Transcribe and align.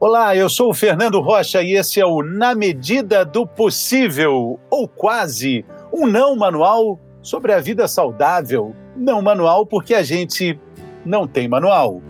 Olá, 0.00 0.36
eu 0.36 0.48
sou 0.48 0.70
o 0.70 0.74
Fernando 0.74 1.20
Rocha 1.20 1.60
e 1.60 1.72
esse 1.72 1.98
é 1.98 2.06
o 2.06 2.22
Na 2.22 2.54
Medida 2.54 3.24
do 3.24 3.44
Possível, 3.44 4.56
ou 4.70 4.86
quase, 4.86 5.64
um 5.92 6.06
não 6.06 6.36
manual 6.36 7.00
sobre 7.20 7.52
a 7.52 7.58
vida 7.58 7.88
saudável. 7.88 8.76
Não 8.96 9.20
manual 9.20 9.66
porque 9.66 9.96
a 9.96 10.04
gente 10.04 10.56
não 11.04 11.26
tem 11.26 11.48
manual. 11.48 12.00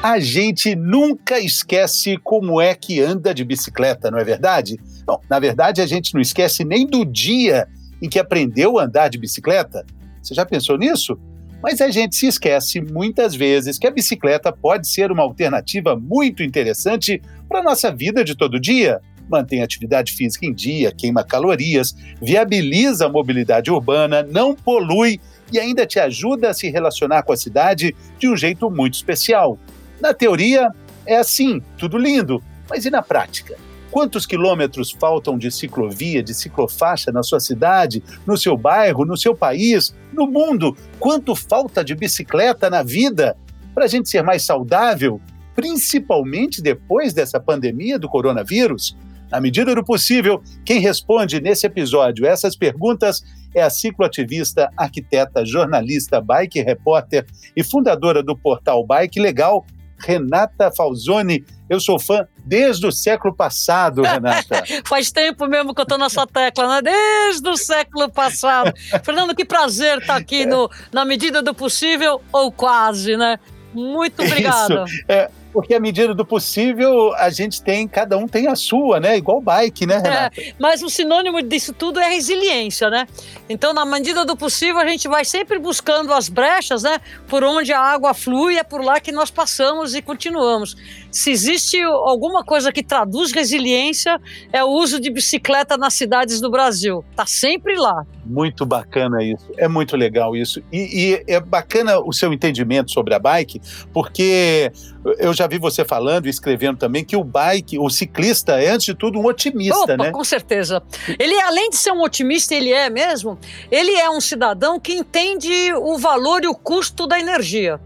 A 0.00 0.20
gente 0.20 0.76
nunca 0.76 1.40
esquece 1.40 2.16
como 2.18 2.60
é 2.60 2.72
que 2.72 3.00
anda 3.00 3.34
de 3.34 3.44
bicicleta, 3.44 4.12
não 4.12 4.18
é 4.20 4.22
verdade? 4.22 4.78
Bom, 5.04 5.20
na 5.28 5.40
verdade, 5.40 5.82
a 5.82 5.86
gente 5.88 6.14
não 6.14 6.20
esquece 6.20 6.64
nem 6.64 6.86
do 6.86 7.04
dia 7.04 7.66
em 8.00 8.08
que 8.08 8.20
aprendeu 8.20 8.78
a 8.78 8.84
andar 8.84 9.08
de 9.08 9.18
bicicleta. 9.18 9.84
Você 10.28 10.34
já 10.34 10.44
pensou 10.44 10.76
nisso? 10.76 11.18
Mas 11.62 11.80
a 11.80 11.88
gente 11.88 12.14
se 12.14 12.26
esquece 12.26 12.82
muitas 12.82 13.34
vezes 13.34 13.78
que 13.78 13.86
a 13.86 13.90
bicicleta 13.90 14.52
pode 14.52 14.86
ser 14.86 15.10
uma 15.10 15.22
alternativa 15.22 15.96
muito 15.96 16.42
interessante 16.42 17.22
para 17.48 17.60
a 17.60 17.62
nossa 17.62 17.90
vida 17.90 18.22
de 18.22 18.36
todo 18.36 18.60
dia. 18.60 19.00
Mantém 19.26 19.62
atividade 19.62 20.12
física 20.12 20.44
em 20.44 20.52
dia, 20.52 20.92
queima 20.92 21.24
calorias, 21.24 21.96
viabiliza 22.20 23.06
a 23.06 23.08
mobilidade 23.08 23.70
urbana, 23.70 24.22
não 24.22 24.54
polui 24.54 25.18
e 25.50 25.58
ainda 25.58 25.86
te 25.86 25.98
ajuda 25.98 26.50
a 26.50 26.54
se 26.54 26.68
relacionar 26.68 27.22
com 27.22 27.32
a 27.32 27.36
cidade 27.36 27.96
de 28.18 28.28
um 28.28 28.36
jeito 28.36 28.70
muito 28.70 28.94
especial. 28.94 29.58
Na 29.98 30.12
teoria, 30.12 30.68
é 31.06 31.16
assim, 31.16 31.62
tudo 31.78 31.96
lindo, 31.96 32.42
mas 32.68 32.84
e 32.84 32.90
na 32.90 33.00
prática? 33.00 33.56
Quantos 33.90 34.26
quilômetros 34.26 34.90
faltam 34.90 35.38
de 35.38 35.50
ciclovia, 35.50 36.22
de 36.22 36.34
ciclofaixa 36.34 37.10
na 37.10 37.22
sua 37.22 37.40
cidade, 37.40 38.02
no 38.26 38.36
seu 38.36 38.56
bairro, 38.56 39.04
no 39.04 39.16
seu 39.16 39.34
país, 39.34 39.94
no 40.12 40.26
mundo? 40.26 40.76
Quanto 41.00 41.34
falta 41.34 41.82
de 41.82 41.94
bicicleta 41.94 42.68
na 42.68 42.82
vida 42.82 43.36
para 43.74 43.84
a 43.84 43.88
gente 43.88 44.08
ser 44.08 44.22
mais 44.22 44.42
saudável, 44.42 45.20
principalmente 45.54 46.60
depois 46.60 47.14
dessa 47.14 47.40
pandemia 47.40 47.98
do 47.98 48.08
coronavírus? 48.08 48.96
Na 49.30 49.40
medida 49.40 49.74
do 49.74 49.84
possível, 49.84 50.42
quem 50.64 50.80
responde 50.80 51.40
nesse 51.40 51.66
episódio 51.66 52.26
essas 52.26 52.56
perguntas 52.56 53.22
é 53.54 53.62
a 53.62 53.70
cicloativista, 53.70 54.70
arquiteta, 54.76 55.44
jornalista, 55.44 56.20
bike 56.20 56.60
repórter 56.62 57.26
e 57.56 57.62
fundadora 57.62 58.22
do 58.22 58.36
portal 58.36 58.86
Bike 58.86 59.20
Legal, 59.20 59.64
Renata 59.98 60.70
Falzoni. 60.70 61.44
Eu 61.68 61.80
sou 61.80 61.98
fã 61.98 62.26
desde 62.38 62.86
o 62.86 62.92
século 62.92 63.34
passado, 63.34 64.02
Renata. 64.02 64.62
Faz 64.86 65.10
tempo 65.12 65.46
mesmo 65.46 65.74
que 65.74 65.80
eu 65.80 65.84
estou 65.84 65.98
nessa 65.98 66.26
tecla, 66.26 66.76
né? 66.76 66.82
Desde 66.82 67.48
o 67.48 67.56
século 67.56 68.10
passado. 68.10 68.72
Fernando, 69.04 69.34
que 69.34 69.44
prazer 69.44 69.98
estar 69.98 70.16
aqui 70.16 70.46
no, 70.46 70.70
na 70.92 71.04
medida 71.04 71.42
do 71.42 71.52
possível, 71.52 72.22
ou 72.32 72.50
quase, 72.50 73.16
né? 73.16 73.38
Muito 73.74 74.22
obrigada. 74.22 74.84
É, 75.06 75.30
porque 75.52 75.74
à 75.74 75.80
medida 75.80 76.14
do 76.14 76.24
possível 76.24 77.14
a 77.14 77.30
gente 77.30 77.62
tem, 77.62 77.86
cada 77.88 78.16
um 78.16 78.26
tem 78.26 78.46
a 78.48 78.54
sua, 78.54 79.00
né? 79.00 79.16
Igual 79.16 79.40
bike, 79.40 79.86
né, 79.86 79.96
Renata? 79.96 80.40
É, 80.40 80.52
mas 80.58 80.82
o 80.82 80.88
sinônimo 80.88 81.42
disso 81.42 81.72
tudo 81.72 82.00
é 82.00 82.08
resiliência, 82.08 82.90
né? 82.90 83.06
Então, 83.48 83.72
na 83.72 83.84
medida 83.84 84.24
do 84.24 84.36
possível, 84.36 84.78
a 84.78 84.86
gente 84.86 85.08
vai 85.08 85.24
sempre 85.24 85.58
buscando 85.58 86.12
as 86.12 86.28
brechas, 86.28 86.82
né? 86.82 87.00
Por 87.26 87.42
onde 87.42 87.72
a 87.72 87.80
água 87.80 88.14
flui, 88.14 88.56
é 88.56 88.62
por 88.62 88.82
lá 88.82 89.00
que 89.00 89.12
nós 89.12 89.30
passamos 89.30 89.94
e 89.94 90.02
continuamos. 90.02 90.76
Se 91.10 91.30
existe 91.30 91.80
alguma 91.82 92.44
coisa 92.44 92.72
que 92.72 92.82
traduz 92.82 93.32
resiliência, 93.32 94.20
é 94.52 94.62
o 94.62 94.68
uso 94.68 95.00
de 95.00 95.10
bicicleta 95.10 95.76
nas 95.76 95.94
cidades 95.94 96.40
do 96.40 96.50
Brasil. 96.50 97.04
Tá 97.16 97.24
sempre 97.26 97.76
lá. 97.76 98.04
Muito 98.24 98.66
bacana 98.66 99.22
isso. 99.22 99.46
É 99.56 99.66
muito 99.66 99.96
legal 99.96 100.36
isso. 100.36 100.62
E, 100.70 101.22
e 101.26 101.32
é 101.32 101.40
bacana 101.40 101.98
o 101.98 102.12
seu 102.12 102.32
entendimento 102.32 102.90
sobre 102.90 103.14
a 103.14 103.18
bike, 103.18 103.60
porque 103.92 104.70
eu 105.18 105.32
já 105.32 105.46
vi 105.46 105.58
você 105.58 105.84
falando 105.84 106.26
e 106.26 106.30
escrevendo 106.30 106.76
também 106.76 107.04
que 107.04 107.16
o 107.16 107.24
bike, 107.24 107.78
o 107.78 107.88
ciclista 107.88 108.60
é, 108.60 108.70
antes 108.70 108.86
de 108.86 108.94
tudo, 108.94 109.18
um 109.18 109.24
otimista, 109.26 109.94
Opa, 109.94 109.96
né? 109.96 110.10
Com 110.10 110.24
certeza. 110.24 110.82
Ele, 111.18 111.40
além 111.40 111.70
de 111.70 111.76
ser 111.76 111.92
um 111.92 112.02
otimista, 112.02 112.54
ele 112.54 112.72
é 112.72 112.90
mesmo, 112.90 113.38
ele 113.70 113.92
é 113.92 114.10
um 114.10 114.20
cidadão 114.20 114.78
que 114.78 114.92
entende 114.92 115.72
o 115.74 115.96
valor 115.96 116.44
e 116.44 116.48
o 116.48 116.54
custo 116.54 117.06
da 117.06 117.18
energia. 117.18 117.80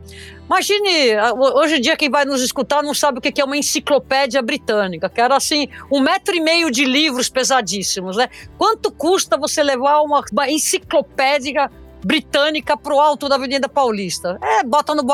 Imagine, 0.53 1.17
hoje 1.55 1.77
em 1.77 1.81
dia 1.81 1.97
quem 1.97 2.11
vai 2.11 2.27
nos 2.27 2.43
escutar 2.43 2.83
não 2.83 2.93
sabe 2.93 3.19
o 3.19 3.23
que 3.23 3.41
é 3.41 3.45
uma 3.45 3.57
enciclopédia 3.57 4.43
britânica, 4.43 5.09
que 5.09 5.19
era 5.19 5.35
assim, 5.35 5.67
um 5.91 5.99
metro 5.99 6.35
e 6.37 6.41
meio 6.41 6.71
de 6.71 6.85
livros 6.85 7.31
pesadíssimos, 7.31 8.19
né? 8.19 8.29
Quanto 8.59 8.93
custa 8.93 9.39
você 9.39 9.63
levar 9.63 10.03
uma, 10.03 10.23
uma 10.31 10.51
enciclopédia 10.51 11.71
britânica 12.05 12.77
pro 12.77 12.99
alto 12.99 13.29
da 13.29 13.37
Avenida 13.37 13.69
Paulista. 13.69 14.39
É, 14.43 14.65
bota 14.65 14.95
no 14.95 15.05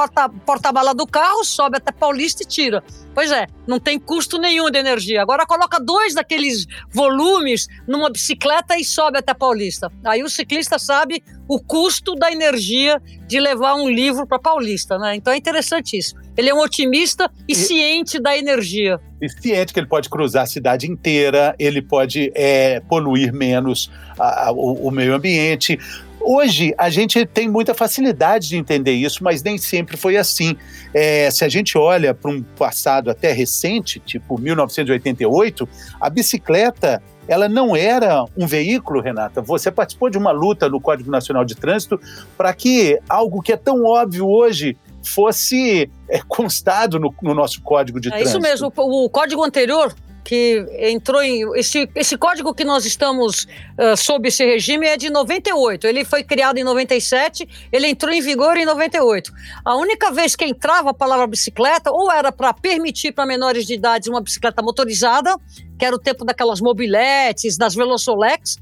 porta-mala 0.45 0.95
do 0.95 1.07
carro, 1.07 1.45
sobe 1.45 1.77
até 1.77 1.93
Paulista 1.93 2.43
e 2.43 2.47
tira. 2.47 2.83
Pois 3.15 3.31
é, 3.31 3.47
não 3.67 3.81
tem 3.81 3.99
custo 3.99 4.39
nenhum 4.39 4.71
de 4.71 4.79
energia. 4.79 5.21
Agora 5.21 5.45
coloca 5.45 5.79
dois 5.81 6.15
daqueles 6.15 6.67
volumes 6.91 7.67
numa 7.87 8.11
bicicleta 8.11 8.79
e 8.79 8.85
sobe 8.85 9.19
até 9.19 9.35
Paulista. 9.35 9.91
Aí 10.05 10.23
o 10.23 10.29
ciclista 10.29 10.79
sabe 10.79 11.23
o 11.49 11.59
custo 11.59 12.15
da 12.15 12.31
energia 12.31 13.03
de 13.27 13.41
levar 13.41 13.75
um 13.75 13.89
livro 13.89 14.27
para 14.27 14.39
Paulista, 14.39 14.99
né? 14.99 15.17
Então 15.17 15.33
é 15.33 15.37
interessante 15.37 15.97
isso. 15.97 16.15
Ele 16.37 16.51
é 16.51 16.55
um 16.55 16.61
otimista 16.61 17.31
e, 17.49 17.53
e, 17.53 17.55
ciente 17.57 18.21
da 18.21 18.37
energia. 18.37 19.01
E 19.21 19.29
ciente 19.29 19.73
que 19.73 19.81
ele 19.81 19.89
pode 19.89 20.09
cruzar 20.09 20.45
a 20.45 20.47
cidade 20.47 20.91
inteira, 20.91 21.55
ele 21.59 21.83
pode 21.83 22.31
é, 22.35 22.81
poluir 22.81 23.33
menos 23.33 23.91
a, 24.19 24.49
a, 24.49 24.53
o, 24.53 24.87
o 24.87 24.91
meio 24.91 25.15
ambiente. 25.15 25.79
Hoje, 26.21 26.75
a 26.77 26.91
gente 26.91 27.25
tem 27.27 27.49
muita 27.49 27.75
facilidade 27.75 28.49
de 28.49 28.57
entender 28.57 28.93
isso, 28.93 29.23
mas 29.23 29.43
nem 29.43 29.57
sempre 29.57 29.97
foi 29.97 30.17
assim. 30.17 30.57
É, 30.93 31.31
se 31.31 31.45
a 31.45 31.49
gente 31.49 31.79
olha 31.79 32.13
para 32.13 32.31
um 32.31 32.43
passado 32.43 33.11
até 33.11 33.33
recente, 33.33 34.01
tipo 34.01 34.39
1988, 34.39 35.69
a 36.01 36.11
bicicleta 36.11 37.03
ela 37.29 37.47
não 37.47 37.77
era 37.77 38.25
um 38.37 38.47
veículo, 38.47 39.03
Renata. 39.03 39.43
Você 39.43 39.71
participou 39.71 40.09
de 40.09 40.17
uma 40.17 40.33
luta 40.33 40.69
no 40.69 40.81
Código 40.81 41.11
Nacional 41.11 41.45
de 41.45 41.55
Trânsito 41.55 42.01
para 42.37 42.55
que 42.55 42.99
algo 43.07 43.43
que 43.43 43.53
é 43.53 43.57
tão 43.57 43.85
óbvio 43.85 44.27
hoje 44.27 44.77
fosse 45.05 45.91
é, 46.09 46.21
constado 46.27 46.99
no, 46.99 47.15
no, 47.23 47.35
nosso 47.35 47.61
Código 47.63 48.01
de 48.01 48.09
é 48.09 48.13
Trânsito. 48.13 48.29
É 48.29 48.31
isso 48.31 48.41
mesmo. 48.41 48.73
O, 48.75 49.05
o 49.05 49.11
código 49.11 49.45
anterior 49.45 49.95
que 50.29 50.67
entrou 50.79 51.23
em. 51.23 51.41
Esse, 51.59 51.89
esse 51.95 52.19
código 52.19 52.53
que 52.53 52.63
nós 52.63 52.85
estamos 52.85 53.45
uh, 53.79 53.97
sob 53.97 54.29
esse 54.29 54.45
regime 54.45 54.87
é 54.87 54.95
de 54.95 55.09
98. 55.09 55.87
Ele 55.87 56.05
foi 56.05 56.23
criado 56.23 56.59
em 56.59 56.65
97, 56.65 57.49
ele 57.73 57.87
entrou 57.87 58.13
em 58.13 58.21
vigor 58.21 58.59
em 58.59 58.67
98. 58.67 59.33
A 59.65 59.75
única 59.77 60.11
vez 60.11 60.37
que 60.37 60.45
entrava 60.45 60.91
a 60.91 60.95
palavra 60.95 61.27
bicicleta, 61.27 61.91
ou 61.91 62.13
era 62.13 62.31
para 62.31 62.53
permitir 62.53 63.13
para 63.13 63.25
menores 63.25 63.65
de 63.65 63.73
idade 63.73 64.11
uma 64.11 64.21
bicicleta 64.21 64.61
motorizada, 64.61 65.35
que 65.79 65.85
era 65.85 65.95
o 65.95 65.99
tempo 65.99 66.25
daquelas 66.25 66.61
mobiletes, 66.61 67.57
das 67.57 67.75
Velosolex, 67.75 68.59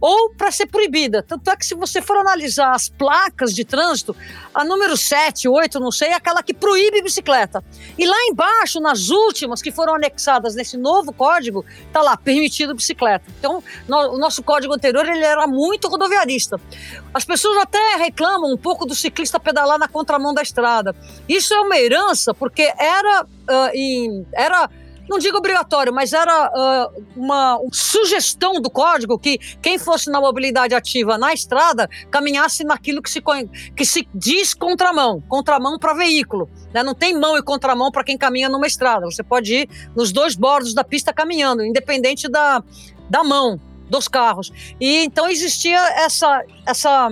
ou 0.00 0.30
para 0.30 0.50
ser 0.50 0.66
proibida. 0.66 1.22
Tanto 1.22 1.50
é 1.50 1.56
que 1.56 1.66
se 1.66 1.74
você 1.74 2.00
for 2.00 2.16
analisar 2.16 2.72
as 2.72 2.88
placas 2.88 3.52
de 3.52 3.64
trânsito, 3.64 4.16
a 4.54 4.64
número 4.64 4.96
7, 4.96 5.48
8, 5.48 5.78
não 5.78 5.90
sei, 5.90 6.08
é 6.08 6.14
aquela 6.14 6.42
que 6.42 6.54
proíbe 6.54 7.02
bicicleta. 7.02 7.62
E 7.98 8.06
lá 8.06 8.16
embaixo, 8.30 8.80
nas 8.80 9.10
últimas 9.10 9.60
que 9.60 9.70
foram 9.70 9.94
anexadas 9.94 10.54
nesse 10.54 10.76
novo 10.76 11.12
código, 11.12 11.64
está 11.86 12.00
lá, 12.00 12.16
permitido 12.16 12.74
bicicleta. 12.74 13.24
Então, 13.38 13.62
no, 13.86 14.14
o 14.14 14.18
nosso 14.18 14.42
código 14.42 14.72
anterior, 14.72 15.06
ele 15.06 15.24
era 15.24 15.46
muito 15.46 15.88
rodoviarista. 15.88 16.58
As 17.12 17.24
pessoas 17.24 17.58
até 17.58 17.96
reclamam 17.96 18.52
um 18.52 18.56
pouco 18.56 18.86
do 18.86 18.94
ciclista 18.94 19.38
pedalar 19.40 19.78
na 19.78 19.88
contramão 19.88 20.32
da 20.32 20.42
estrada. 20.42 20.94
Isso 21.28 21.52
é 21.52 21.60
uma 21.60 21.76
herança, 21.76 22.32
porque 22.32 22.72
era, 22.78 23.24
uh, 23.24 23.70
em, 23.74 24.26
era 24.32 24.70
não 25.10 25.18
digo 25.18 25.38
obrigatório, 25.38 25.92
mas 25.92 26.12
era 26.12 26.52
uh, 26.54 27.04
uma 27.16 27.60
sugestão 27.72 28.60
do 28.60 28.70
código 28.70 29.18
que 29.18 29.38
quem 29.60 29.76
fosse 29.76 30.08
na 30.08 30.20
mobilidade 30.20 30.72
ativa 30.72 31.18
na 31.18 31.34
estrada 31.34 31.90
caminhasse 32.12 32.62
naquilo 32.62 33.02
que 33.02 33.10
se, 33.10 33.20
que 33.74 33.84
se 33.84 34.08
diz 34.14 34.54
contramão, 34.54 35.20
contramão 35.28 35.80
para 35.80 35.94
veículo. 35.94 36.48
Né? 36.72 36.84
Não 36.84 36.94
tem 36.94 37.18
mão 37.18 37.36
e 37.36 37.42
contramão 37.42 37.90
para 37.90 38.04
quem 38.04 38.16
caminha 38.16 38.48
numa 38.48 38.68
estrada. 38.68 39.04
Você 39.04 39.24
pode 39.24 39.52
ir 39.52 39.68
nos 39.96 40.12
dois 40.12 40.36
bordos 40.36 40.72
da 40.72 40.84
pista 40.84 41.12
caminhando, 41.12 41.64
independente 41.64 42.28
da, 42.28 42.62
da 43.08 43.24
mão 43.24 43.60
dos 43.88 44.06
carros. 44.06 44.52
E 44.80 44.98
então 45.02 45.28
existia 45.28 45.80
essa 46.04 46.44
essa 46.64 47.10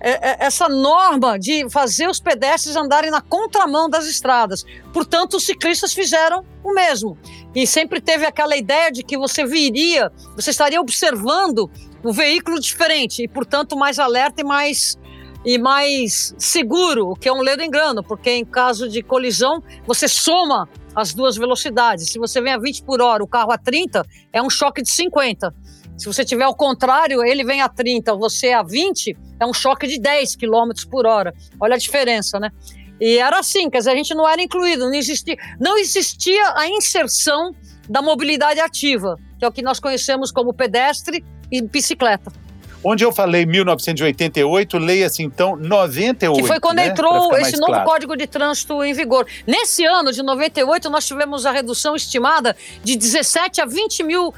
essa 0.00 0.68
norma 0.68 1.38
de 1.38 1.68
fazer 1.70 2.08
os 2.08 2.20
pedestres 2.20 2.76
andarem 2.76 3.10
na 3.10 3.20
contramão 3.20 3.88
das 3.88 4.06
estradas. 4.06 4.64
Portanto, 4.92 5.38
os 5.38 5.44
ciclistas 5.44 5.92
fizeram 5.92 6.44
o 6.62 6.74
mesmo. 6.74 7.16
E 7.54 7.66
sempre 7.66 8.00
teve 8.00 8.26
aquela 8.26 8.56
ideia 8.56 8.90
de 8.92 9.02
que 9.02 9.16
você 9.16 9.44
viria, 9.46 10.12
você 10.34 10.50
estaria 10.50 10.80
observando 10.80 11.70
o 12.04 12.12
veículo 12.12 12.60
diferente 12.60 13.22
e, 13.22 13.28
portanto, 13.28 13.76
mais 13.76 13.98
alerta 13.98 14.42
e 14.42 14.44
mais 14.44 14.98
e 15.44 15.58
mais 15.58 16.34
seguro, 16.36 17.10
o 17.10 17.14
que 17.14 17.28
é 17.28 17.32
um 17.32 17.40
ledo 17.40 17.62
engano, 17.62 18.02
porque 18.02 18.30
em 18.30 18.44
caso 18.44 18.88
de 18.88 19.00
colisão, 19.00 19.62
você 19.86 20.08
soma 20.08 20.68
as 20.92 21.14
duas 21.14 21.36
velocidades. 21.36 22.10
Se 22.10 22.18
você 22.18 22.40
vem 22.40 22.52
a 22.52 22.58
20 22.58 22.82
por 22.82 23.00
hora, 23.00 23.22
o 23.22 23.28
carro 23.28 23.52
a 23.52 23.58
30, 23.58 24.04
é 24.32 24.42
um 24.42 24.50
choque 24.50 24.82
de 24.82 24.90
50. 24.90 25.54
Se 25.96 26.06
você 26.06 26.24
tiver 26.24 26.44
ao 26.44 26.54
contrário, 26.54 27.24
ele 27.24 27.42
vem 27.42 27.62
a 27.62 27.68
30, 27.68 28.14
você 28.14 28.52
a 28.52 28.62
20, 28.62 29.16
é 29.40 29.46
um 29.46 29.52
choque 29.52 29.86
de 29.86 29.98
10 29.98 30.36
km 30.36 30.70
por 30.90 31.06
hora. 31.06 31.32
Olha 31.58 31.74
a 31.74 31.78
diferença, 31.78 32.38
né? 32.38 32.50
E 33.00 33.18
era 33.18 33.38
assim, 33.38 33.68
quer 33.68 33.78
dizer, 33.78 33.90
a 33.90 33.96
gente 33.96 34.14
não 34.14 34.28
era 34.28 34.40
incluído, 34.42 34.86
não 34.86 34.94
existia, 34.94 35.36
não 35.60 35.76
existia 35.78 36.52
a 36.54 36.68
inserção 36.68 37.54
da 37.88 38.02
mobilidade 38.02 38.60
ativa, 38.60 39.16
que 39.38 39.44
é 39.44 39.48
o 39.48 39.52
que 39.52 39.62
nós 39.62 39.78
conhecemos 39.78 40.30
como 40.30 40.52
pedestre 40.52 41.24
e 41.50 41.62
bicicleta. 41.62 42.32
Onde 42.88 43.04
eu 43.04 43.10
falei 43.10 43.44
1988, 43.44 44.78
leia-se 44.78 45.20
então 45.20 45.56
98. 45.56 46.40
Que 46.40 46.46
foi 46.46 46.60
quando 46.60 46.76
né? 46.76 46.86
entrou 46.86 47.36
esse 47.36 47.58
novo 47.58 47.72
claro. 47.72 47.84
Código 47.84 48.16
de 48.16 48.28
Trânsito 48.28 48.80
em 48.84 48.92
vigor. 48.92 49.26
Nesse 49.44 49.84
ano 49.84 50.12
de 50.12 50.22
98, 50.22 50.88
nós 50.88 51.04
tivemos 51.04 51.44
a 51.44 51.50
redução 51.50 51.96
estimada 51.96 52.56
de 52.84 52.94
17 52.94 53.60
a 53.60 53.66
20 53.66 54.04
mil 54.04 54.28
uh, 54.28 54.34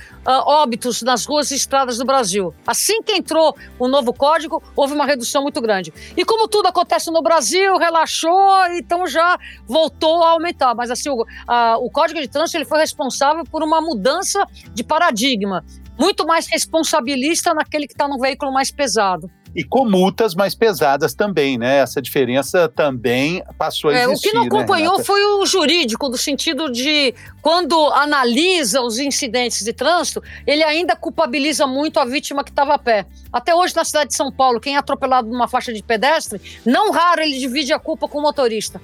óbitos 0.46 1.02
nas 1.02 1.26
ruas 1.26 1.50
e 1.50 1.56
estradas 1.56 1.98
do 1.98 2.06
Brasil. 2.06 2.54
Assim 2.66 3.02
que 3.02 3.12
entrou 3.12 3.54
o 3.78 3.86
novo 3.86 4.14
código, 4.14 4.62
houve 4.74 4.94
uma 4.94 5.04
redução 5.04 5.42
muito 5.42 5.60
grande. 5.60 5.92
E 6.16 6.24
como 6.24 6.48
tudo 6.48 6.68
acontece 6.68 7.10
no 7.10 7.20
Brasil, 7.20 7.76
relaxou, 7.76 8.64
então 8.78 9.06
já 9.06 9.38
voltou 9.66 10.22
a 10.22 10.30
aumentar. 10.30 10.74
Mas 10.74 10.90
assim, 10.90 11.10
o, 11.10 11.20
uh, 11.20 11.84
o 11.84 11.90
Código 11.90 12.18
de 12.18 12.28
Trânsito 12.28 12.56
ele 12.56 12.64
foi 12.64 12.78
responsável 12.78 13.44
por 13.44 13.62
uma 13.62 13.82
mudança 13.82 14.42
de 14.72 14.82
paradigma 14.82 15.62
muito 15.98 16.26
mais 16.26 16.46
responsabilista 16.46 17.52
naquele 17.52 17.86
que 17.86 17.94
está 17.94 18.06
no 18.06 18.18
veículo 18.18 18.52
mais 18.52 18.70
pesado. 18.70 19.30
E 19.54 19.64
com 19.64 19.84
multas 19.84 20.34
mais 20.34 20.54
pesadas 20.54 21.14
também, 21.14 21.56
né? 21.58 21.78
Essa 21.78 22.02
diferença 22.02 22.68
também 22.68 23.42
passou 23.56 23.90
a 23.90 23.94
existir. 23.94 24.28
É, 24.28 24.30
o 24.30 24.30
que 24.30 24.36
não 24.36 24.42
né, 24.42 24.48
acompanhou 24.48 24.98
né, 24.98 25.04
foi 25.04 25.24
o 25.24 25.46
jurídico, 25.46 26.08
do 26.08 26.18
sentido 26.18 26.70
de 26.70 27.14
quando 27.40 27.74
analisa 27.92 28.82
os 28.82 28.98
incidentes 28.98 29.64
de 29.64 29.72
trânsito, 29.72 30.22
ele 30.46 30.62
ainda 30.62 30.94
culpabiliza 30.94 31.66
muito 31.66 31.98
a 31.98 32.04
vítima 32.04 32.44
que 32.44 32.50
estava 32.50 32.74
a 32.74 32.78
pé. 32.78 33.06
Até 33.32 33.54
hoje, 33.54 33.74
na 33.74 33.84
cidade 33.84 34.10
de 34.10 34.16
São 34.16 34.30
Paulo, 34.30 34.60
quem 34.60 34.76
é 34.76 34.78
atropelado 34.78 35.28
numa 35.28 35.48
faixa 35.48 35.72
de 35.72 35.82
pedestre, 35.82 36.40
não 36.64 36.92
raro 36.92 37.22
ele 37.22 37.38
divide 37.38 37.72
a 37.72 37.78
culpa 37.78 38.06
com 38.06 38.18
o 38.18 38.22
motorista. 38.22 38.80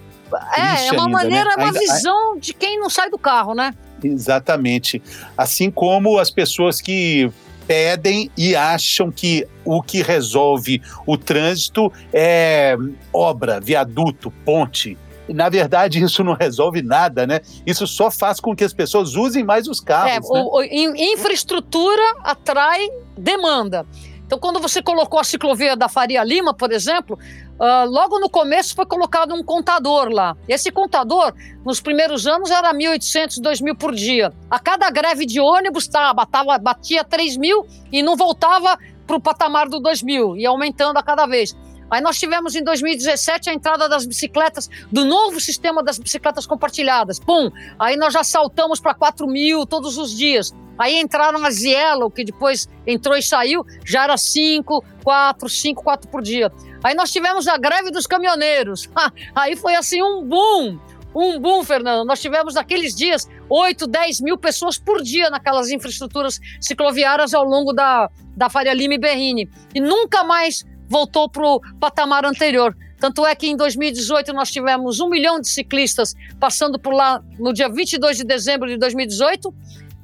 É, 0.57 0.89
é 0.89 0.93
uma 0.93 1.05
ainda, 1.05 1.09
maneira, 1.09 1.45
né? 1.45 1.53
é 1.53 1.57
uma 1.57 1.67
ainda, 1.67 1.79
visão 1.79 2.39
de 2.39 2.55
quem 2.55 2.81
não 2.81 2.89
sai 2.89 3.11
do 3.11 3.19
carro, 3.19 3.55
né? 3.55 3.75
Exatamente. 4.05 5.03
Assim 5.37 5.71
como 5.71 6.19
as 6.19 6.31
pessoas 6.31 6.81
que 6.81 7.31
pedem 7.67 8.31
e 8.37 8.55
acham 8.55 9.11
que 9.11 9.47
o 9.65 9.83
que 9.83 10.03
resolve 10.03 10.83
o 11.07 11.17
trânsito 11.17 11.91
é 12.13 12.77
obra, 13.13 13.59
viaduto, 13.59 14.31
ponte. 14.45 14.99
na 15.27 15.49
verdade, 15.49 16.03
isso 16.03 16.23
não 16.23 16.35
resolve 16.35 16.83
nada, 16.83 17.27
né? 17.27 17.41
Isso 17.67 17.87
só 17.87 18.11
faz 18.11 18.39
com 18.39 18.55
que 18.55 18.63
as 18.63 18.75
pessoas 18.75 19.15
usem 19.15 19.43
mais 19.43 19.67
os 19.67 19.81
carros. 19.81 20.13
É, 20.13 20.21
né? 20.21 20.43
o, 20.43 20.59
o, 20.59 20.63
infraestrutura 20.63 22.03
atrai 22.23 22.87
demanda. 23.17 23.87
Então, 24.35 24.41
quando 24.41 24.61
você 24.61 24.83
colocou 24.83 25.21
a 25.21 25.25
ciclovia 25.25 25.77
da 25.77 25.89
Faria 25.89 26.25
Lima, 26.25 26.53
por 26.53 26.73
exemplo, 26.73 27.19
Uh, 27.55 27.89
logo 27.89 28.19
no 28.19 28.29
começo 28.29 28.75
foi 28.75 28.85
colocado 28.85 29.33
um 29.33 29.41
contador 29.41 30.09
lá. 30.09 30.37
Esse 30.49 30.73
contador, 30.73 31.33
nos 31.65 31.81
primeiros 31.81 32.27
anos, 32.27 32.51
era 32.51 32.75
1.800, 32.75 33.41
2.000 33.41 33.79
por 33.79 33.95
dia. 33.95 34.33
A 34.51 34.59
cada 34.59 34.91
greve 34.91 35.25
de 35.25 35.39
ônibus 35.39 35.87
tá, 35.87 36.13
batava, 36.13 36.59
batia 36.59 37.05
3 37.05 37.37
mil 37.37 37.65
e 37.93 38.03
não 38.03 38.17
voltava 38.17 38.77
para 39.07 39.17
o 39.17 39.21
patamar 39.21 39.69
do 39.69 39.81
2.000, 39.81 40.37
ia 40.37 40.49
aumentando 40.49 40.99
a 40.99 41.03
cada 41.05 41.27
vez. 41.27 41.57
Aí 41.95 42.01
nós 42.01 42.19
tivemos 42.19 42.57
em 42.57 42.65
2017 42.65 43.51
a 43.51 43.55
entrada 43.55 43.89
das 43.89 44.05
bicicletas, 44.05 44.69
do 44.91 45.05
novo 45.05 45.39
sistema 45.39 45.81
das 45.81 45.97
bicicletas 45.97 46.45
compartilhadas. 46.45 47.21
Pum! 47.21 47.53
Aí 47.79 47.97
nós 47.97 48.13
já 48.13 48.25
saltamos 48.25 48.81
para 48.81 48.95
4 48.95 49.29
mil 49.29 49.65
todos 49.65 49.97
os 49.97 50.11
dias. 50.11 50.53
Aí 50.77 50.99
entraram 50.99 51.45
as 51.47 51.63
Yellow, 51.63 52.11
que 52.11 52.25
depois 52.25 52.69
entrou 52.85 53.17
e 53.17 53.23
saiu, 53.23 53.65
já 53.87 54.03
era 54.03 54.17
5, 54.17 54.85
4, 55.05 55.49
5, 55.49 55.85
4 55.85 56.11
por 56.11 56.21
dia. 56.21 56.51
Aí 56.83 56.97
nós 56.97 57.13
tivemos 57.13 57.47
a 57.47 57.57
greve 57.57 57.93
dos 57.93 58.09
caminhoneiros. 58.09 58.91
Aí 59.33 59.55
foi 59.55 59.77
assim 59.77 60.03
um 60.03 60.25
boom. 60.25 60.81
Um 61.15 61.39
boom, 61.39 61.63
Fernando. 61.63 62.05
Nós 62.05 62.21
tivemos 62.21 62.55
naqueles 62.55 62.93
dias 62.93 63.29
8, 63.49 63.87
10 63.87 64.21
mil 64.21 64.37
pessoas 64.37 64.79
por 64.79 65.01
dia 65.01 65.31
naquelas 65.31 65.71
infraestruturas 65.71 66.41
cicloviárias 66.61 67.33
ao 67.33 67.45
longo 67.45 67.73
da, 67.73 68.11
da 68.37 68.51
Faria 68.51 68.75
Lima 68.75 68.95
e 68.95 68.99
Berrini. 68.99 69.49
E 69.73 69.81
nunca 69.81 70.25
mais 70.25 70.65
voltou 70.89 71.29
para 71.29 71.47
o 71.47 71.61
patamar 71.81 72.25
anterior. 72.25 72.77
Tanto 72.99 73.27
é 73.27 73.35
que 73.35 73.47
em 73.47 73.57
2018 73.57 74.33
nós 74.33 74.51
tivemos 74.51 75.01
um 75.01 75.09
milhão 75.09 75.41
de 75.41 75.49
ciclistas 75.49 76.15
passando 76.41 76.79
por 76.79 76.95
lá 76.95 77.23
no 77.39 77.53
dia 77.53 77.69
22 77.69 78.17
de 78.17 78.25
dezembro 78.25 78.69
de 78.69 78.79
2018 78.79 79.53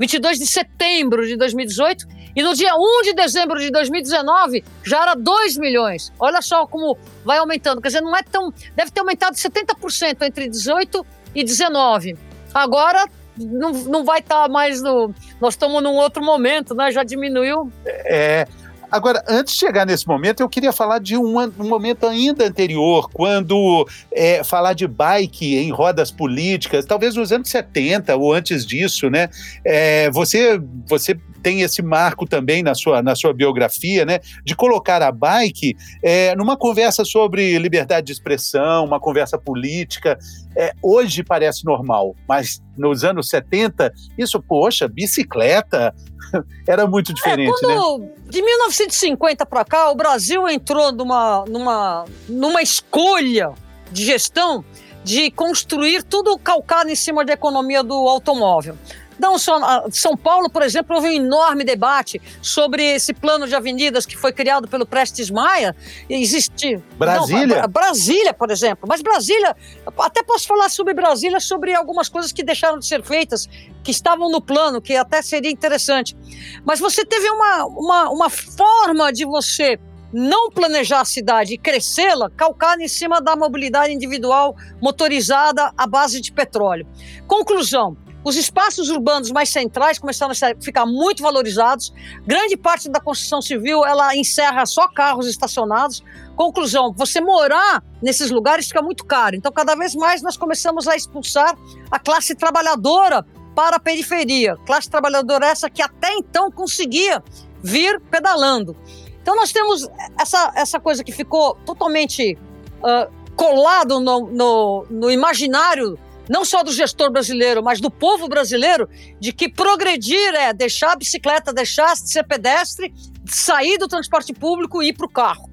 22 0.01 0.39
de 0.39 0.47
setembro 0.47 1.27
de 1.27 1.37
2018, 1.37 2.07
e 2.35 2.43
no 2.43 2.55
dia 2.55 2.75
1 2.75 3.03
de 3.03 3.13
dezembro 3.13 3.61
de 3.61 3.71
2019 3.71 4.65
já 4.83 5.03
era 5.03 5.15
2 5.15 5.59
milhões. 5.59 6.11
Olha 6.19 6.41
só 6.41 6.67
como 6.67 6.97
vai 7.23 7.37
aumentando. 7.37 7.83
Quer 7.83 7.89
dizer, 7.89 8.01
não 8.01 8.17
é 8.17 8.23
tão. 8.23 8.51
Deve 8.75 8.91
ter 8.91 9.01
aumentado 9.01 9.35
70% 9.35 10.23
entre 10.23 10.49
18 10.49 11.05
e 11.35 11.45
19. 11.45 12.17
Agora 12.55 13.05
não, 13.37 13.73
não 13.73 14.05
vai 14.05 14.21
estar 14.21 14.45
tá 14.45 14.49
mais 14.49 14.81
no. 14.81 15.13
Nós 15.39 15.53
estamos 15.53 15.83
num 15.83 15.97
outro 15.97 16.25
momento, 16.25 16.75
né? 16.75 16.91
Já 16.91 17.05
diminuiu. 17.05 17.71
É, 17.85 18.49
Agora, 18.91 19.23
antes 19.29 19.55
de 19.55 19.61
chegar 19.61 19.87
nesse 19.87 20.07
momento, 20.07 20.41
eu 20.41 20.49
queria 20.49 20.73
falar 20.73 20.99
de 20.99 21.17
um, 21.17 21.39
um 21.39 21.69
momento 21.69 22.07
ainda 22.07 22.47
anterior, 22.47 23.09
quando 23.13 23.87
é, 24.13 24.43
falar 24.43 24.73
de 24.73 24.87
bike 24.87 25.57
em 25.57 25.71
rodas 25.71 26.11
políticas, 26.11 26.85
talvez 26.85 27.15
nos 27.15 27.31
anos 27.31 27.49
70 27.49 28.17
ou 28.17 28.33
antes 28.33 28.67
disso, 28.67 29.09
né? 29.09 29.29
É, 29.65 30.11
você, 30.11 30.61
você 30.87 31.17
tem 31.43 31.63
esse 31.63 31.83
marco 31.83 32.27
também 32.27 32.63
na 32.63 32.75
sua, 32.75 33.03
na 33.03 33.15
sua 33.15 33.33
biografia, 33.33 34.05
né? 34.05 34.21
De 34.45 34.55
colocar 34.55 35.03
a 35.03 35.13
bike 35.13 35.77
é, 36.03 36.35
numa 36.35 36.57
conversa 36.57 37.05
sobre 37.05 37.59
liberdade 37.59 38.07
de 38.07 38.13
expressão, 38.13 38.85
uma 38.85 39.01
conversa 39.01 39.39
política. 39.39 40.19
É, 40.57 40.73
hoje 40.83 41.23
parece 41.23 41.65
normal, 41.65 42.17
mas 42.29 42.61
nos 42.77 43.05
anos 43.05 43.29
70, 43.29 43.93
isso, 44.19 44.43
poxa, 44.43 44.89
bicicleta, 44.89 45.95
era 46.67 46.87
muito 46.87 47.13
diferente, 47.13 47.49
é, 47.49 47.67
quando, 47.67 48.05
né? 48.05 48.09
De 48.29 48.43
1950 48.43 49.47
para 49.47 49.65
cá, 49.65 49.91
o 49.91 49.95
Brasil 49.95 50.49
entrou 50.49 50.93
numa, 50.93 51.45
numa, 51.47 52.05
numa 52.29 52.63
escolha 52.63 53.53
de 53.91 54.05
gestão 54.05 54.65
de 55.03 55.31
construir 55.31 56.03
tudo 56.03 56.39
calcado 56.39 56.91
em 56.91 56.95
cima 56.95 57.25
da 57.25 57.33
economia 57.33 57.83
do 57.83 57.95
automóvel. 57.95 58.77
Não 59.21 59.39
só 59.39 59.85
São 59.91 60.17
Paulo, 60.17 60.49
por 60.49 60.63
exemplo, 60.63 60.97
houve 60.97 61.09
um 61.09 61.13
enorme 61.13 61.63
debate 61.63 62.21
sobre 62.41 62.83
esse 62.83 63.13
plano 63.13 63.47
de 63.47 63.55
avenidas 63.55 64.07
que 64.07 64.17
foi 64.17 64.33
criado 64.33 64.67
pelo 64.67 64.87
Prestes 64.87 65.31
Maia. 65.31 65.77
Existe 66.09 66.81
Brasília, 66.97 67.63
não, 67.63 67.69
Brasília, 67.69 68.33
por 68.33 68.51
exemplo. 68.51 68.89
Mas 68.89 69.03
Brasília, 69.03 69.55
até 69.99 70.23
posso 70.23 70.47
falar 70.47 70.69
sobre 70.71 70.95
Brasília, 70.95 71.39
sobre 71.39 71.75
algumas 71.75 72.09
coisas 72.09 72.33
que 72.33 72.43
deixaram 72.43 72.79
de 72.79 72.87
ser 72.87 73.03
feitas, 73.03 73.47
que 73.85 73.91
estavam 73.91 74.31
no 74.31 74.41
plano, 74.41 74.81
que 74.81 74.97
até 74.97 75.21
seria 75.21 75.51
interessante. 75.51 76.17
Mas 76.65 76.81
você 76.81 77.05
teve 77.05 77.29
uma, 77.31 77.67
uma, 77.67 78.11
uma 78.11 78.31
forma 78.31 79.13
de 79.13 79.25
você 79.25 79.79
não 80.13 80.51
planejar 80.51 81.01
a 81.01 81.05
cidade 81.05 81.55
e 81.55 81.59
crescê-la 81.59 82.31
calcada 82.31 82.83
em 82.83 82.89
cima 82.89 83.21
da 83.21 83.37
mobilidade 83.37 83.93
individual 83.93 84.57
motorizada 84.81 85.73
à 85.77 85.87
base 85.87 86.21
de 86.21 86.33
petróleo. 86.33 86.87
Conclusão: 87.27 87.97
os 88.23 88.37
espaços 88.37 88.91
urbanos 88.91 89.31
mais 89.31 89.49
centrais 89.49 89.99
começaram 89.99 90.33
a 90.33 90.63
ficar 90.63 90.85
muito 90.85 91.23
valorizados. 91.23 91.93
Grande 92.27 92.57
parte 92.57 92.89
da 92.89 93.01
construção 93.01 93.41
civil 93.41 93.85
ela 93.85 94.15
encerra 94.15 94.67
só 94.67 94.87
carros 94.89 95.27
estacionados. 95.27 96.05
Conclusão: 96.37 96.93
você 96.93 97.21
morar 97.21 97.83
nesses 98.03 98.31
lugares 98.31 98.69
fica 98.69 98.83
muito 98.83 99.05
caro. 99.05 99.37
Então, 99.37 99.51
cada 99.51 99.75
vez 99.75 99.95
mais 99.95 100.23
nós 100.23 100.37
começamos 100.37 100.87
a 100.87 100.95
expulsar 100.95 101.57
a 101.91 101.99
classe 101.99 102.35
trabalhadora 102.35 103.25
para 103.55 103.77
a 103.77 103.81
periferia. 103.81 104.57
Classe 104.67 104.89
trabalhadora 104.91 105.47
essa 105.47 105.71
que 105.71 105.83
até 105.83 106.13
então 106.15 106.51
conseguia 106.51 107.23
vir 107.63 108.01
pedalando. 108.11 108.77
Então, 109.23 109.37
nós 109.37 109.53
temos 109.53 109.89
essa, 110.19 110.53
essa 110.55 110.81
coisa 110.81 111.05
que 111.05 111.13
ficou 111.13 111.57
totalmente 111.67 112.39
uh, 112.79 113.11
colado 113.35 114.01
no, 114.01 114.31
no, 114.31 114.87
no 114.91 115.11
imaginário 115.11 115.99
não 116.31 116.45
só 116.45 116.63
do 116.63 116.73
gestor 116.73 117.11
brasileiro, 117.11 117.61
mas 117.61 117.81
do 117.81 117.91
povo 117.91 118.29
brasileiro, 118.29 118.89
de 119.19 119.33
que 119.33 119.49
progredir 119.49 120.33
é 120.37 120.53
deixar 120.53 120.93
a 120.93 120.97
bicicleta, 120.97 121.53
deixar 121.53 121.93
de 121.95 122.09
ser 122.09 122.23
pedestre, 122.23 122.95
sair 123.27 123.77
do 123.79 123.89
transporte 123.89 124.33
público 124.33 124.81
e 124.81 124.91
ir 124.91 124.93
para 124.93 125.07
o 125.07 125.11
carro. 125.11 125.51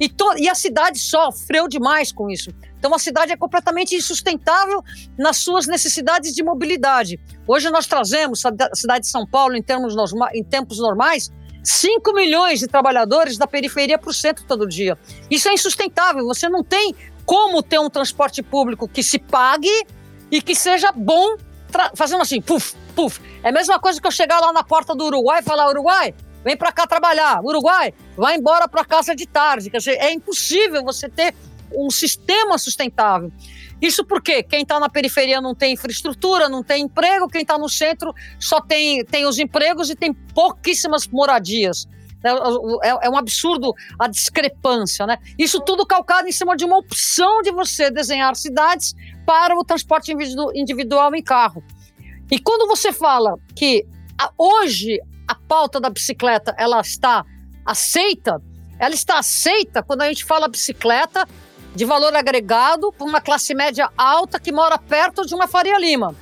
E, 0.00 0.10
e 0.38 0.48
a 0.48 0.54
cidade 0.54 0.98
sofreu 0.98 1.68
demais 1.68 2.10
com 2.10 2.30
isso. 2.30 2.50
Então 2.78 2.94
a 2.94 2.98
cidade 2.98 3.32
é 3.32 3.36
completamente 3.36 3.94
insustentável 3.94 4.82
nas 5.18 5.36
suas 5.36 5.66
necessidades 5.66 6.32
de 6.32 6.42
mobilidade. 6.42 7.20
Hoje 7.46 7.68
nós 7.68 7.86
trazemos 7.86 8.42
a 8.46 8.74
cidade 8.74 9.04
de 9.04 9.10
São 9.10 9.26
Paulo, 9.26 9.54
em, 9.54 9.62
termos, 9.62 9.94
em 10.32 10.42
tempos 10.42 10.78
normais, 10.78 11.30
5 11.62 12.14
milhões 12.14 12.60
de 12.60 12.66
trabalhadores 12.66 13.36
da 13.36 13.46
periferia 13.46 13.98
para 13.98 14.08
o 14.08 14.14
centro 14.14 14.46
todo 14.46 14.66
dia. 14.66 14.96
Isso 15.30 15.50
é 15.50 15.52
insustentável. 15.52 16.24
Você 16.24 16.48
não 16.48 16.64
tem 16.64 16.94
como 17.26 17.62
ter 17.62 17.78
um 17.78 17.90
transporte 17.90 18.42
público 18.42 18.88
que 18.88 19.02
se 19.02 19.18
pague 19.18 19.70
e 20.34 20.42
que 20.42 20.52
seja 20.52 20.90
bom, 20.90 21.36
fazendo 21.94 22.22
assim, 22.22 22.40
puf, 22.40 22.74
puf. 22.96 23.20
É 23.40 23.50
a 23.50 23.52
mesma 23.52 23.78
coisa 23.78 24.00
que 24.00 24.06
eu 24.06 24.10
chegar 24.10 24.40
lá 24.40 24.52
na 24.52 24.64
porta 24.64 24.92
do 24.92 25.04
Uruguai 25.04 25.40
e 25.40 25.44
falar: 25.44 25.68
Uruguai, 25.68 26.12
vem 26.42 26.56
para 26.56 26.72
cá 26.72 26.88
trabalhar. 26.88 27.40
Uruguai, 27.40 27.94
vai 28.16 28.34
embora 28.34 28.66
para 28.66 28.84
casa 28.84 29.14
de 29.14 29.26
tarde. 29.26 29.70
Quer 29.70 29.78
dizer, 29.78 29.92
é 29.92 30.12
impossível 30.12 30.82
você 30.82 31.08
ter 31.08 31.36
um 31.72 31.88
sistema 31.88 32.58
sustentável. 32.58 33.30
Isso 33.80 34.04
porque 34.04 34.42
quem 34.42 34.62
está 34.62 34.80
na 34.80 34.88
periferia 34.88 35.40
não 35.40 35.54
tem 35.54 35.74
infraestrutura, 35.74 36.48
não 36.48 36.64
tem 36.64 36.82
emprego, 36.82 37.28
quem 37.28 37.42
está 37.42 37.56
no 37.56 37.68
centro 37.68 38.12
só 38.40 38.60
tem, 38.60 39.04
tem 39.04 39.26
os 39.26 39.38
empregos 39.38 39.88
e 39.88 39.94
tem 39.94 40.12
pouquíssimas 40.12 41.06
moradias. 41.06 41.86
É, 42.24 42.88
é, 42.88 42.98
é, 43.02 43.10
um 43.10 43.16
absurdo 43.16 43.72
a 43.98 44.08
discrepância, 44.08 45.06
né? 45.06 45.18
Isso 45.38 45.60
tudo 45.60 45.86
calcado 45.86 46.26
em 46.26 46.32
cima 46.32 46.56
de 46.56 46.64
uma 46.64 46.78
opção 46.78 47.42
de 47.42 47.52
você 47.52 47.90
desenhar 47.90 48.34
cidades 48.34 48.94
para 49.24 49.56
o 49.56 49.64
transporte 49.64 50.12
individual 50.54 51.14
em 51.14 51.22
carro. 51.22 51.62
E 52.30 52.38
quando 52.38 52.66
você 52.66 52.92
fala 52.92 53.38
que 53.54 53.86
hoje 54.36 55.00
a 55.26 55.34
pauta 55.34 55.80
da 55.80 55.90
bicicleta 55.90 56.54
ela 56.58 56.80
está 56.80 57.24
aceita, 57.64 58.40
ela 58.78 58.94
está 58.94 59.18
aceita 59.18 59.82
quando 59.82 60.02
a 60.02 60.08
gente 60.08 60.24
fala 60.24 60.48
bicicleta 60.48 61.26
de 61.74 61.84
valor 61.84 62.14
agregado 62.14 62.92
para 62.92 63.06
uma 63.06 63.20
classe 63.20 63.54
média 63.54 63.90
alta 63.96 64.38
que 64.38 64.52
mora 64.52 64.78
perto 64.78 65.26
de 65.26 65.34
uma 65.34 65.48
Faria 65.48 65.78
Lima. 65.78 66.14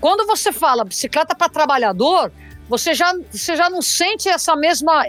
Quando 0.00 0.26
você 0.26 0.52
fala 0.52 0.84
bicicleta 0.84 1.34
para 1.34 1.48
trabalhador, 1.48 2.30
você 2.68 2.94
já, 2.94 3.12
você 3.30 3.56
já 3.56 3.68
não 3.68 3.82
sente 3.82 4.28
essa 4.28 4.54
mesma, 4.54 5.04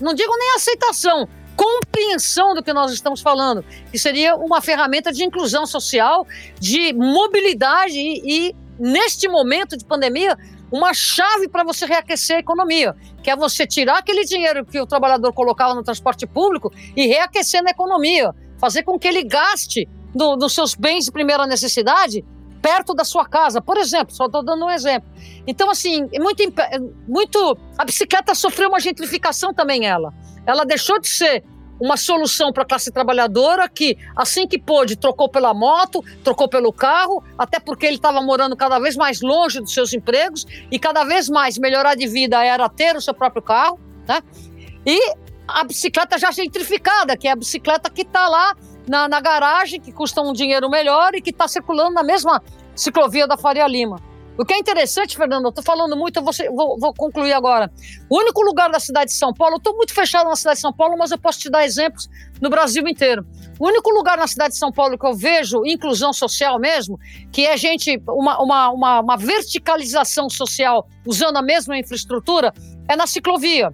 não 0.00 0.14
digo 0.14 0.36
nem 0.36 0.54
aceitação, 0.56 1.28
compreensão 1.56 2.54
do 2.54 2.62
que 2.62 2.72
nós 2.72 2.92
estamos 2.92 3.20
falando, 3.20 3.64
que 3.90 3.98
seria 3.98 4.34
uma 4.36 4.60
ferramenta 4.60 5.12
de 5.12 5.24
inclusão 5.24 5.66
social, 5.66 6.26
de 6.58 6.92
mobilidade 6.92 7.98
e, 7.98 8.48
e 8.48 8.56
neste 8.78 9.28
momento 9.28 9.76
de 9.76 9.84
pandemia, 9.84 10.36
uma 10.70 10.94
chave 10.94 11.48
para 11.48 11.62
você 11.62 11.84
reaquecer 11.84 12.36
a 12.36 12.40
economia, 12.40 12.96
que 13.22 13.30
é 13.30 13.36
você 13.36 13.66
tirar 13.66 13.98
aquele 13.98 14.24
dinheiro 14.24 14.64
que 14.64 14.80
o 14.80 14.86
trabalhador 14.86 15.32
colocava 15.32 15.74
no 15.74 15.82
transporte 15.82 16.26
público 16.26 16.72
e 16.96 17.06
reaquecer 17.06 17.62
na 17.62 17.70
economia, 17.70 18.32
fazer 18.58 18.82
com 18.82 18.98
que 18.98 19.06
ele 19.06 19.22
gaste 19.22 19.86
nos 20.14 20.38
no 20.38 20.48
seus 20.48 20.74
bens 20.74 21.04
de 21.04 21.12
primeira 21.12 21.46
necessidade 21.46 22.24
perto 22.62 22.94
da 22.94 23.04
sua 23.04 23.26
casa, 23.26 23.60
por 23.60 23.76
exemplo, 23.76 24.14
só 24.14 24.26
estou 24.26 24.42
dando 24.42 24.64
um 24.64 24.70
exemplo. 24.70 25.10
Então, 25.46 25.68
assim, 25.68 26.08
é 26.12 26.20
muito, 26.20 26.40
é 26.42 26.78
muito. 27.08 27.58
A 27.76 27.84
bicicleta 27.84 28.34
sofreu 28.34 28.68
uma 28.68 28.78
gentrificação 28.78 29.52
também, 29.52 29.84
ela. 29.84 30.14
Ela 30.46 30.64
deixou 30.64 31.00
de 31.00 31.08
ser 31.08 31.44
uma 31.80 31.96
solução 31.96 32.52
para 32.52 32.62
a 32.62 32.66
classe 32.66 32.92
trabalhadora 32.92 33.68
que, 33.68 33.98
assim 34.14 34.46
que 34.46 34.56
pôde, 34.56 34.94
trocou 34.94 35.28
pela 35.28 35.52
moto, 35.52 36.00
trocou 36.22 36.48
pelo 36.48 36.72
carro, 36.72 37.24
até 37.36 37.58
porque 37.58 37.84
ele 37.84 37.96
estava 37.96 38.22
morando 38.22 38.56
cada 38.56 38.78
vez 38.78 38.94
mais 38.94 39.20
longe 39.20 39.60
dos 39.60 39.74
seus 39.74 39.92
empregos 39.92 40.46
e 40.70 40.78
cada 40.78 41.02
vez 41.02 41.28
mais 41.28 41.58
melhorar 41.58 41.96
de 41.96 42.06
vida 42.06 42.44
era 42.44 42.68
ter 42.68 42.94
o 42.94 43.00
seu 43.00 43.12
próprio 43.12 43.42
carro, 43.42 43.80
né? 44.06 44.22
E 44.86 44.96
a 45.48 45.64
bicicleta 45.64 46.16
já 46.18 46.30
gentrificada, 46.30 47.16
que 47.16 47.26
é 47.26 47.32
a 47.32 47.36
bicicleta 47.36 47.90
que 47.90 48.02
está 48.02 48.28
lá 48.28 48.54
na, 48.88 49.08
na 49.08 49.20
garagem, 49.20 49.80
que 49.80 49.92
custa 49.92 50.20
um 50.20 50.32
dinheiro 50.32 50.68
melhor 50.68 51.14
e 51.14 51.20
que 51.20 51.30
está 51.30 51.46
circulando 51.48 51.92
na 51.92 52.02
mesma 52.02 52.42
ciclovia 52.74 53.26
da 53.26 53.36
Faria 53.36 53.66
Lima. 53.66 53.96
O 54.38 54.46
que 54.46 54.54
é 54.54 54.58
interessante, 54.58 55.16
Fernando, 55.16 55.44
eu 55.44 55.50
estou 55.50 55.62
falando 55.62 55.94
muito, 55.94 56.16
eu 56.16 56.22
vou, 56.22 56.32
vou, 56.56 56.78
vou, 56.78 56.94
concluir 56.94 57.34
agora. 57.34 57.70
O 58.08 58.18
único 58.18 58.40
lugar 58.42 58.70
da 58.70 58.80
cidade 58.80 59.10
de 59.10 59.16
São 59.16 59.32
Paulo, 59.32 59.54
eu 59.54 59.58
estou 59.58 59.76
muito 59.76 59.92
fechado 59.92 60.26
na 60.26 60.36
cidade 60.36 60.56
de 60.56 60.62
São 60.62 60.72
Paulo, 60.72 60.96
mas 60.98 61.10
eu 61.10 61.18
posso 61.18 61.38
te 61.38 61.50
dar 61.50 61.64
exemplos 61.64 62.08
no 62.40 62.48
Brasil 62.48 62.86
inteiro. 62.88 63.26
O 63.58 63.66
único 63.66 63.90
lugar 63.90 64.16
na 64.16 64.26
cidade 64.26 64.54
de 64.54 64.58
São 64.58 64.72
Paulo 64.72 64.98
que 64.98 65.06
eu 65.06 65.14
vejo 65.14 65.66
inclusão 65.66 66.14
social 66.14 66.58
mesmo, 66.58 66.98
que 67.30 67.44
é 67.44 67.56
gente, 67.58 68.02
uma, 68.08 68.42
uma, 68.42 68.70
uma, 68.70 69.00
uma 69.00 69.16
verticalização 69.18 70.30
social 70.30 70.88
usando 71.06 71.36
a 71.36 71.42
mesma 71.42 71.78
infraestrutura, 71.78 72.54
é 72.88 72.96
na 72.96 73.06
ciclovia. 73.06 73.70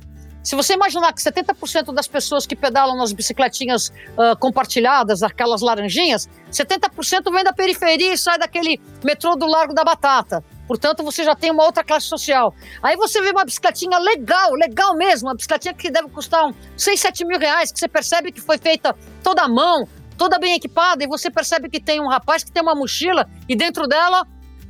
Se 0.49 0.57
você 0.57 0.73
imaginar 0.73 1.13
que 1.13 1.21
70% 1.21 1.93
das 1.93 2.09
pessoas 2.09 2.47
que 2.47 2.57
pedalam 2.57 2.97
nas 2.97 3.13
bicicletinhas 3.13 3.89
uh, 3.89 4.35
compartilhadas, 4.41 5.23
aquelas 5.23 5.61
laranjinhas, 5.61 6.27
70% 6.51 7.31
vem 7.31 7.45
da 7.45 7.53
periferia 7.53 8.15
e 8.15 8.17
sai 8.17 8.39
daquele 8.39 8.81
metrô 9.05 9.37
do 9.37 9.45
Largo 9.45 9.75
da 9.75 9.85
Batata. 9.85 10.43
Portanto, 10.67 11.05
você 11.05 11.23
já 11.23 11.35
tem 11.35 11.51
uma 11.51 11.63
outra 11.65 11.85
classe 11.85 12.07
social. 12.07 12.55
Aí 12.83 12.97
você 12.97 13.21
vê 13.21 13.29
uma 13.31 13.45
bicicletinha 13.45 13.99
legal, 13.99 14.55
legal 14.55 14.97
mesmo, 14.97 15.29
uma 15.29 15.35
bicicletinha 15.35 15.75
que 15.75 15.91
deve 15.91 16.09
custar 16.09 16.47
uns 16.47 16.57
6, 16.79 16.99
7 16.99 17.27
mil 17.27 17.39
reais, 17.39 17.71
que 17.71 17.79
você 17.79 17.87
percebe 17.87 18.33
que 18.33 18.41
foi 18.41 18.57
feita 18.57 18.97
toda 19.23 19.43
à 19.43 19.49
mão, 19.51 19.87
toda 20.17 20.39
bem 20.39 20.55
equipada, 20.55 21.05
e 21.05 21.07
você 21.07 21.31
percebe 21.31 21.69
que 21.69 21.79
tem 21.79 22.01
um 22.01 22.09
rapaz 22.09 22.43
que 22.43 22.51
tem 22.51 22.63
uma 22.63 22.75
mochila 22.75 23.29
e 23.47 23.55
dentro 23.55 23.87
dela 23.87 24.27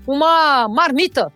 uma 0.09 0.67
marmita. 0.69 1.33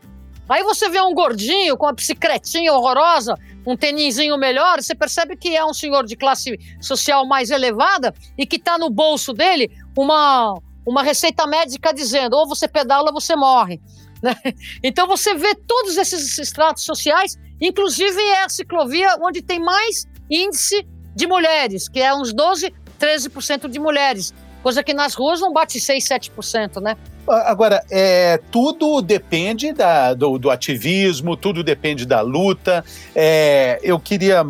Aí 0.48 0.64
você 0.64 0.88
vê 0.90 1.00
um 1.00 1.14
gordinho 1.14 1.76
com 1.76 1.86
uma 1.86 1.94
bicicletinha 1.94 2.72
horrorosa, 2.72 3.34
um 3.66 3.76
tenizinho 3.76 4.36
melhor, 4.36 4.82
você 4.82 4.94
percebe 4.94 5.36
que 5.36 5.56
é 5.56 5.64
um 5.64 5.72
senhor 5.72 6.04
de 6.04 6.16
classe 6.16 6.58
social 6.80 7.26
mais 7.26 7.50
elevada 7.50 8.14
e 8.36 8.46
que 8.46 8.56
está 8.56 8.76
no 8.76 8.90
bolso 8.90 9.32
dele 9.32 9.70
uma, 9.96 10.54
uma 10.86 11.02
receita 11.02 11.46
médica 11.46 11.92
dizendo: 11.92 12.36
ou 12.36 12.48
você 12.48 12.66
pedala 12.66 13.08
ou 13.08 13.20
você 13.20 13.36
morre. 13.36 13.80
Né? 14.22 14.36
Então 14.84 15.08
você 15.08 15.34
vê 15.34 15.52
todos 15.52 15.96
esses 15.96 16.38
estratos 16.38 16.84
sociais, 16.84 17.36
inclusive 17.60 18.22
é 18.22 18.44
a 18.44 18.48
ciclovia 18.48 19.16
onde 19.20 19.42
tem 19.42 19.58
mais 19.58 20.06
índice 20.30 20.86
de 21.12 21.26
mulheres, 21.26 21.88
que 21.88 22.00
é 22.00 22.14
uns 22.14 22.32
12, 22.32 22.72
13% 23.00 23.68
de 23.68 23.80
mulheres, 23.80 24.32
coisa 24.62 24.80
que 24.84 24.94
nas 24.94 25.14
ruas 25.14 25.40
não 25.40 25.52
bate 25.52 25.80
6, 25.80 26.04
7%, 26.04 26.80
né? 26.80 26.96
Agora, 27.26 27.84
é, 27.90 28.40
tudo 28.50 29.00
depende 29.00 29.72
da, 29.72 30.12
do, 30.12 30.38
do, 30.38 30.50
ativismo, 30.50 31.36
tudo 31.36 31.62
depende 31.62 32.04
da 32.04 32.20
luta. 32.20 32.84
É, 33.14 33.78
eu 33.82 33.98
queria 34.00 34.44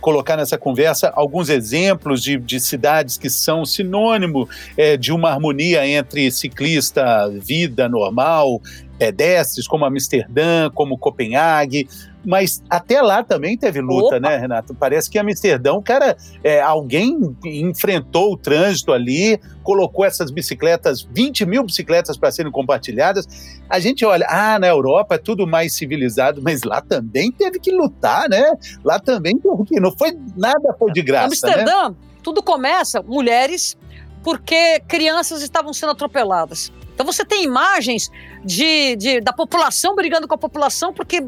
colocar 0.00 0.36
nessa 0.36 0.56
conversa 0.56 1.10
alguns 1.14 1.48
exemplos 1.48 2.22
de, 2.22 2.36
de 2.36 2.60
cidades 2.60 3.16
que 3.16 3.28
são 3.28 3.64
sinônimo 3.64 4.48
é, 4.76 4.96
de 4.96 5.12
uma 5.12 5.30
harmonia 5.30 5.86
entre 5.86 6.30
ciclista, 6.30 7.28
vida 7.30 7.88
normal, 7.88 8.60
pedestres, 8.98 9.66
como 9.66 9.84
Amsterdã, 9.84 10.70
como 10.70 10.98
Copenhague, 10.98 11.88
mas 12.24 12.62
até 12.68 13.00
lá 13.00 13.22
também 13.22 13.56
teve 13.56 13.80
luta, 13.80 14.16
Opa. 14.16 14.20
né, 14.20 14.36
Renato? 14.36 14.74
Parece 14.74 15.08
que 15.08 15.18
Amsterdão, 15.18 15.80
cara, 15.80 16.16
é, 16.42 16.60
alguém 16.60 17.16
enfrentou 17.44 18.32
o 18.32 18.36
trânsito 18.36 18.92
ali, 18.92 19.40
colocou 19.62 20.04
essas 20.04 20.30
bicicletas, 20.30 21.08
20 21.14 21.46
mil 21.46 21.62
bicicletas 21.64 22.16
para 22.16 22.30
serem 22.32 22.50
compartilhadas. 22.50 23.26
A 23.68 23.78
gente 23.78 24.04
olha, 24.04 24.26
ah, 24.28 24.58
na 24.58 24.66
Europa 24.66 25.14
é 25.14 25.18
tudo 25.18 25.46
mais 25.46 25.72
civilizado, 25.74 26.42
mas 26.42 26.64
lá 26.64 26.80
também 26.80 27.30
teve 27.30 27.60
que 27.60 27.70
lutar, 27.70 28.28
né? 28.28 28.52
Lá 28.84 28.98
também 28.98 29.38
teve 29.38 29.64
que. 29.64 29.80
Não 29.80 29.96
foi 29.96 30.18
nada 30.36 30.74
foi 30.78 30.92
de 30.92 31.02
graça. 31.02 31.46
Né? 31.46 31.52
Amsterdã, 31.54 31.88
né? 31.90 31.94
tudo 32.22 32.42
começa, 32.42 33.00
mulheres, 33.00 33.76
porque 34.22 34.80
crianças 34.88 35.40
estavam 35.40 35.72
sendo 35.72 35.92
atropeladas. 35.92 36.72
Então 36.98 37.06
você 37.06 37.24
tem 37.24 37.44
imagens 37.44 38.10
de, 38.44 38.96
de, 38.96 39.20
da 39.20 39.32
população 39.32 39.94
brigando 39.94 40.26
com 40.26 40.34
a 40.34 40.38
população, 40.38 40.92
porque 40.92 41.24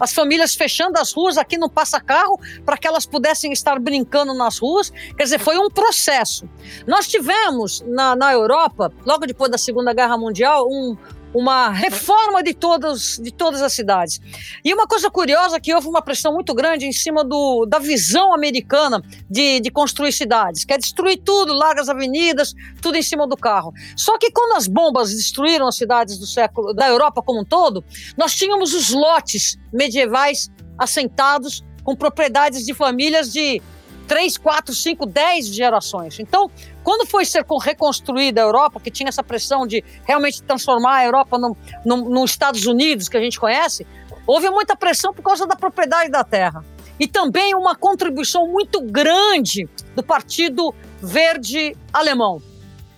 as 0.00 0.12
famílias 0.12 0.56
fechando 0.56 0.98
as 0.98 1.12
ruas, 1.12 1.38
aqui 1.38 1.56
não 1.56 1.68
passa 1.68 2.00
carro, 2.00 2.40
para 2.64 2.76
que 2.76 2.88
elas 2.88 3.06
pudessem 3.06 3.52
estar 3.52 3.78
brincando 3.78 4.34
nas 4.34 4.58
ruas. 4.58 4.90
Quer 5.16 5.22
dizer, 5.22 5.38
foi 5.38 5.58
um 5.58 5.70
processo. 5.70 6.48
Nós 6.88 7.06
tivemos 7.06 7.84
na, 7.86 8.16
na 8.16 8.32
Europa, 8.32 8.92
logo 9.04 9.26
depois 9.26 9.48
da 9.48 9.56
Segunda 9.56 9.94
Guerra 9.94 10.18
Mundial, 10.18 10.66
um, 10.68 10.96
uma 11.36 11.68
reforma 11.68 12.42
de 12.42 12.54
todas, 12.54 13.18
de 13.22 13.30
todas 13.30 13.60
as 13.60 13.74
cidades. 13.74 14.18
E 14.64 14.72
uma 14.72 14.86
coisa 14.86 15.10
curiosa 15.10 15.56
é 15.56 15.60
que 15.60 15.74
houve 15.74 15.86
uma 15.86 16.00
pressão 16.00 16.32
muito 16.32 16.54
grande 16.54 16.86
em 16.86 16.92
cima 16.92 17.22
do, 17.22 17.66
da 17.66 17.78
visão 17.78 18.34
americana 18.34 19.02
de, 19.28 19.60
de 19.60 19.70
construir 19.70 20.12
cidades, 20.12 20.64
que 20.64 20.72
é 20.72 20.78
destruir 20.78 21.18
tudo, 21.22 21.52
largas 21.52 21.90
avenidas, 21.90 22.54
tudo 22.80 22.96
em 22.96 23.02
cima 23.02 23.28
do 23.28 23.36
carro. 23.36 23.74
Só 23.94 24.16
que 24.16 24.30
quando 24.30 24.56
as 24.56 24.66
bombas 24.66 25.14
destruíram 25.14 25.68
as 25.68 25.76
cidades 25.76 26.18
do 26.18 26.26
século 26.26 26.72
da 26.72 26.88
Europa 26.88 27.20
como 27.20 27.40
um 27.40 27.44
todo, 27.44 27.84
nós 28.16 28.34
tínhamos 28.34 28.72
os 28.72 28.90
lotes 28.90 29.58
medievais 29.70 30.50
assentados 30.78 31.62
com 31.84 31.94
propriedades 31.94 32.64
de 32.64 32.72
famílias 32.72 33.30
de 33.30 33.60
três, 34.06 34.36
quatro, 34.36 34.74
cinco, 34.74 35.04
dez 35.06 35.46
gerações. 35.46 36.18
Então, 36.18 36.50
quando 36.82 37.06
foi 37.06 37.24
ser 37.24 37.44
reconstruída 37.62 38.40
a 38.40 38.44
Europa, 38.44 38.80
que 38.80 38.90
tinha 38.90 39.08
essa 39.08 39.22
pressão 39.22 39.66
de 39.66 39.84
realmente 40.04 40.42
transformar 40.42 40.96
a 40.96 41.04
Europa 41.04 41.38
nos 41.38 41.56
no, 41.84 41.96
no 42.08 42.24
Estados 42.24 42.66
Unidos 42.66 43.08
que 43.08 43.16
a 43.16 43.20
gente 43.20 43.38
conhece, 43.38 43.86
houve 44.26 44.48
muita 44.50 44.76
pressão 44.76 45.12
por 45.12 45.22
causa 45.22 45.46
da 45.46 45.56
propriedade 45.56 46.10
da 46.10 46.24
terra. 46.24 46.64
E 46.98 47.06
também 47.06 47.54
uma 47.54 47.76
contribuição 47.76 48.46
muito 48.46 48.80
grande 48.80 49.68
do 49.94 50.02
Partido 50.02 50.74
Verde 51.02 51.76
Alemão. 51.92 52.40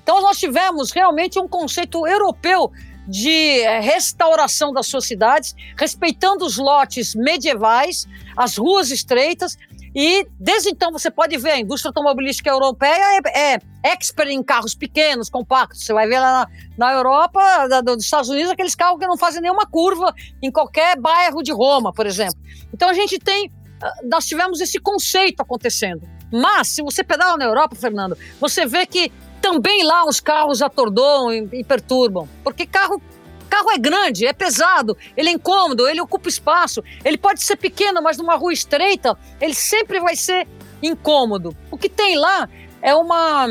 Então, 0.03 0.23
nós 0.23 0.39
tivemos 0.39 0.91
realmente 0.93 1.39
um 1.39 1.49
conceito 1.49 2.07
europeu 2.07 2.71
de 3.09 3.61
eh, 3.61 3.81
restauração 3.81 4.73
das 4.73 4.87
suas 4.87 5.07
cidades, 5.07 5.55
respeitando 5.77 6.45
os 6.45 6.59
lotes 6.59 7.15
medievais, 7.15 8.07
as 8.37 8.57
ruas 8.57 8.91
estreitas, 8.91 9.57
e 9.95 10.27
desde 10.39 10.71
então 10.71 10.93
você 10.93 11.11
pode 11.11 11.37
ver, 11.39 11.51
a 11.53 11.59
indústria 11.59 11.91
automobilística 11.91 12.51
europeia 12.51 13.21
é, 13.25 13.55
é 13.55 13.61
expert 13.85 14.31
em 14.31 14.43
carros 14.43 14.75
pequenos, 14.75 15.31
compactos. 15.31 15.85
Você 15.85 15.93
vai 15.93 16.07
ver 16.07 16.19
lá 16.19 16.47
na, 16.79 16.87
na 16.87 16.93
Europa, 16.93 17.41
da, 17.69 17.81
dos 17.81 18.05
Estados 18.05 18.29
Unidos, 18.29 18.51
aqueles 18.51 18.75
carros 18.75 18.99
que 18.99 19.07
não 19.07 19.17
fazem 19.17 19.41
nenhuma 19.41 19.67
curva 19.67 20.15
em 20.43 20.51
qualquer 20.51 20.99
bairro 20.99 21.43
de 21.43 21.53
Roma, 21.53 21.93
por 21.93 22.07
exemplo. 22.07 22.39
Então 22.73 22.89
a 22.89 22.95
gente 22.95 23.19
tem 23.19 23.51
ah, 23.81 23.95
nós 24.05 24.27
tivemos 24.27 24.61
esse 24.61 24.79
conceito 24.79 25.41
acontecendo. 25.41 26.03
Mas, 26.33 26.69
se 26.69 26.83
você 26.83 27.03
pedala 27.03 27.37
na 27.37 27.45
Europa, 27.45 27.75
Fernando, 27.75 28.17
você 28.41 28.67
vê 28.67 28.85
que 28.85 29.11
também 29.41 29.85
lá 29.85 30.05
os 30.07 30.21
carros 30.21 30.61
atordoam 30.61 31.33
e, 31.33 31.49
e 31.53 31.65
perturbam. 31.65 32.29
Porque 32.45 32.67
carro 32.67 33.01
carro 33.49 33.71
é 33.71 33.79
grande, 33.79 34.27
é 34.27 34.33
pesado, 34.33 34.97
ele 35.17 35.31
é 35.31 35.33
incômodo, 35.33 35.89
ele 35.89 36.01
ocupa 36.01 36.29
espaço. 36.29 36.83
Ele 37.05 37.19
pode 37.19 37.43
ser 37.43 37.57
pequeno, 37.57 38.03
mas 38.03 38.19
numa 38.19 38.37
rua 38.37 38.53
estreita, 38.53 39.19
ele 39.41 39.55
sempre 39.55 40.01
vai 40.01 40.15
ser 40.15 40.47
incômodo. 40.83 41.57
O 41.71 41.77
que 41.77 41.89
tem 41.89 42.17
lá 42.17 42.49
é 42.81 42.95
uma, 42.95 43.47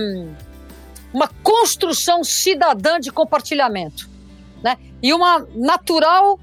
uma 1.13 1.27
construção 1.43 2.23
cidadã 2.23 2.99
de 2.99 3.11
compartilhamento. 3.11 4.09
Né? 4.63 4.77
E 5.01 5.13
uma 5.13 5.45
natural 5.55 6.39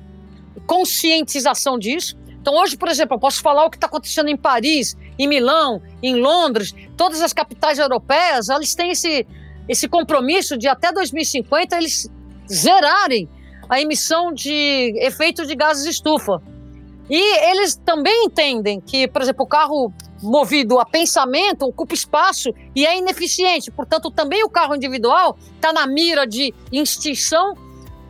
conscientização 0.66 1.78
disso. 1.78 2.16
Então, 2.40 2.54
hoje, 2.54 2.76
por 2.76 2.88
exemplo, 2.88 3.16
eu 3.16 3.20
posso 3.20 3.40
falar 3.40 3.64
o 3.64 3.70
que 3.70 3.76
está 3.76 3.86
acontecendo 3.86 4.28
em 4.28 4.36
Paris, 4.36 4.96
em 5.18 5.26
Milão, 5.26 5.82
em 6.02 6.16
Londres, 6.16 6.74
todas 6.96 7.22
as 7.22 7.32
capitais 7.32 7.78
europeias, 7.78 8.48
elas 8.48 8.74
têm 8.74 8.90
esse, 8.90 9.26
esse 9.68 9.88
compromisso 9.88 10.56
de 10.56 10.68
até 10.68 10.92
2050 10.92 11.76
eles 11.76 12.10
zerarem 12.52 13.28
a 13.68 13.80
emissão 13.80 14.32
de 14.32 14.94
efeito 14.96 15.46
de 15.46 15.54
gases 15.54 15.84
de 15.84 15.90
estufa. 15.90 16.42
E 17.08 17.50
eles 17.50 17.74
também 17.74 18.24
entendem 18.24 18.80
que, 18.80 19.06
por 19.08 19.20
exemplo, 19.20 19.44
o 19.44 19.48
carro 19.48 19.92
movido 20.22 20.80
a 20.80 20.86
pensamento 20.86 21.62
ocupa 21.66 21.92
espaço 21.94 22.50
e 22.74 22.86
é 22.86 22.96
ineficiente. 22.96 23.70
Portanto, 23.70 24.10
também 24.10 24.42
o 24.42 24.48
carro 24.48 24.74
individual 24.74 25.36
está 25.54 25.72
na 25.72 25.86
mira 25.86 26.26
de 26.26 26.54
extinção, 26.72 27.54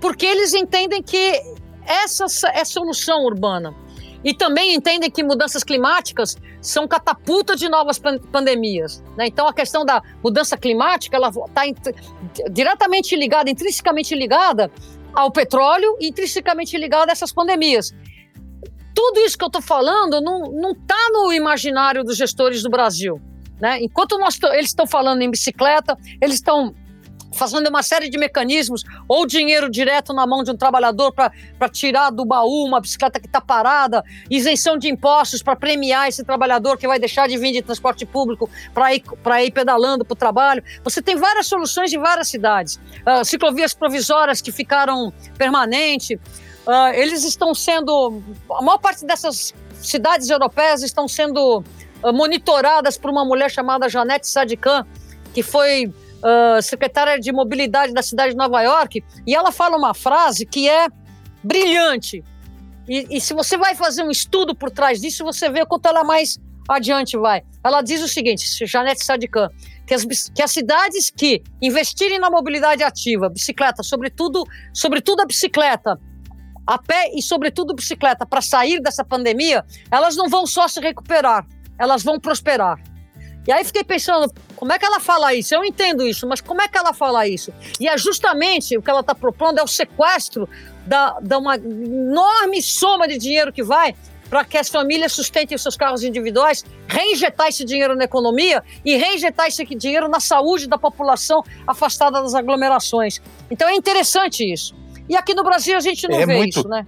porque 0.00 0.24
eles 0.24 0.54
entendem 0.54 1.02
que 1.02 1.40
essa 1.84 2.26
é 2.50 2.64
solução 2.64 3.24
urbana. 3.24 3.74
E 4.22 4.32
também 4.32 4.74
entendem 4.74 5.10
que 5.10 5.22
mudanças 5.22 5.62
climáticas 5.62 6.36
são 6.60 6.88
catapulta 6.88 7.54
de 7.54 7.68
novas 7.68 7.98
pandemias. 7.98 9.02
Né? 9.18 9.26
Então, 9.26 9.46
a 9.46 9.52
questão 9.52 9.84
da 9.84 10.02
mudança 10.22 10.56
climática 10.56 11.16
ela 11.16 11.28
está 11.28 11.62
diretamente 12.50 13.14
ligada, 13.16 13.50
intrinsecamente 13.50 14.14
ligada 14.14 14.70
ao 15.14 15.30
petróleo 15.30 15.96
intrinsecamente 16.00 16.76
ligada 16.76 17.10
a 17.10 17.12
essas 17.12 17.32
pandemias. 17.32 17.90
Tudo 18.94 19.20
isso 19.20 19.36
que 19.36 19.44
eu 19.44 19.48
estou 19.48 19.62
falando 19.62 20.20
não 20.20 20.72
está 20.72 21.08
no 21.12 21.32
imaginário 21.32 22.04
dos 22.04 22.16
gestores 22.16 22.62
do 22.62 22.70
Brasil. 22.70 23.20
Né? 23.60 23.78
Enquanto 23.82 24.18
nós, 24.18 24.38
eles 24.52 24.66
estão 24.66 24.86
falando 24.86 25.22
em 25.22 25.30
bicicleta, 25.30 25.96
eles 26.20 26.36
estão 26.36 26.74
fazendo 27.34 27.68
uma 27.68 27.82
série 27.82 28.08
de 28.08 28.18
mecanismos, 28.18 28.82
ou 29.08 29.26
dinheiro 29.26 29.70
direto 29.70 30.12
na 30.12 30.26
mão 30.26 30.42
de 30.42 30.50
um 30.50 30.56
trabalhador 30.56 31.12
para 31.12 31.68
tirar 31.68 32.10
do 32.10 32.24
baú 32.24 32.64
uma 32.66 32.80
bicicleta 32.80 33.20
que 33.20 33.26
está 33.26 33.40
parada, 33.40 34.02
isenção 34.30 34.78
de 34.78 34.88
impostos 34.88 35.42
para 35.42 35.56
premiar 35.56 36.08
esse 36.08 36.24
trabalhador 36.24 36.78
que 36.78 36.86
vai 36.86 36.98
deixar 36.98 37.28
de 37.28 37.36
vir 37.36 37.52
de 37.52 37.62
transporte 37.62 38.06
público 38.06 38.48
para 38.72 38.94
ir, 38.94 39.02
ir 39.44 39.50
pedalando 39.50 40.04
para 40.04 40.12
o 40.12 40.16
trabalho. 40.16 40.62
Você 40.82 41.02
tem 41.02 41.16
várias 41.16 41.46
soluções 41.46 41.92
em 41.92 41.98
várias 41.98 42.28
cidades. 42.28 42.76
Uh, 43.06 43.24
ciclovias 43.24 43.74
provisórias 43.74 44.40
que 44.40 44.52
ficaram 44.52 45.12
permanentes. 45.36 46.18
Uh, 46.66 46.94
eles 46.94 47.24
estão 47.24 47.54
sendo. 47.54 48.22
A 48.50 48.62
maior 48.62 48.78
parte 48.78 49.04
dessas 49.04 49.54
cidades 49.74 50.30
europeias 50.30 50.82
estão 50.82 51.06
sendo 51.06 51.58
uh, 51.58 52.12
monitoradas 52.12 52.96
por 52.96 53.10
uma 53.10 53.24
mulher 53.24 53.50
chamada 53.50 53.88
Janete 53.88 54.26
Sadikan, 54.26 54.86
que 55.34 55.42
foi 55.42 55.92
uh, 56.24 56.62
secretária 56.62 57.20
de 57.20 57.30
mobilidade 57.30 57.92
da 57.92 58.02
cidade 58.02 58.32
de 58.32 58.36
Nova 58.36 58.62
York, 58.62 59.04
e 59.26 59.34
ela 59.34 59.52
fala 59.52 59.76
uma 59.76 59.92
frase 59.92 60.46
que 60.46 60.68
é 60.68 60.88
brilhante. 61.42 62.24
E, 62.88 63.16
e 63.16 63.20
se 63.20 63.34
você 63.34 63.56
vai 63.56 63.74
fazer 63.74 64.02
um 64.02 64.10
estudo 64.10 64.54
por 64.54 64.70
trás 64.70 65.00
disso, 65.00 65.24
você 65.24 65.48
vê 65.50 65.64
quanto 65.66 65.86
ela 65.86 66.04
mais 66.04 66.38
adiante 66.68 67.16
vai. 67.16 67.42
Ela 67.62 67.82
diz 67.82 68.02
o 68.02 68.08
seguinte, 68.08 68.66
Janete 68.66 69.04
Sadikan, 69.04 69.48
que 69.86 69.94
as, 69.94 70.04
que 70.04 70.42
as 70.42 70.50
cidades 70.50 71.10
que 71.10 71.42
investirem 71.60 72.18
na 72.18 72.30
mobilidade 72.30 72.82
ativa, 72.82 73.28
bicicleta, 73.28 73.82
sobretudo, 73.82 74.44
sobretudo 74.72 75.20
a 75.20 75.26
bicicleta, 75.26 75.98
a 76.66 76.78
pé 76.78 77.10
e 77.14 77.22
sobretudo 77.22 77.74
bicicleta, 77.74 78.24
para 78.24 78.40
sair 78.40 78.80
dessa 78.80 79.04
pandemia, 79.04 79.64
elas 79.90 80.16
não 80.16 80.28
vão 80.28 80.46
só 80.46 80.66
se 80.66 80.80
recuperar, 80.80 81.46
elas 81.78 82.02
vão 82.02 82.18
prosperar. 82.18 82.78
E 83.46 83.52
aí 83.52 83.62
fiquei 83.62 83.84
pensando, 83.84 84.32
como 84.54 84.72
é 84.72 84.78
que 84.78 84.84
ela 84.84 85.00
fala 85.00 85.34
isso? 85.34 85.54
Eu 85.54 85.64
entendo 85.64 86.06
isso, 86.06 86.26
mas 86.26 86.40
como 86.40 86.62
é 86.62 86.68
que 86.68 86.78
ela 86.78 86.92
fala 86.92 87.26
isso? 87.26 87.52
E 87.80 87.88
é 87.88 87.96
justamente 87.98 88.76
o 88.76 88.82
que 88.82 88.90
ela 88.90 89.00
está 89.00 89.14
propondo 89.14 89.58
é 89.58 89.62
o 89.62 89.66
sequestro 89.66 90.48
da, 90.86 91.18
da 91.20 91.38
uma 91.38 91.56
enorme 91.56 92.62
soma 92.62 93.06
de 93.08 93.18
dinheiro 93.18 93.52
que 93.52 93.62
vai 93.62 93.94
para 94.28 94.44
que 94.44 94.56
as 94.56 94.68
famílias 94.68 95.12
sustentem 95.12 95.54
os 95.54 95.62
seus 95.62 95.76
carros 95.76 96.02
individuais, 96.02 96.64
reinjetar 96.88 97.48
esse 97.48 97.64
dinheiro 97.64 97.94
na 97.94 98.04
economia 98.04 98.64
e 98.84 98.96
reinjetar 98.96 99.46
esse 99.46 99.64
dinheiro 99.64 100.08
na 100.08 100.18
saúde 100.18 100.66
da 100.66 100.78
população 100.78 101.44
afastada 101.66 102.20
das 102.20 102.34
aglomerações. 102.34 103.20
Então 103.50 103.68
é 103.68 103.74
interessante 103.74 104.50
isso. 104.50 104.74
E 105.08 105.16
aqui 105.16 105.34
no 105.34 105.44
Brasil 105.44 105.76
a 105.76 105.80
gente 105.80 106.08
não 106.08 106.18
é 106.18 106.26
vê 106.26 106.36
muito... 106.36 106.60
isso, 106.60 106.68
né? 106.68 106.86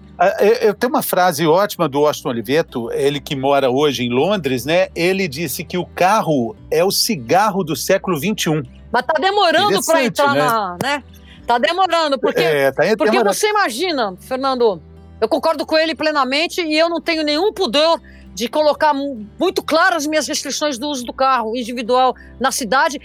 Eu 0.62 0.72
tenho 0.72 0.92
uma 0.92 1.02
frase 1.02 1.46
ótima 1.46 1.88
do 1.88 2.07
Austin 2.07 2.29
Oliveto, 2.29 2.90
ele 2.92 3.20
que 3.20 3.37
mora 3.37 3.70
hoje 3.70 4.05
em 4.05 4.11
Londres, 4.11 4.64
né? 4.64 4.88
Ele 4.94 5.29
disse 5.29 5.62
que 5.62 5.76
o 5.76 5.85
carro 5.85 6.57
é 6.70 6.83
o 6.83 6.90
cigarro 6.90 7.62
do 7.62 7.76
século 7.76 8.16
XXI. 8.16 8.62
Mas 8.90 9.05
tá 9.05 9.14
demorando 9.20 9.85
para 9.85 10.05
entrar 10.05 10.35
né? 10.35 10.40
na. 10.40 10.76
Né? 10.83 11.05
Tá 11.46 11.59
demorando, 11.59 12.18
porque, 12.18 12.40
é, 12.40 12.72
tá 12.72 12.83
porque 12.96 13.11
demorando. 13.11 13.35
você 13.35 13.48
imagina, 13.48 14.16
Fernando, 14.18 14.83
eu 15.20 15.29
concordo 15.29 15.64
com 15.64 15.76
ele 15.76 15.94
plenamente 15.94 16.61
e 16.61 16.76
eu 16.76 16.88
não 16.88 17.00
tenho 17.00 17.22
nenhum 17.22 17.52
pudor 17.52 18.00
de 18.35 18.48
colocar 18.48 18.92
muito 18.92 19.62
claras 19.62 20.02
as 20.02 20.07
minhas 20.07 20.26
restrições 20.26 20.76
do 20.76 20.88
uso 20.88 21.05
do 21.05 21.12
carro 21.12 21.57
individual 21.57 22.14
na 22.40 22.50
cidade 22.50 23.00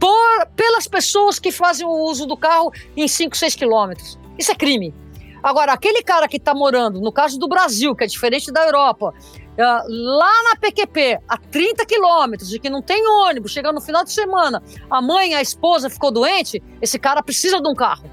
por, 0.00 0.46
pelas 0.56 0.88
pessoas 0.88 1.38
que 1.38 1.52
fazem 1.52 1.86
o 1.86 1.90
uso 1.90 2.26
do 2.26 2.36
carro 2.36 2.72
em 2.96 3.06
5, 3.06 3.36
6 3.36 3.54
quilômetros. 3.54 4.18
Isso 4.38 4.52
é 4.52 4.54
crime. 4.54 4.94
Agora, 5.42 5.72
aquele 5.72 6.02
cara 6.02 6.26
que 6.26 6.38
está 6.38 6.54
morando, 6.54 7.00
no 7.00 7.12
caso 7.12 7.38
do 7.38 7.46
Brasil, 7.46 7.94
que 7.94 8.02
é 8.02 8.06
diferente 8.06 8.50
da 8.50 8.64
Europa, 8.64 9.12
uh, 9.12 9.88
lá 9.88 10.32
na 10.44 10.56
PQP, 10.56 11.18
a 11.28 11.36
30 11.36 11.84
quilômetros, 11.84 12.54
e 12.54 12.58
que 12.58 12.70
não 12.70 12.80
tem 12.80 13.06
ônibus, 13.06 13.52
chegando 13.52 13.74
no 13.74 13.80
final 13.80 14.02
de 14.02 14.10
semana, 14.10 14.62
a 14.90 15.02
mãe, 15.02 15.34
a 15.34 15.42
esposa 15.42 15.90
ficou 15.90 16.10
doente, 16.10 16.62
esse 16.80 16.98
cara 16.98 17.22
precisa 17.22 17.60
de 17.60 17.68
um 17.68 17.74
carro. 17.74 18.10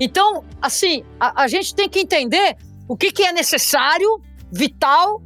Então, 0.00 0.42
assim, 0.62 1.04
a, 1.20 1.42
a 1.42 1.46
gente 1.46 1.74
tem 1.74 1.90
que 1.90 2.00
entender 2.00 2.56
o 2.88 2.96
que, 2.96 3.12
que 3.12 3.22
é 3.22 3.32
necessário, 3.32 4.20
vital, 4.50 5.20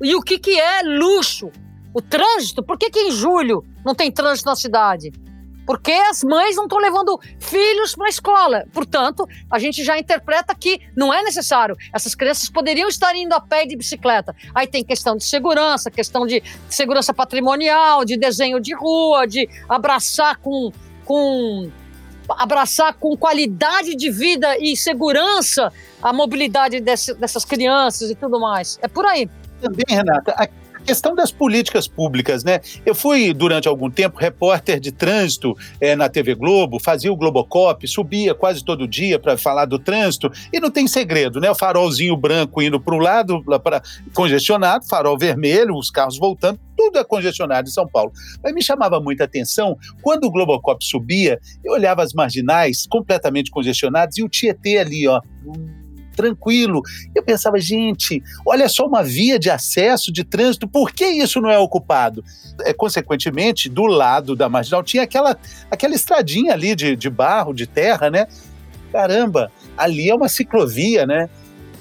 e 0.00 0.14
o 0.14 0.20
que, 0.20 0.38
que 0.38 0.58
é 0.58 0.82
luxo. 0.82 1.50
O 1.92 2.00
trânsito, 2.00 2.62
por 2.62 2.78
que, 2.78 2.90
que 2.90 3.00
em 3.00 3.10
julho 3.10 3.64
não 3.84 3.94
tem 3.94 4.10
trânsito 4.10 4.48
na 4.48 4.56
cidade? 4.56 5.10
Porque 5.66 5.92
as 5.92 6.22
mães 6.22 6.56
não 6.56 6.64
estão 6.64 6.78
levando 6.78 7.18
filhos 7.38 7.94
para 7.94 8.06
a 8.06 8.08
escola. 8.08 8.64
Portanto, 8.72 9.26
a 9.50 9.58
gente 9.58 9.82
já 9.82 9.98
interpreta 9.98 10.54
que 10.54 10.80
não 10.96 11.12
é 11.12 11.22
necessário. 11.22 11.76
Essas 11.92 12.14
crianças 12.14 12.48
poderiam 12.48 12.88
estar 12.88 13.14
indo 13.14 13.32
a 13.34 13.40
pé 13.40 13.66
de 13.66 13.76
bicicleta. 13.76 14.34
Aí 14.54 14.66
tem 14.66 14.84
questão 14.84 15.16
de 15.16 15.24
segurança, 15.24 15.90
questão 15.90 16.26
de 16.26 16.42
segurança 16.68 17.14
patrimonial, 17.14 18.04
de 18.04 18.16
desenho 18.16 18.60
de 18.60 18.74
rua, 18.74 19.26
de 19.26 19.48
abraçar 19.68 20.36
com, 20.38 20.72
com 21.04 21.70
abraçar 22.28 22.94
com 22.94 23.16
qualidade 23.16 23.94
de 23.94 24.10
vida 24.10 24.56
e 24.58 24.76
segurança 24.76 25.72
a 26.02 26.12
mobilidade 26.12 26.80
desse, 26.80 27.14
dessas 27.14 27.44
crianças 27.44 28.10
e 28.10 28.14
tudo 28.14 28.40
mais. 28.40 28.78
É 28.82 28.88
por 28.88 29.04
aí. 29.06 29.28
Também, 29.60 29.84
Renata, 29.88 30.34
questão 30.84 31.14
das 31.14 31.32
políticas 31.32 31.88
públicas, 31.88 32.44
né? 32.44 32.60
Eu 32.84 32.94
fui, 32.94 33.32
durante 33.32 33.66
algum 33.66 33.90
tempo, 33.90 34.18
repórter 34.18 34.78
de 34.78 34.92
trânsito 34.92 35.56
é, 35.80 35.96
na 35.96 36.08
TV 36.08 36.34
Globo, 36.34 36.78
fazia 36.78 37.12
o 37.12 37.16
Globocop, 37.16 37.86
subia 37.88 38.34
quase 38.34 38.64
todo 38.64 38.86
dia 38.86 39.18
para 39.18 39.36
falar 39.36 39.64
do 39.64 39.78
trânsito, 39.78 40.30
e 40.52 40.60
não 40.60 40.70
tem 40.70 40.86
segredo, 40.86 41.40
né? 41.40 41.50
O 41.50 41.54
farolzinho 41.54 42.16
branco 42.16 42.62
indo 42.62 42.78
para 42.78 42.94
um 42.94 42.98
lado, 42.98 43.42
para 43.60 43.82
congestionado, 44.12 44.86
farol 44.86 45.18
vermelho, 45.18 45.74
os 45.74 45.90
carros 45.90 46.18
voltando, 46.18 46.60
tudo 46.76 46.98
é 46.98 47.04
congestionado 47.04 47.68
em 47.68 47.72
São 47.72 47.86
Paulo. 47.86 48.12
Mas 48.42 48.52
me 48.52 48.62
chamava 48.62 49.00
muita 49.00 49.24
atenção, 49.24 49.76
quando 50.02 50.24
o 50.24 50.30
Globocop 50.30 50.84
subia, 50.84 51.40
eu 51.64 51.72
olhava 51.72 52.02
as 52.02 52.12
marginais 52.12 52.86
completamente 52.86 53.50
congestionadas 53.50 54.18
e 54.18 54.22
o 54.22 54.28
Tietê 54.28 54.78
ali, 54.78 55.08
ó 55.08 55.20
tranquilo. 56.14 56.82
Eu 57.14 57.22
pensava, 57.22 57.58
gente, 57.60 58.22
olha 58.46 58.68
só 58.68 58.86
uma 58.86 59.02
via 59.02 59.38
de 59.38 59.50
acesso 59.50 60.12
de 60.12 60.24
trânsito, 60.24 60.68
por 60.68 60.92
que 60.92 61.04
isso 61.04 61.40
não 61.40 61.50
é 61.50 61.58
ocupado? 61.58 62.24
É, 62.60 62.72
consequentemente, 62.72 63.68
do 63.68 63.84
lado 63.86 64.34
da 64.36 64.48
marginal 64.48 64.82
tinha 64.82 65.02
aquela, 65.02 65.36
aquela 65.70 65.94
estradinha 65.94 66.52
ali 66.52 66.74
de, 66.74 66.96
de 66.96 67.10
barro, 67.10 67.52
de 67.52 67.66
terra, 67.66 68.10
né? 68.10 68.26
Caramba, 68.92 69.50
ali 69.76 70.08
é 70.08 70.14
uma 70.14 70.28
ciclovia, 70.28 71.04
né? 71.04 71.28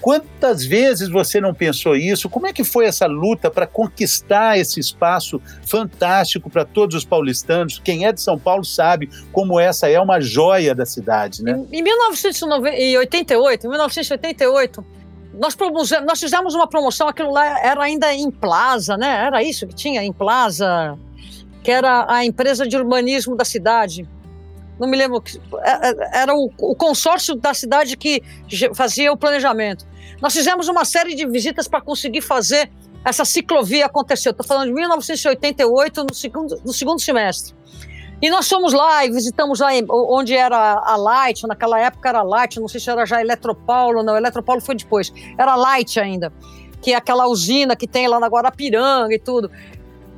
Quantas 0.03 0.65
vezes 0.65 1.07
você 1.07 1.39
não 1.39 1.53
pensou 1.53 1.95
isso? 1.95 2.27
Como 2.29 2.45
é 2.45 2.51
que 2.51 2.65
foi 2.65 2.83
essa 2.83 3.05
luta 3.05 3.49
para 3.49 3.65
conquistar 3.65 4.59
esse 4.59 4.77
espaço 4.77 5.41
fantástico 5.65 6.49
para 6.49 6.65
todos 6.65 6.93
os 6.97 7.05
paulistanos? 7.05 7.79
Quem 7.79 8.05
é 8.05 8.11
de 8.11 8.19
São 8.19 8.37
Paulo 8.37 8.65
sabe 8.65 9.09
como 9.31 9.57
essa 9.57 9.87
é 9.87 9.97
uma 9.97 10.19
joia 10.19 10.75
da 10.75 10.85
cidade, 10.85 11.41
né? 11.41 11.53
Em, 11.71 11.79
em 11.79 11.81
1988, 11.81 13.65
em 13.65 13.69
1988, 13.69 14.85
nós, 15.35 15.55
nós 16.05 16.19
fizemos 16.19 16.53
uma 16.53 16.67
promoção, 16.67 17.07
aquilo 17.07 17.31
lá 17.31 17.65
era 17.65 17.81
ainda 17.81 18.13
em 18.13 18.29
Plaza, 18.29 18.97
né? 18.97 19.25
Era 19.25 19.41
isso 19.41 19.65
que 19.65 19.73
tinha 19.73 20.03
em 20.03 20.11
Plaza, 20.11 20.99
que 21.63 21.71
era 21.71 22.13
a 22.13 22.25
empresa 22.25 22.67
de 22.67 22.75
urbanismo 22.75 23.37
da 23.37 23.45
cidade. 23.45 24.05
Não 24.79 24.87
me 24.87 24.97
lembro, 24.97 25.23
é, 25.61 25.89
é, 25.89 26.21
era 26.21 26.33
o, 26.33 26.49
consórcio 26.75 27.35
da 27.35 27.53
cidade 27.53 27.95
que 27.95 28.21
fazia 28.73 29.11
o 29.11 29.17
planejamento. 29.17 29.85
Nós 30.21 30.33
fizemos 30.33 30.67
uma 30.67 30.85
série 30.85 31.15
de 31.15 31.27
visitas 31.27 31.67
para 31.67 31.81
conseguir 31.81 32.21
fazer 32.21 32.69
essa 33.05 33.25
ciclovia 33.25 33.85
acontecer. 33.85 34.29
Estou 34.29 34.45
falando 34.45 34.67
de 34.67 34.73
1988, 34.73 36.03
no 36.03 36.13
segundo, 36.13 36.61
no 36.65 36.73
segundo 36.73 36.99
semestre. 36.99 37.53
E 38.21 38.29
nós 38.29 38.47
fomos 38.47 38.71
lá 38.71 39.05
e 39.05 39.11
visitamos 39.11 39.59
lá 39.59 39.71
onde 39.89 40.33
era 40.33 40.57
a 40.57 40.95
Light, 40.95 41.45
naquela 41.45 41.77
época 41.77 42.07
era 42.07 42.21
Light, 42.21 42.57
não 42.57 42.69
sei 42.69 42.79
se 42.79 42.89
era 42.89 43.05
já 43.05 43.19
Eletropaulo, 43.19 44.01
não, 44.01 44.15
Eletropaulo 44.15 44.61
foi 44.61 44.75
depois, 44.75 45.11
era 45.37 45.55
Light 45.55 45.99
ainda, 45.99 46.31
que 46.81 46.93
é 46.93 46.95
aquela 46.95 47.27
usina 47.27 47.75
que 47.75 47.85
tem 47.85 48.07
lá 48.07 48.21
na 48.21 48.27
Guarapiranga 48.27 49.13
e 49.13 49.19
tudo. 49.19 49.51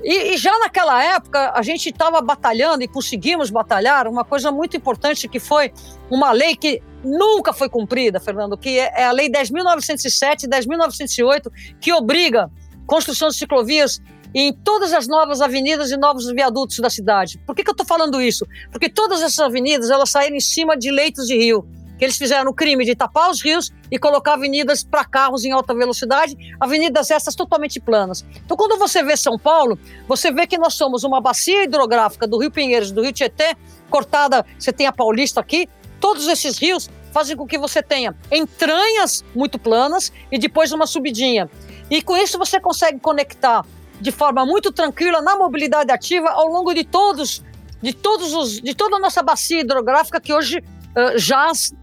E, 0.04 0.34
e 0.34 0.38
já 0.38 0.58
naquela 0.60 1.04
época 1.04 1.52
a 1.56 1.62
gente 1.62 1.90
estava 1.90 2.22
batalhando 2.22 2.84
e 2.84 2.88
conseguimos 2.88 3.50
batalhar 3.50 4.08
uma 4.08 4.24
coisa 4.24 4.52
muito 4.52 4.78
importante 4.78 5.28
que 5.28 5.40
foi 5.40 5.72
uma 6.10 6.32
lei 6.32 6.56
que 6.56 6.82
nunca 7.04 7.54
foi 7.54 7.70
cumprida, 7.70 8.20
Fernando, 8.20 8.58
que 8.58 8.80
é, 8.80 9.02
é 9.02 9.06
a 9.06 9.12
Lei 9.12 9.30
10.907 9.30 10.44
e 10.44 10.48
10.908, 10.48 11.52
que 11.80 11.94
obriga 11.94 12.52
construção 12.86 13.30
de 13.30 13.36
ciclovias 13.36 14.02
em 14.34 14.52
todas 14.52 14.92
as 14.92 15.08
novas 15.08 15.40
avenidas 15.40 15.92
e 15.92 15.98
novos 15.98 16.30
viadutos 16.30 16.80
da 16.80 16.90
cidade. 16.90 17.40
Por 17.46 17.56
que, 17.56 17.64
que 17.64 17.70
eu 17.70 17.74
estou 17.74 17.86
falando 17.86 18.22
isso? 18.22 18.46
Porque 18.70 18.90
todas 18.90 19.22
essas 19.22 19.40
avenidas 19.40 19.90
elas 19.90 20.10
saíram 20.10 20.36
em 20.36 20.42
cima 20.42 20.76
de 20.76 20.92
leitos 20.92 21.26
de 21.26 21.38
rio, 21.38 21.66
que 21.98 22.06
eles 22.06 22.18
fizeram 22.18 22.52
o 22.52 22.54
crime 22.54 22.86
de 22.86 22.96
tapar 22.96 23.30
os 23.30 23.42
rios 23.42 23.72
e 23.92 23.98
colocar 23.98 24.34
avenidas 24.34 24.84
para 24.84 25.06
carros 25.06 25.46
em 25.46 25.52
alta 25.52 25.74
velocidade, 25.74 26.36
avenidas 26.60 27.12
essas 27.12 27.36
totalmente 27.36 27.80
planas. 27.80 28.26
Então, 28.44 28.58
quando 28.58 28.78
você 28.78 29.04
vê 29.04 29.16
São 29.16 29.38
Paulo, 29.38 29.80
você 30.08 30.32
vê 30.32 30.46
que 30.48 30.58
nós 30.58 30.74
somos 30.74 31.04
uma 31.04 31.22
bacia 31.22 31.64
hidrográfica 31.64 32.28
do 32.28 32.38
Rio 32.38 32.52
Pinheiros, 32.52 32.92
do 32.92 33.02
Rio 33.02 33.14
Tietê, 33.14 33.56
cortada, 33.90 34.46
você 34.58 34.74
tem 34.74 34.88
a 34.88 34.92
Paulista 34.92 35.40
aqui, 35.40 35.70
todos 36.00 36.28
esses 36.28 36.58
rios 36.58 36.90
fazem 37.12 37.38
com 37.38 37.48
que 37.48 37.58
você 37.58 37.82
tenha 37.82 38.14
entranhas 38.32 39.24
muito 39.34 39.58
planas 39.58 40.12
e 40.32 40.38
depois 40.38 40.72
uma 40.74 40.86
subidinha. 40.86 41.50
E 41.90 42.02
com 42.02 42.18
isso 42.18 42.38
você 42.38 42.60
consegue 42.60 43.00
conectar 43.00 43.66
de 44.02 44.12
forma 44.12 44.46
muito 44.46 44.72
tranquila 44.72 45.22
na 45.22 45.38
mobilidade 45.38 45.92
ativa 45.92 46.30
ao 46.30 46.48
longo 46.48 46.74
de 46.74 46.84
todos, 46.84 47.42
de 47.82 47.94
todos 47.94 48.34
os, 48.34 48.62
de 48.62 48.74
toda 48.76 48.98
a 48.98 49.00
nossa 49.00 49.24
bacia 49.24 49.62
hidrográfica 49.62 50.20
que 50.20 50.34
hoje 50.34 50.62
uh, 50.96 51.18
jaz 51.18 51.74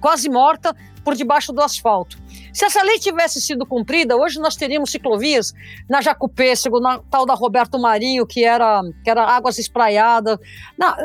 quase 0.00 0.28
morta 0.28 0.74
por 1.04 1.14
debaixo 1.14 1.52
do 1.52 1.62
asfalto. 1.62 2.18
Se 2.52 2.64
essa 2.64 2.82
lei 2.82 2.98
tivesse 2.98 3.40
sido 3.40 3.64
cumprida, 3.64 4.16
hoje 4.16 4.38
nós 4.40 4.56
teríamos 4.56 4.90
ciclovias 4.90 5.52
na 5.88 6.00
Jacupêssego, 6.00 6.80
na 6.80 6.98
tal 7.10 7.24
da 7.24 7.34
Roberto 7.34 7.78
Marinho, 7.78 8.26
que 8.26 8.44
era, 8.44 8.82
que 9.02 9.08
era 9.08 9.24
águas 9.24 9.58
espraiadas. 9.58 10.38
Na, 10.76 10.96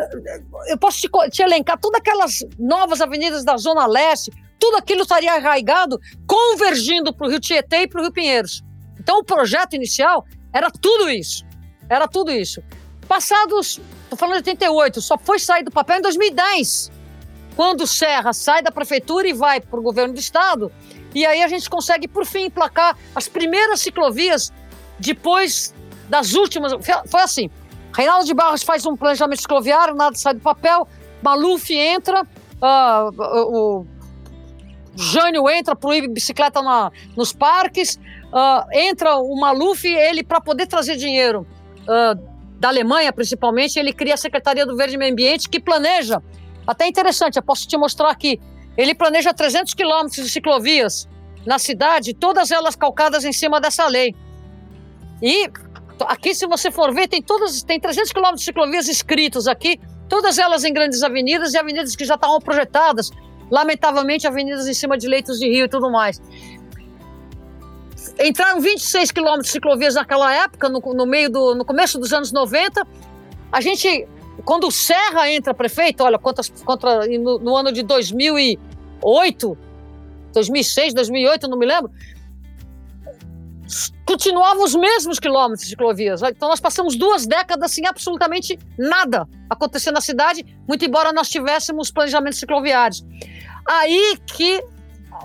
eu 0.67 0.77
posso 0.77 0.99
te, 0.99 1.09
te 1.29 1.41
elencar 1.41 1.79
todas 1.79 1.99
aquelas 1.99 2.39
novas 2.57 3.01
avenidas 3.01 3.45
da 3.45 3.55
Zona 3.55 3.85
Leste, 3.85 4.31
tudo 4.59 4.77
aquilo 4.77 5.03
estaria 5.03 5.33
arraigado, 5.33 5.99
convergindo 6.25 7.13
para 7.13 7.27
o 7.27 7.29
Rio 7.29 7.39
Tietê 7.39 7.83
e 7.83 7.87
para 7.87 7.99
o 7.99 8.03
Rio 8.03 8.11
Pinheiros. 8.11 8.63
Então, 8.99 9.19
o 9.19 9.23
projeto 9.23 9.73
inicial 9.75 10.25
era 10.53 10.69
tudo 10.69 11.09
isso. 11.09 11.45
Era 11.89 12.07
tudo 12.07 12.31
isso. 12.31 12.63
Passados, 13.07 13.79
estou 14.03 14.17
falando 14.17 14.41
de 14.41 14.49
88, 14.49 15.01
só 15.01 15.17
foi 15.17 15.37
sair 15.39 15.63
do 15.63 15.71
papel 15.71 15.97
em 15.97 16.01
2010, 16.01 16.91
quando 17.55 17.85
Serra 17.85 18.33
sai 18.33 18.61
da 18.61 18.71
prefeitura 18.71 19.27
e 19.27 19.33
vai 19.33 19.61
para 19.61 19.79
o 19.79 19.83
governo 19.83 20.13
do 20.13 20.19
estado. 20.19 20.71
E 21.13 21.25
aí 21.25 21.43
a 21.43 21.47
gente 21.47 21.69
consegue, 21.69 22.07
por 22.07 22.25
fim, 22.25 22.45
emplacar 22.45 22.97
as 23.15 23.27
primeiras 23.27 23.81
ciclovias 23.81 24.51
depois 24.99 25.73
das 26.09 26.33
últimas. 26.33 26.73
Foi 27.07 27.21
assim: 27.21 27.49
Reinaldo 27.95 28.25
de 28.25 28.33
Barros 28.33 28.63
faz 28.63 28.85
um 28.85 28.95
planejamento 28.95 29.41
cicloviário, 29.41 29.95
nada 29.95 30.15
sai 30.15 30.33
do 30.33 30.39
papel, 30.39 30.87
Maluf 31.21 31.71
entra, 31.71 32.23
uh, 32.23 33.81
o 33.81 33.85
Jânio 34.95 35.49
entra, 35.49 35.75
proíbe 35.75 36.07
bicicleta 36.07 36.61
na, 36.61 36.91
nos 37.15 37.31
parques, 37.31 37.99
uh, 38.31 38.65
entra 38.73 39.15
o 39.17 39.39
Maluf, 39.39 39.85
ele, 39.85 40.23
para 40.23 40.41
poder 40.41 40.67
trazer 40.67 40.95
dinheiro 40.95 41.47
uh, 41.83 42.33
da 42.59 42.69
Alemanha, 42.69 43.11
principalmente, 43.11 43.77
ele 43.77 43.93
cria 43.93 44.13
a 44.13 44.17
Secretaria 44.17 44.65
do 44.65 44.75
Verde 44.75 44.95
e 44.95 44.97
Meio 44.97 45.11
Ambiente, 45.11 45.49
que 45.49 45.59
planeja, 45.59 46.21
até 46.65 46.87
interessante, 46.87 47.37
eu 47.37 47.43
posso 47.43 47.67
te 47.67 47.77
mostrar 47.77 48.09
aqui, 48.09 48.39
ele 48.77 48.95
planeja 48.95 49.33
300 49.33 49.73
quilômetros 49.73 50.23
de 50.23 50.29
ciclovias 50.29 51.07
na 51.45 51.59
cidade, 51.59 52.13
todas 52.13 52.51
elas 52.51 52.75
calcadas 52.75 53.25
em 53.25 53.33
cima 53.33 53.59
dessa 53.59 53.87
lei. 53.87 54.15
E 55.21 55.49
aqui, 56.07 56.33
se 56.33 56.47
você 56.47 56.71
for 56.71 56.93
ver, 56.93 57.07
tem 57.07 57.21
todas, 57.21 57.63
tem 57.63 57.79
300 57.79 58.11
quilômetros 58.11 58.41
de 58.41 58.45
ciclovias 58.45 58.87
escritos 58.87 59.47
aqui, 59.47 59.79
todas 60.09 60.37
elas 60.37 60.63
em 60.63 60.73
grandes 60.73 61.03
avenidas 61.03 61.53
e 61.53 61.57
avenidas 61.57 61.95
que 61.95 62.05
já 62.05 62.15
estavam 62.15 62.39
projetadas, 62.39 63.11
lamentavelmente 63.51 64.25
avenidas 64.25 64.67
em 64.67 64.73
cima 64.73 64.97
de 64.97 65.07
leitos 65.07 65.39
de 65.39 65.47
rio 65.47 65.65
e 65.65 65.69
tudo 65.69 65.91
mais. 65.91 66.21
Entraram 68.19 68.59
26 68.59 69.11
quilômetros 69.11 69.47
de 69.47 69.51
ciclovias 69.53 69.95
naquela 69.95 70.33
época, 70.33 70.69
no, 70.69 70.79
no 70.79 71.05
meio 71.05 71.29
do, 71.29 71.55
no 71.55 71.65
começo 71.65 71.99
dos 71.99 72.13
anos 72.13 72.31
90. 72.31 72.85
A 73.51 73.61
gente, 73.61 74.07
quando 74.45 74.67
o 74.67 74.71
Serra 74.71 75.31
entra 75.31 75.53
prefeito, 75.53 76.03
olha, 76.03 76.17
quantas, 76.17 76.49
contra, 76.49 77.05
no, 77.07 77.39
no 77.39 77.55
ano 77.55 77.71
de 77.71 77.83
2008, 77.83 79.57
2006, 80.33 80.93
2008, 80.93 81.47
não 81.47 81.57
me 81.57 81.65
lembro, 81.65 81.91
continuavam 84.05 84.63
os 84.63 84.75
mesmos 84.75 85.19
quilômetros 85.19 85.63
de 85.63 85.69
ciclovias. 85.69 86.21
Então 86.21 86.49
nós 86.49 86.59
passamos 86.59 86.95
duas 86.95 87.25
décadas 87.25 87.71
sem 87.71 87.85
absolutamente 87.85 88.59
nada 88.77 89.27
acontecer 89.49 89.91
na 89.91 90.01
cidade, 90.01 90.45
muito 90.67 90.83
embora 90.85 91.13
nós 91.13 91.29
tivéssemos 91.29 91.91
planejamentos 91.91 92.39
cicloviários. 92.39 93.05
Aí 93.65 94.17
que 94.25 94.63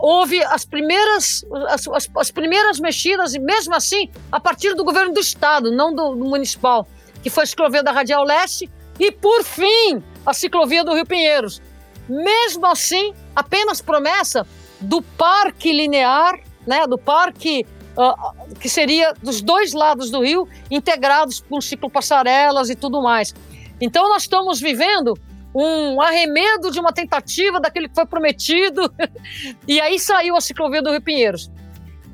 houve 0.01 0.42
as 0.44 0.64
primeiras, 0.64 1.44
as, 1.68 1.88
as, 1.88 2.11
as, 2.16 2.31
primeiras 2.31 2.79
mexidas, 2.79 3.35
e 3.35 3.38
mesmo 3.38 3.75
assim, 3.75 4.09
a 4.31 4.38
partir 4.38 4.75
do 4.75 4.85
governo 4.85 5.12
do 5.12 5.21
estado, 5.21 5.73
não 5.73 5.94
do, 5.94 6.14
do, 6.14 6.25
municipal, 6.25 6.87
que 7.23 7.31
foi 7.31 7.44
a 7.44 7.47
ciclovia 7.47 7.83
da 7.83 7.90
Radial 7.90 8.25
Leste, 8.25 8.71
e 8.98 9.12
por 9.12 9.44
fim, 9.44 10.02
a 10.26 10.32
ciclovia 10.32 10.84
do 10.84 10.94
Rio 10.94 11.06
Pinheiros. 11.06 11.62
Mesmo 12.08 12.66
assim, 12.66 13.12
apenas 13.34 13.80
promessa 13.80 14.46
do 14.80 15.02
parque 15.02 15.72
linear, 15.72 16.38
né, 16.66 16.87
do 16.87 16.98
parque 16.98 17.66
uh, 17.96 18.54
que 18.56 18.68
seria 18.68 19.12
dos 19.22 19.40
dois 19.40 19.72
lados 19.72 20.11
do 20.11 20.22
rio, 20.22 20.48
integrados 20.70 21.40
com 21.40 21.61
ciclo 21.61 21.90
passarelas 21.90 22.70
e 22.70 22.74
tudo 22.74 23.02
mais. 23.02 23.34
Então, 23.80 24.08
nós 24.08 24.22
estamos 24.22 24.61
vivendo 24.61 25.14
um 25.54 26.00
arremedo 26.00 26.70
de 26.70 26.78
uma 26.78 26.92
tentativa 26.92 27.61
daquele 27.61 27.88
que 27.88 27.94
foi 27.94 28.06
prometido, 28.06 28.92
e 29.66 29.80
aí 29.80 29.98
saiu 29.98 30.37
a 30.37 30.40
ciclovia 30.40 30.82
do 30.82 30.90
Rio 30.90 31.02
Pinheiros. 31.02 31.50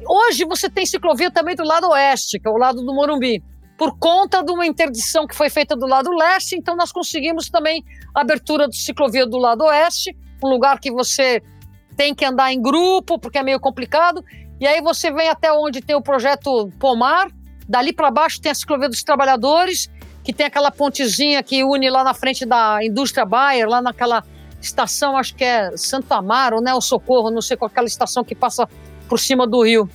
Hoje 0.06 0.44
você 0.44 0.68
tem 0.68 0.84
ciclovia 0.84 1.30
também 1.30 1.54
do 1.54 1.64
lado 1.64 1.88
oeste, 1.88 2.38
que 2.38 2.48
é 2.48 2.50
o 2.50 2.56
lado 2.56 2.82
do 2.82 2.94
Morumbi, 2.94 3.42
por 3.76 3.98
conta 3.98 4.42
de 4.42 4.52
uma 4.52 4.66
interdição 4.66 5.26
que 5.26 5.34
foi 5.34 5.50
feita 5.50 5.74
do 5.74 5.86
lado 5.86 6.10
leste, 6.10 6.56
então 6.56 6.76
nós 6.76 6.92
conseguimos 6.92 7.48
também 7.48 7.84
a 8.14 8.20
abertura 8.20 8.68
do 8.68 8.74
ciclovia 8.74 9.26
do 9.26 9.38
lado 9.38 9.64
oeste, 9.64 10.16
um 10.42 10.48
lugar 10.48 10.78
que 10.78 10.90
você 10.90 11.42
tem 11.96 12.14
que 12.14 12.24
andar 12.24 12.52
em 12.52 12.60
grupo, 12.60 13.18
porque 13.18 13.38
é 13.38 13.42
meio 13.42 13.58
complicado, 13.58 14.24
e 14.60 14.66
aí 14.66 14.80
você 14.80 15.10
vem 15.10 15.28
até 15.28 15.52
onde 15.52 15.80
tem 15.80 15.96
o 15.96 16.02
projeto 16.02 16.70
Pomar, 16.78 17.28
dali 17.68 17.92
para 17.92 18.10
baixo 18.10 18.40
tem 18.40 18.52
a 18.52 18.54
ciclovia 18.54 18.88
dos 18.88 19.02
trabalhadores, 19.02 19.90
que 20.22 20.32
tem 20.32 20.46
aquela 20.46 20.70
pontezinha 20.70 21.42
que 21.42 21.64
une 21.64 21.90
lá 21.90 22.02
na 22.02 22.14
frente 22.14 22.46
da 22.46 22.78
indústria 22.82 23.26
Bayer, 23.26 23.68
lá 23.68 23.82
naquela 23.82 24.24
estação, 24.60 25.16
acho 25.16 25.34
que 25.34 25.44
é 25.44 25.76
Santo 25.76 26.10
Amaro, 26.12 26.60
né? 26.60 26.72
O 26.72 26.80
Socorro, 26.80 27.30
não 27.30 27.42
sei 27.42 27.56
qual 27.56 27.68
é 27.68 27.72
aquela 27.72 27.86
estação 27.86 28.24
que 28.24 28.34
passa 28.34 28.66
por 29.08 29.18
cima 29.18 29.46
do 29.46 29.62
rio. 29.62 29.88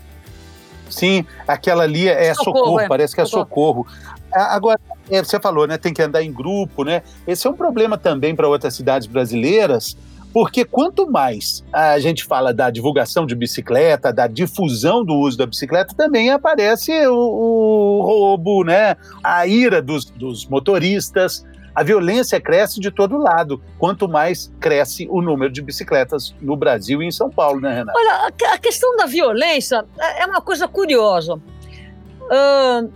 Sim, 0.99 1.25
aquela 1.47 1.83
ali 1.83 2.07
é 2.07 2.33
Socorro, 2.33 2.57
socorro 2.57 2.79
é. 2.81 2.87
parece 2.87 3.15
que 3.15 3.21
é 3.21 3.25
Socorro. 3.25 3.87
Agora, 4.31 4.79
é, 5.09 5.23
você 5.23 5.39
falou, 5.39 5.65
né? 5.65 5.77
Tem 5.77 5.93
que 5.93 6.01
andar 6.01 6.21
em 6.21 6.31
grupo, 6.31 6.83
né? 6.83 7.01
Esse 7.25 7.47
é 7.47 7.49
um 7.49 7.53
problema 7.53 7.97
também 7.97 8.35
para 8.35 8.47
outras 8.47 8.75
cidades 8.75 9.07
brasileiras, 9.07 9.97
porque 10.33 10.63
quanto 10.63 11.09
mais 11.09 11.63
a 11.73 11.97
gente 11.99 12.23
fala 12.25 12.53
da 12.53 12.69
divulgação 12.69 13.25
de 13.25 13.33
bicicleta, 13.33 14.13
da 14.13 14.27
difusão 14.27 15.03
do 15.03 15.15
uso 15.15 15.37
da 15.37 15.45
bicicleta, 15.45 15.95
também 15.95 16.29
aparece 16.29 16.91
o, 17.07 17.15
o 17.15 18.01
roubo, 18.01 18.63
né? 18.63 18.95
a 19.23 19.47
ira 19.47 19.81
dos, 19.81 20.05
dos 20.05 20.45
motoristas, 20.45 21.43
a 21.79 21.83
violência 21.83 22.41
cresce 22.41 22.77
de 22.77 22.91
todo 22.91 23.17
lado, 23.17 23.63
quanto 23.77 24.09
mais 24.09 24.51
cresce 24.59 25.07
o 25.09 25.21
número 25.21 25.49
de 25.49 25.61
bicicletas 25.61 26.35
no 26.41 26.57
Brasil 26.57 27.01
e 27.01 27.05
em 27.05 27.11
São 27.11 27.29
Paulo, 27.29 27.61
né, 27.61 27.73
Renata? 27.73 27.97
Olha, 27.97 28.33
a 28.53 28.57
questão 28.57 28.97
da 28.97 29.05
violência 29.05 29.85
é, 29.97 30.25
uma 30.25 30.41
coisa 30.41 30.67
curiosa. 30.67 31.35
Uh, 31.35 32.91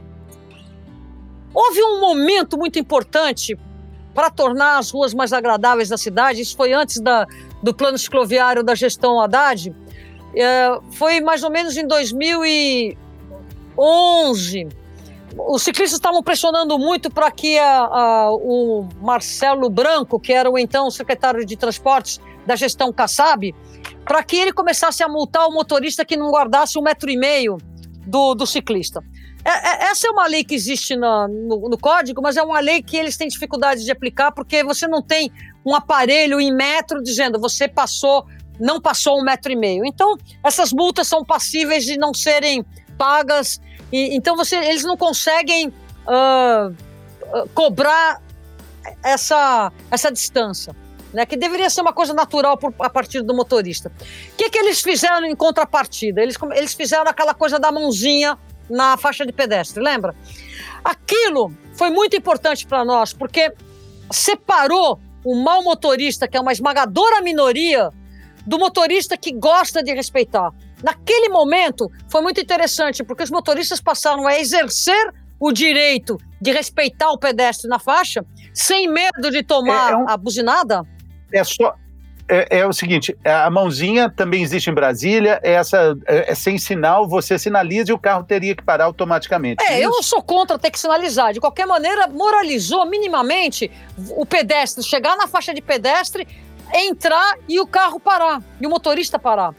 houve 1.54 1.82
um 1.82 2.02
momento 2.02 2.58
muito 2.58 2.78
importante 2.78 3.58
para 4.14 4.30
tornar 4.30 4.80
as 4.80 4.92
ruas 4.92 5.14
mais 5.14 5.32
agradáveis 5.32 5.88
da 5.88 5.98
cidade. 5.98 6.42
Isso 6.42 6.58
foi 6.58 6.74
antes 6.74 7.00
da, 7.00 7.26
do 7.64 7.74
plano 7.74 7.98
cicloviário 7.98 8.64
da 8.64 8.76
gestão 8.76 9.22
Haddad. 9.22 9.74
É, 10.36 10.78
foi 10.92 11.22
mais 11.22 11.42
ou 11.42 11.50
menos 11.50 11.78
em 11.78 11.88
2011. 11.88 14.68
Os 15.38 15.64
ciclistas 15.64 15.98
estavam 15.98 16.22
pressionando 16.22 16.78
muito 16.78 17.10
para 17.10 17.32
que 17.32 17.58
a, 17.58 17.86
a, 17.86 18.32
o 18.32 18.88
Marcelo 19.02 19.70
Branco, 19.70 20.20
que 20.20 20.32
era 20.32 20.50
o 20.50 20.58
então 20.58 20.90
secretário 20.92 21.46
de 21.46 21.56
transportes 21.56 22.20
da 22.46 22.56
gestão 22.56 22.92
Kassab, 22.92 23.54
para 24.06 24.24
que 24.24 24.36
ele 24.36 24.54
começasse 24.54 25.04
a 25.04 25.08
multar 25.08 25.48
o 25.48 25.52
motorista 25.52 26.06
que 26.06 26.18
não 26.18 26.30
guardasse 26.30 26.78
um 26.78 26.82
metro 26.82 27.10
e 27.10 27.18
meio 27.18 27.58
do, 28.06 28.36
do 28.36 28.46
ciclista. 28.46 29.02
É, 29.46 29.50
é, 29.50 29.92
essa 29.92 30.08
é 30.08 30.10
uma 30.10 30.26
lei 30.26 30.44
que 30.44 30.56
existe 30.56 30.96
no, 30.96 31.28
no, 31.28 31.70
no, 31.70 31.78
código, 31.78 32.22
mas 32.22 32.38
é 32.38 32.44
uma 32.44 32.60
lei 32.60 32.82
que 32.82 32.96
eles 32.96 33.18
têm 33.18 33.28
dificuldade 33.28 33.84
de 33.84 33.92
aplicar 33.92 34.32
porque 34.32 34.64
você 34.64 34.88
não 34.88 35.02
tem 35.02 35.32
um 35.66 35.76
aparelho 35.76 36.40
em 36.40 36.54
metro 36.54 37.02
dizendo 37.02 37.40
você 37.40 37.68
passou, 37.68 38.26
não 38.60 38.80
passou 38.80 39.20
um 39.20 39.24
metro 39.24 39.52
e 39.52 39.56
meio. 39.56 39.86
Então, 39.86 40.16
essas 40.44 40.72
multas 40.72 41.08
são 41.08 41.26
passíveis 41.26 41.84
de 41.84 41.98
não 41.98 42.14
serem 42.14 42.66
pagas. 42.98 43.60
E, 43.94 44.16
então, 44.16 44.36
você, 44.36 44.56
eles 44.56 44.84
não 44.84 44.98
conseguem 44.98 45.68
uh, 45.68 46.76
cobrar 47.54 48.20
essa, 49.04 49.72
essa 49.92 50.12
distância. 50.12 50.76
Né, 51.14 51.28
que 51.28 51.38
deveria 51.38 51.70
ser 51.70 51.82
uma 51.82 51.94
coisa 51.94 52.12
natural 52.12 52.58
por, 52.58 52.74
a 52.80 52.90
partir 52.90 53.22
do 53.22 53.36
motorista. 53.36 53.92
O 54.32 54.36
que, 54.36 54.50
que 54.50 54.58
eles 54.58 54.82
fizeram 54.82 55.28
em 55.28 55.36
contrapartida? 55.36 56.20
Eles, 56.20 56.36
eles 56.56 56.74
fizeram 56.74 57.06
aquela 57.08 57.36
coisa 57.36 57.60
da 57.60 57.72
mãozinha 57.72 58.36
na 58.68 58.98
faixa 58.98 59.24
de 59.24 59.32
pedestre, 59.32 59.80
lembra? 59.80 60.16
Aquilo 60.84 61.56
foi 61.76 61.92
muito 61.92 62.16
importante 62.16 62.66
para 62.66 62.84
nós, 62.84 63.14
porque 63.14 63.54
separou 64.10 65.00
o 65.24 65.36
mau 65.36 65.64
motorista, 65.64 66.28
que 66.28 66.36
é 66.36 66.40
uma 66.40 66.52
esmagadora 66.52 67.22
minoria, 67.22 67.92
do 68.44 68.58
motorista 68.58 69.16
que 69.16 69.32
gosta 69.32 69.84
de 69.84 69.94
respeitar. 69.94 70.52
Naquele 70.84 71.30
momento, 71.30 71.90
foi 72.10 72.22
muito 72.22 72.42
interessante, 72.42 73.04
porque 73.04 73.24
os 73.24 73.32
motoristas 73.32 73.80
passaram 73.80 74.28
a 74.28 74.38
exercer 74.38 75.14
o 75.40 75.52
direito 75.52 76.18
de 76.42 76.52
respeitar 76.52 77.10
o 77.12 77.18
pedestre 77.18 77.70
na 77.70 77.80
faixa, 77.80 78.26
sem 78.54 78.88
medo 78.88 79.32
de 79.32 79.44
tomar 79.44 79.92
é, 79.92 79.94
é 79.94 79.98
um, 79.98 80.10
a 80.10 80.18
buzinada. 80.18 80.84
É 81.32 81.44
só, 81.44 81.76
é, 82.30 82.60
é, 82.60 82.68
o 82.68 82.72
seguinte, 82.72 83.16
a 83.26 83.50
mãozinha 83.50 84.10
também 84.10 84.42
existe 84.42 84.70
em 84.70 84.74
Brasília, 84.74 85.40
é 85.44 85.54
essa, 85.54 85.96
é, 86.08 86.32
é, 86.32 86.36
sem 86.36 86.58
sinal, 86.58 87.08
você 87.08 87.38
sinaliza 87.38 87.92
e 87.92 87.94
o 87.94 88.00
carro 88.00 88.24
teria 88.24 88.56
que 88.56 88.64
parar 88.64 88.86
automaticamente. 88.86 89.64
É, 89.64 89.74
Isso? 89.74 89.84
eu 89.84 89.90
não 89.90 90.02
sou 90.02 90.22
contra 90.22 90.58
ter 90.58 90.72
que 90.72 90.80
sinalizar. 90.80 91.34
De 91.34 91.40
qualquer 91.40 91.68
maneira, 91.68 92.08
moralizou 92.08 92.86
minimamente 92.86 93.70
o 94.12 94.26
pedestre 94.26 94.84
chegar 94.84 95.18
na 95.18 95.28
faixa 95.28 95.54
de 95.54 95.62
pedestre, 95.62 96.28
entrar 96.74 97.38
e 97.48 97.60
o 97.60 97.68
carro 97.68 98.00
parar, 98.00 98.42
e 98.60 98.66
o 98.66 98.70
motorista 98.70 99.20
parar. 99.20 99.54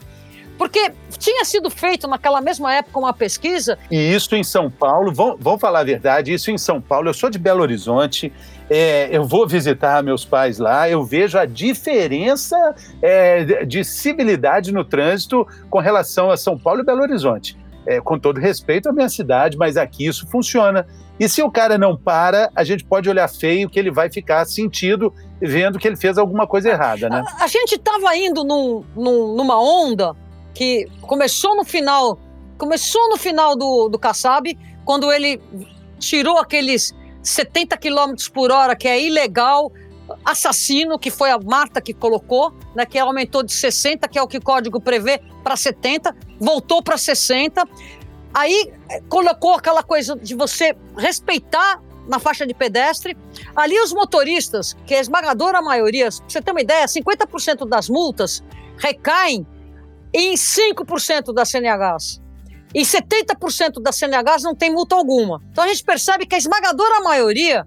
Porque 0.57 0.91
tinha 1.17 1.43
sido 1.43 1.69
feito 1.69 2.07
naquela 2.07 2.41
mesma 2.41 2.73
época 2.73 2.99
uma 2.99 3.13
pesquisa. 3.13 3.77
E 3.91 4.13
isso 4.13 4.35
em 4.35 4.43
São 4.43 4.69
Paulo, 4.69 5.11
vamos, 5.13 5.37
vamos 5.39 5.59
falar 5.59 5.79
a 5.79 5.83
verdade, 5.83 6.33
isso 6.33 6.51
em 6.51 6.57
São 6.57 6.81
Paulo, 6.81 7.09
eu 7.09 7.13
sou 7.13 7.29
de 7.29 7.37
Belo 7.37 7.61
Horizonte, 7.61 8.31
é, 8.69 9.09
eu 9.15 9.23
vou 9.23 9.47
visitar 9.47 10.01
meus 10.03 10.25
pais 10.25 10.57
lá, 10.57 10.89
eu 10.89 11.03
vejo 11.03 11.37
a 11.37 11.45
diferença 11.45 12.75
é, 13.01 13.65
de 13.65 13.83
civilidade 13.83 14.71
no 14.71 14.83
trânsito 14.83 15.45
com 15.69 15.79
relação 15.79 16.31
a 16.31 16.37
São 16.37 16.57
Paulo 16.57 16.81
e 16.81 16.85
Belo 16.85 17.01
Horizonte. 17.01 17.57
É, 17.87 18.01
com 18.01 18.17
todo 18.17 18.39
respeito 18.39 18.89
à 18.89 18.91
minha 18.91 19.07
cidade, 19.07 19.55
mas 19.59 19.77
aqui 19.77 20.07
isso 20.07 20.27
funciona. 20.27 20.87
E 21.19 21.29
se 21.29 21.43
o 21.43 21.51
cara 21.51 21.77
não 21.77 21.95
para, 21.95 22.49
a 22.55 22.63
gente 22.63 22.83
pode 22.83 23.07
olhar 23.07 23.27
feio 23.27 23.69
que 23.69 23.77
ele 23.77 23.91
vai 23.91 24.09
ficar 24.09 24.43
sentido 24.45 25.13
vendo 25.39 25.77
que 25.77 25.87
ele 25.87 25.95
fez 25.95 26.17
alguma 26.17 26.47
coisa 26.47 26.69
errada, 26.69 27.07
né? 27.07 27.23
A, 27.39 27.43
a 27.43 27.47
gente 27.47 27.75
estava 27.75 28.17
indo 28.17 28.43
num, 28.43 28.83
num, 28.95 29.35
numa 29.35 29.61
onda 29.61 30.15
que 30.55 30.87
começou 31.01 31.55
no 31.55 31.65
final, 31.65 32.17
começou 32.57 33.09
no 33.09 33.17
final 33.17 33.55
do, 33.55 33.89
do 33.89 33.99
Kassab, 33.99 34.57
quando 34.85 35.11
ele 35.11 35.39
tirou 35.99 36.39
aqueles 36.39 36.95
70 37.21 37.77
km 37.77 38.13
por 38.33 38.51
hora, 38.51 38.75
que 38.75 38.87
é 38.87 38.99
ilegal, 38.99 39.71
assassino, 40.23 40.97
que 40.97 41.11
foi 41.11 41.29
a 41.29 41.37
Marta 41.37 41.81
que 41.81 41.93
colocou, 41.93 42.53
né, 42.73 42.85
que 42.85 42.97
aumentou 42.97 43.43
de 43.43 43.51
60, 43.51 44.07
que 44.07 44.17
é 44.17 44.21
o 44.21 44.27
que 44.27 44.37
o 44.37 44.41
código 44.41 44.79
prevê, 44.79 45.21
para 45.43 45.57
70, 45.57 46.15
voltou 46.39 46.81
para 46.81 46.97
60. 46.97 47.67
Aí 48.33 48.71
eh, 48.89 49.01
colocou 49.09 49.53
aquela 49.53 49.83
coisa 49.83 50.15
de 50.15 50.35
você 50.35 50.75
respeitar 50.97 51.81
na 52.07 52.19
faixa 52.19 52.45
de 52.45 52.53
pedestre. 52.53 53.17
Ali 53.55 53.79
os 53.81 53.91
motoristas, 53.91 54.75
que 54.85 54.93
é 54.93 54.99
a 54.99 55.01
esmagadora 55.01 55.61
maioria, 55.61 56.09
pra 56.09 56.23
você 56.27 56.41
ter 56.41 56.51
uma 56.51 56.61
ideia, 56.61 56.85
50% 56.85 57.67
das 57.67 57.89
multas 57.89 58.43
recaem 58.77 59.45
em 60.15 60.33
5% 60.35 61.33
das 61.33 61.49
CNHs. 61.49 62.21
E 62.73 62.81
70% 62.81 63.81
das 63.81 63.97
CNHs 63.97 64.43
não 64.43 64.55
tem 64.55 64.71
multa 64.71 64.95
alguma. 64.95 65.41
Então 65.51 65.63
a 65.63 65.67
gente 65.67 65.83
percebe 65.83 66.25
que 66.25 66.35
a 66.35 66.37
esmagadora 66.37 67.01
maioria 67.01 67.65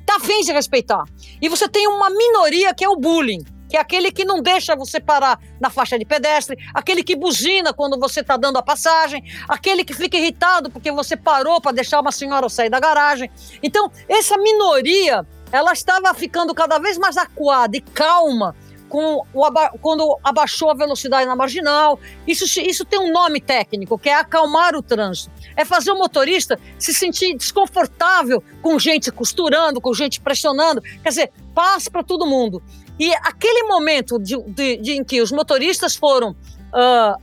está 0.00 0.16
afim 0.16 0.40
de 0.40 0.52
respeitar. 0.52 1.04
E 1.40 1.48
você 1.50 1.68
tem 1.68 1.86
uma 1.86 2.08
minoria 2.08 2.74
que 2.74 2.82
é 2.82 2.88
o 2.88 2.96
bullying, 2.96 3.44
que 3.68 3.76
é 3.76 3.80
aquele 3.80 4.10
que 4.10 4.24
não 4.24 4.40
deixa 4.40 4.74
você 4.74 5.00
parar 5.00 5.38
na 5.60 5.68
faixa 5.68 5.98
de 5.98 6.04
pedestre, 6.06 6.56
aquele 6.74 7.02
que 7.02 7.14
buzina 7.14 7.74
quando 7.74 7.98
você 7.98 8.20
está 8.20 8.38
dando 8.38 8.56
a 8.56 8.62
passagem, 8.62 9.22
aquele 9.46 9.84
que 9.84 9.94
fica 9.94 10.16
irritado 10.16 10.70
porque 10.70 10.90
você 10.90 11.14
parou 11.14 11.60
para 11.60 11.72
deixar 11.72 12.00
uma 12.00 12.12
senhora 12.12 12.48
sair 12.48 12.70
da 12.70 12.80
garagem. 12.80 13.30
Então, 13.62 13.90
essa 14.08 14.38
minoria, 14.38 15.26
ela 15.50 15.72
estava 15.72 16.12
ficando 16.14 16.54
cada 16.54 16.78
vez 16.78 16.96
mais 16.96 17.18
acuada 17.18 17.76
e 17.76 17.80
calma 17.82 18.54
com 18.92 19.24
o 19.32 19.42
aba 19.42 19.70
quando 19.80 20.18
abaixou 20.22 20.70
a 20.70 20.74
velocidade 20.74 21.24
na 21.24 21.34
marginal. 21.34 21.98
Isso, 22.26 22.44
isso 22.60 22.84
tem 22.84 23.00
um 23.00 23.10
nome 23.10 23.40
técnico, 23.40 23.98
que 23.98 24.10
é 24.10 24.14
acalmar 24.14 24.76
o 24.76 24.82
trânsito. 24.82 25.32
É 25.56 25.64
fazer 25.64 25.90
o 25.92 25.96
motorista 25.96 26.60
se 26.78 26.92
sentir 26.92 27.34
desconfortável 27.34 28.44
com 28.60 28.78
gente 28.78 29.10
costurando, 29.10 29.80
com 29.80 29.94
gente 29.94 30.20
pressionando. 30.20 30.82
Quer 31.02 31.08
dizer, 31.08 31.32
paz 31.54 31.88
para 31.88 32.02
todo 32.02 32.26
mundo. 32.26 32.62
E 33.00 33.14
aquele 33.14 33.62
momento 33.62 34.18
de, 34.18 34.36
de, 34.48 34.76
de, 34.76 34.92
em 34.92 35.02
que 35.02 35.22
os 35.22 35.32
motoristas 35.32 35.96
foram 35.96 36.32
uh, 36.32 37.16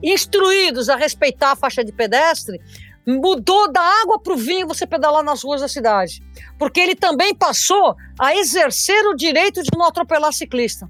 instruídos 0.00 0.88
a 0.88 0.94
respeitar 0.94 1.50
a 1.50 1.56
faixa 1.56 1.82
de 1.82 1.90
pedestre, 1.90 2.60
mudou 3.06 3.70
da 3.70 3.80
água 4.02 4.18
para 4.18 4.32
o 4.32 4.36
vinho 4.36 4.66
você 4.66 4.86
pedalar 4.86 5.22
nas 5.22 5.42
ruas 5.42 5.60
da 5.60 5.68
cidade. 5.68 6.22
Porque 6.58 6.80
ele 6.80 6.94
também 6.94 7.34
passou 7.34 7.96
a 8.18 8.34
exercer 8.34 9.04
o 9.06 9.14
direito 9.14 9.62
de 9.62 9.70
não 9.76 9.86
atropelar 9.86 10.32
ciclista. 10.32 10.88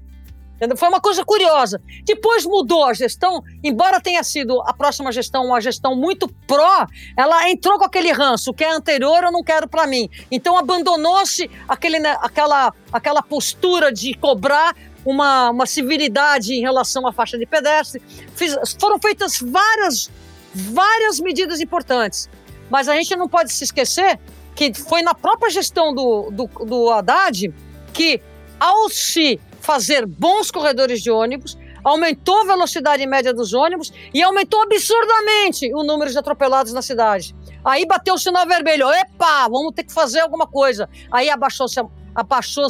Foi 0.77 0.87
uma 0.87 1.01
coisa 1.01 1.25
curiosa. 1.25 1.81
Depois 2.05 2.45
mudou 2.45 2.85
a 2.85 2.93
gestão, 2.93 3.43
embora 3.63 3.99
tenha 3.99 4.23
sido 4.23 4.61
a 4.61 4.73
próxima 4.73 5.11
gestão 5.11 5.45
uma 5.45 5.59
gestão 5.59 5.95
muito 5.95 6.27
pró, 6.47 6.85
ela 7.17 7.49
entrou 7.49 7.77
com 7.77 7.83
aquele 7.83 8.11
ranço, 8.11 8.51
o 8.51 8.53
que 8.53 8.63
é 8.63 8.71
anterior 8.71 9.23
eu 9.23 9.31
não 9.31 9.43
quero 9.43 9.67
para 9.67 9.85
mim. 9.85 10.09
Então 10.31 10.57
abandonou-se 10.57 11.49
aquele, 11.67 11.99
né, 11.99 12.17
aquela, 12.21 12.73
aquela 12.93 13.21
postura 13.21 13.91
de 13.91 14.13
cobrar 14.13 14.73
uma, 15.05 15.49
uma 15.49 15.65
civilidade 15.65 16.53
em 16.53 16.61
relação 16.61 17.05
à 17.05 17.11
faixa 17.11 17.37
de 17.37 17.45
pedestre. 17.45 18.01
Fiz, 18.35 18.55
foram 18.79 18.97
feitas 18.99 19.39
várias 19.41 20.09
várias 20.53 21.19
medidas 21.19 21.59
importantes. 21.59 22.29
Mas 22.69 22.87
a 22.87 22.95
gente 22.95 23.15
não 23.15 23.27
pode 23.27 23.51
se 23.51 23.63
esquecer 23.63 24.19
que 24.55 24.73
foi 24.73 25.01
na 25.01 25.13
própria 25.13 25.49
gestão 25.49 25.93
do, 25.93 26.29
do, 26.31 26.47
do 26.65 26.89
Haddad 26.89 27.53
que, 27.91 28.21
ao 28.59 28.89
se 28.89 29.39
fazer 29.59 30.05
bons 30.05 30.51
corredores 30.51 31.01
de 31.01 31.09
ônibus, 31.09 31.57
aumentou 31.83 32.41
a 32.41 32.45
velocidade 32.45 33.05
média 33.05 33.33
dos 33.33 33.53
ônibus 33.53 33.91
e 34.13 34.21
aumentou 34.21 34.61
absurdamente 34.61 35.73
o 35.73 35.83
número 35.83 36.11
de 36.11 36.17
atropelados 36.17 36.71
na 36.73 36.81
cidade. 36.81 37.35
Aí 37.63 37.85
bateu 37.85 38.15
o 38.15 38.17
sinal 38.17 38.45
vermelho, 38.45 38.89
epa, 38.89 39.47
vamos 39.49 39.73
ter 39.73 39.83
que 39.83 39.93
fazer 39.93 40.19
alguma 40.19 40.47
coisa. 40.47 40.89
Aí 41.11 41.29
abaixou-se 41.29 41.79
abaixou 42.15 42.67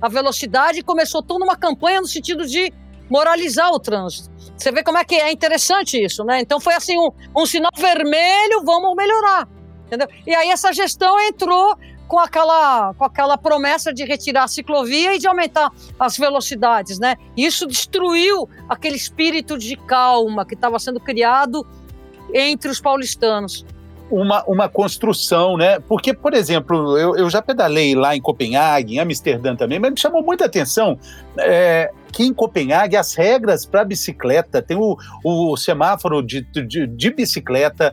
a 0.00 0.08
velocidade 0.08 0.78
e 0.78 0.82
começou 0.82 1.22
toda 1.22 1.44
uma 1.44 1.56
campanha 1.56 2.00
no 2.00 2.06
sentido 2.06 2.46
de 2.46 2.72
moralizar 3.08 3.70
o 3.70 3.78
trânsito. 3.78 4.30
Você 4.56 4.70
vê 4.70 4.82
como 4.82 4.98
é 4.98 5.04
que 5.04 5.14
é 5.14 5.32
interessante 5.32 6.02
isso, 6.02 6.24
né? 6.24 6.40
Então 6.40 6.60
foi 6.60 6.74
assim 6.74 6.98
um, 6.98 7.10
um 7.36 7.46
sinal 7.46 7.70
vermelho, 7.76 8.62
vamos 8.64 8.94
melhorar, 8.94 9.48
entendeu? 9.86 10.08
E 10.26 10.34
aí 10.34 10.50
essa 10.50 10.72
gestão 10.72 11.20
entrou 11.20 11.76
com 12.06 12.18
aquela, 12.18 12.94
com 12.94 13.04
aquela 13.04 13.36
promessa 13.36 13.92
de 13.92 14.04
retirar 14.04 14.44
a 14.44 14.48
ciclovia 14.48 15.14
e 15.14 15.18
de 15.18 15.26
aumentar 15.26 15.72
as 15.98 16.16
velocidades, 16.16 16.98
né? 16.98 17.16
Isso 17.36 17.66
destruiu 17.66 18.48
aquele 18.68 18.96
espírito 18.96 19.58
de 19.58 19.76
calma 19.76 20.44
que 20.44 20.54
estava 20.54 20.78
sendo 20.78 21.00
criado 21.00 21.66
entre 22.32 22.70
os 22.70 22.80
paulistanos 22.80 23.64
uma, 24.14 24.44
uma 24.44 24.68
construção, 24.68 25.56
né? 25.56 25.80
Porque, 25.80 26.14
por 26.14 26.32
exemplo, 26.34 26.96
eu, 26.96 27.16
eu 27.16 27.28
já 27.28 27.42
pedalei 27.42 27.94
lá 27.94 28.14
em 28.14 28.20
Copenhague, 28.20 28.94
em 28.94 29.00
Amsterdã 29.00 29.56
também, 29.56 29.78
mas 29.78 29.90
me 29.90 29.98
chamou 29.98 30.22
muita 30.22 30.44
atenção 30.44 30.98
é, 31.38 31.90
que 32.12 32.22
em 32.22 32.32
Copenhague 32.32 32.96
as 32.96 33.14
regras 33.14 33.66
para 33.66 33.84
bicicleta, 33.84 34.62
tem 34.62 34.76
o, 34.76 34.96
o 35.24 35.56
semáforo 35.56 36.22
de, 36.22 36.42
de, 36.42 36.86
de 36.86 37.10
bicicleta, 37.10 37.92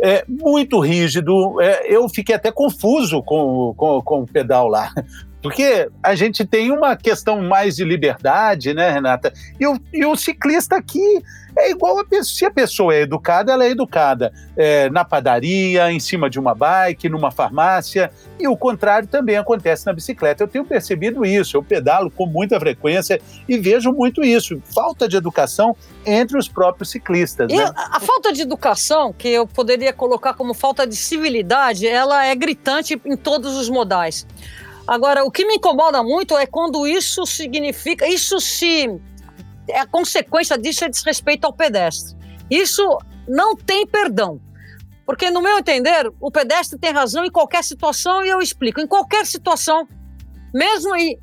é 0.00 0.24
muito 0.28 0.78
rígido. 0.78 1.60
É, 1.60 1.94
eu 1.94 2.06
fiquei 2.08 2.34
até 2.34 2.52
confuso 2.52 3.22
com, 3.22 3.72
com, 3.76 4.02
com 4.02 4.20
o 4.22 4.26
pedal 4.26 4.68
lá. 4.68 4.92
Porque 5.40 5.88
a 6.02 6.14
gente 6.14 6.44
tem 6.44 6.72
uma 6.72 6.96
questão 6.96 7.40
mais 7.40 7.76
de 7.76 7.84
liberdade, 7.84 8.74
né, 8.74 8.90
Renata? 8.90 9.32
E 9.60 9.66
o, 9.66 9.78
e 9.92 10.04
o 10.04 10.16
ciclista 10.16 10.76
aqui 10.76 11.22
é 11.56 11.70
igual 11.70 11.98
a 11.98 12.04
pessoa. 12.04 12.36
Se 12.36 12.44
a 12.44 12.50
pessoa 12.50 12.94
é 12.94 13.00
educada, 13.02 13.52
ela 13.52 13.64
é 13.64 13.70
educada 13.70 14.32
é, 14.56 14.90
na 14.90 15.04
padaria, 15.04 15.90
em 15.90 15.98
cima 15.98 16.28
de 16.28 16.38
uma 16.38 16.54
bike, 16.54 17.08
numa 17.08 17.30
farmácia. 17.30 18.10
E 18.38 18.46
o 18.46 18.56
contrário 18.56 19.08
também 19.08 19.36
acontece 19.36 19.86
na 19.86 19.92
bicicleta. 19.92 20.44
Eu 20.44 20.48
tenho 20.48 20.64
percebido 20.64 21.24
isso. 21.24 21.56
Eu 21.56 21.62
pedalo 21.62 22.10
com 22.10 22.26
muita 22.26 22.60
frequência 22.60 23.20
e 23.48 23.56
vejo 23.56 23.92
muito 23.92 24.22
isso. 24.22 24.60
Falta 24.74 25.08
de 25.08 25.16
educação 25.16 25.74
entre 26.04 26.36
os 26.36 26.48
próprios 26.48 26.90
ciclistas. 26.90 27.50
E 27.50 27.56
né? 27.56 27.72
a 27.74 28.00
falta 28.00 28.32
de 28.32 28.42
educação, 28.42 29.12
que 29.12 29.28
eu 29.28 29.46
poderia 29.46 29.92
colocar 29.92 30.34
como 30.34 30.52
falta 30.52 30.86
de 30.86 30.96
civilidade, 30.96 31.86
ela 31.86 32.26
é 32.26 32.34
gritante 32.34 33.00
em 33.04 33.16
todos 33.16 33.56
os 33.56 33.68
modais. 33.68 34.26
Agora, 34.86 35.24
o 35.24 35.30
que 35.30 35.44
me 35.44 35.54
incomoda 35.54 36.02
muito 36.02 36.36
é 36.36 36.46
quando 36.46 36.86
isso 36.86 37.26
significa, 37.26 38.06
isso 38.06 38.38
se 38.38 39.00
a 39.74 39.86
consequência 39.86 40.56
disso 40.58 40.84
é 40.84 40.88
desrespeito 40.88 41.46
ao 41.46 41.52
pedestre. 41.52 42.16
Isso 42.50 42.82
não 43.28 43.56
tem 43.56 43.86
perdão. 43.86 44.40
Porque, 45.04 45.30
no 45.30 45.40
meu 45.40 45.58
entender, 45.58 46.12
o 46.20 46.30
pedestre 46.30 46.78
tem 46.78 46.92
razão 46.92 47.24
em 47.24 47.30
qualquer 47.30 47.62
situação 47.62 48.24
e 48.24 48.28
eu 48.28 48.40
explico. 48.40 48.80
Em 48.80 48.86
qualquer 48.86 49.24
situação, 49.24 49.86
mesmo 50.52 50.96
em, 50.96 51.16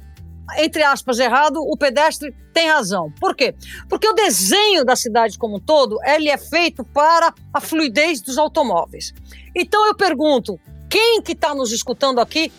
entre 0.57 0.83
aspas, 0.83 1.19
errado, 1.19 1.57
o 1.57 1.77
pedestre 1.77 2.33
tem 2.53 2.69
razão. 2.69 3.11
Por 3.19 3.35
quê? 3.35 3.53
Porque 3.89 4.07
o 4.07 4.13
desenho 4.13 4.85
da 4.85 4.95
cidade 4.95 5.37
como 5.37 5.57
um 5.57 5.59
todo, 5.59 5.99
ele 6.05 6.29
é 6.29 6.37
feito 6.37 6.83
para 6.83 7.33
a 7.53 7.59
fluidez 7.59 8.21
dos 8.21 8.37
automóveis. 8.37 9.13
Então 9.55 9.85
eu 9.85 9.95
pergunto, 9.95 10.57
quem 10.89 11.21
que 11.21 11.33
está 11.33 11.53
nos 11.53 11.71
escutando 11.71 12.19
aqui 12.19 12.53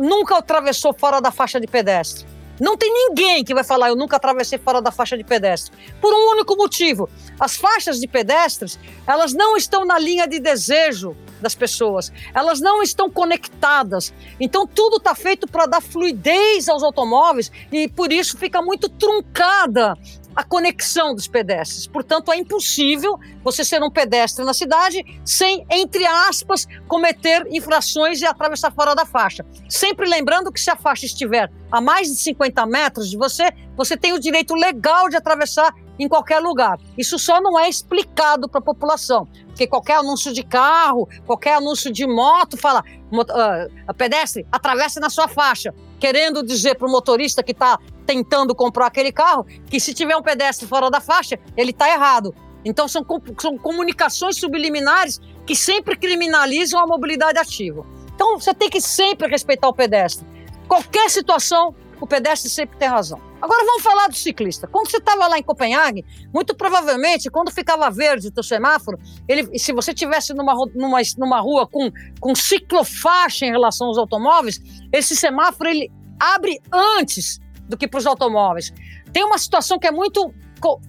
nunca 0.00 0.36
atravessou 0.38 0.92
fora 0.92 1.20
da 1.20 1.30
faixa 1.30 1.60
de 1.60 1.66
pedestre? 1.66 2.26
Não 2.60 2.76
tem 2.76 2.92
ninguém 2.92 3.44
que 3.44 3.54
vai 3.54 3.64
falar 3.64 3.88
eu 3.88 3.96
nunca 3.96 4.16
atravessei 4.16 4.58
fora 4.58 4.80
da 4.80 4.90
faixa 4.90 5.16
de 5.16 5.24
pedestre. 5.24 5.72
Por 6.00 6.12
um 6.12 6.32
único 6.32 6.56
motivo. 6.56 7.08
As 7.38 7.56
faixas 7.56 7.98
de 7.98 8.06
pedestres, 8.06 8.78
elas 9.06 9.32
não 9.32 9.56
estão 9.56 9.84
na 9.84 9.98
linha 9.98 10.26
de 10.26 10.38
desejo 10.38 11.16
das 11.40 11.54
pessoas. 11.54 12.12
Elas 12.32 12.60
não 12.60 12.82
estão 12.82 13.10
conectadas. 13.10 14.12
Então 14.38 14.66
tudo 14.66 14.96
está 14.96 15.14
feito 15.14 15.46
para 15.46 15.66
dar 15.66 15.80
fluidez 15.80 16.68
aos 16.68 16.82
automóveis 16.82 17.50
e 17.72 17.88
por 17.88 18.12
isso 18.12 18.38
fica 18.38 18.62
muito 18.62 18.88
truncada 18.88 19.96
a 20.34 20.42
conexão 20.42 21.14
dos 21.14 21.28
pedestres. 21.28 21.86
Portanto, 21.86 22.32
é 22.32 22.36
impossível 22.36 23.18
você 23.42 23.64
ser 23.64 23.82
um 23.82 23.90
pedestre 23.90 24.44
na 24.44 24.54
cidade 24.54 25.04
sem, 25.24 25.64
entre 25.70 26.04
aspas, 26.06 26.66
cometer 26.88 27.46
infrações 27.50 28.20
e 28.20 28.26
atravessar 28.26 28.72
fora 28.72 28.94
da 28.94 29.04
faixa. 29.04 29.44
Sempre 29.68 30.08
lembrando 30.08 30.52
que 30.52 30.60
se 30.60 30.70
a 30.70 30.76
faixa 30.76 31.06
estiver 31.06 31.50
a 31.70 31.80
mais 31.80 32.08
de 32.08 32.16
50 32.16 32.66
metros 32.66 33.10
de 33.10 33.16
você, 33.16 33.50
você 33.76 33.96
tem 33.96 34.12
o 34.12 34.20
direito 34.20 34.54
legal 34.54 35.08
de 35.08 35.16
atravessar 35.16 35.74
em 35.98 36.08
qualquer 36.08 36.40
lugar. 36.40 36.78
Isso 36.98 37.18
só 37.18 37.40
não 37.40 37.58
é 37.58 37.68
explicado 37.68 38.48
para 38.48 38.58
a 38.58 38.62
população, 38.62 39.26
porque 39.46 39.66
qualquer 39.66 39.98
anúncio 39.98 40.32
de 40.32 40.42
carro, 40.42 41.08
qualquer 41.26 41.56
anúncio 41.56 41.92
de 41.92 42.06
moto 42.06 42.56
fala, 42.56 42.82
uh, 43.12 43.94
pedestre, 43.94 44.46
atravesse 44.50 44.98
na 44.98 45.08
sua 45.08 45.28
faixa, 45.28 45.72
querendo 46.00 46.42
dizer 46.42 46.74
para 46.74 46.88
o 46.88 46.90
motorista 46.90 47.42
que 47.42 47.52
está 47.52 47.78
tentando 48.06 48.54
comprar 48.54 48.86
aquele 48.86 49.12
carro 49.12 49.46
que 49.68 49.80
se 49.80 49.94
tiver 49.94 50.16
um 50.16 50.22
pedestre 50.22 50.66
fora 50.66 50.90
da 50.90 51.00
faixa, 51.00 51.38
ele 51.56 51.70
está 51.70 51.88
errado. 51.88 52.34
Então 52.64 52.88
são, 52.88 53.04
são 53.38 53.58
comunicações 53.58 54.36
subliminares 54.36 55.20
que 55.46 55.54
sempre 55.54 55.96
criminalizam 55.96 56.80
a 56.80 56.86
mobilidade 56.86 57.38
ativa. 57.38 57.84
Então 58.14 58.38
você 58.38 58.54
tem 58.54 58.70
que 58.70 58.80
sempre 58.80 59.28
respeitar 59.28 59.68
o 59.68 59.74
pedestre. 59.74 60.26
Qualquer 60.66 61.10
situação, 61.10 61.74
o 62.00 62.06
pedestre 62.06 62.48
sempre 62.48 62.78
tem 62.78 62.88
razão. 62.88 63.20
Agora 63.40 63.62
vamos 63.66 63.82
falar 63.82 64.08
do 64.08 64.14
ciclista. 64.14 64.66
Quando 64.66 64.90
você 64.90 64.96
estava 64.96 65.26
lá 65.26 65.38
em 65.38 65.42
Copenhague, 65.42 66.02
muito 66.32 66.54
provavelmente, 66.54 67.30
quando 67.30 67.50
ficava 67.52 67.90
verde 67.90 68.28
o 68.28 68.30
teu 68.30 68.42
semáforo, 68.42 68.98
ele, 69.28 69.58
se 69.58 69.70
você 69.70 69.92
tivesse 69.92 70.32
numa, 70.32 70.54
numa, 70.74 70.98
numa 71.18 71.40
rua 71.40 71.66
com, 71.66 71.90
com 72.18 72.34
ciclofaixa 72.34 73.44
em 73.44 73.50
relação 73.50 73.88
aos 73.88 73.98
automóveis, 73.98 74.58
esse 74.90 75.14
semáforo 75.14 75.68
ele 75.68 75.92
abre 76.18 76.58
antes 76.72 77.38
do 77.74 77.78
que 77.78 77.88
para 77.88 77.98
os 77.98 78.06
automóveis. 78.06 78.72
Tem 79.12 79.24
uma 79.24 79.36
situação 79.36 79.78
que 79.78 79.86
é 79.86 79.90
muito 79.90 80.32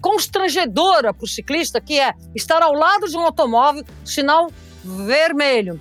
constrangedora 0.00 1.12
para 1.12 1.24
o 1.24 1.28
ciclista, 1.28 1.80
que 1.80 2.00
é 2.00 2.14
estar 2.34 2.62
ao 2.62 2.72
lado 2.72 3.08
de 3.08 3.16
um 3.16 3.20
automóvel, 3.20 3.84
sinal 4.04 4.48
vermelho. 4.82 5.78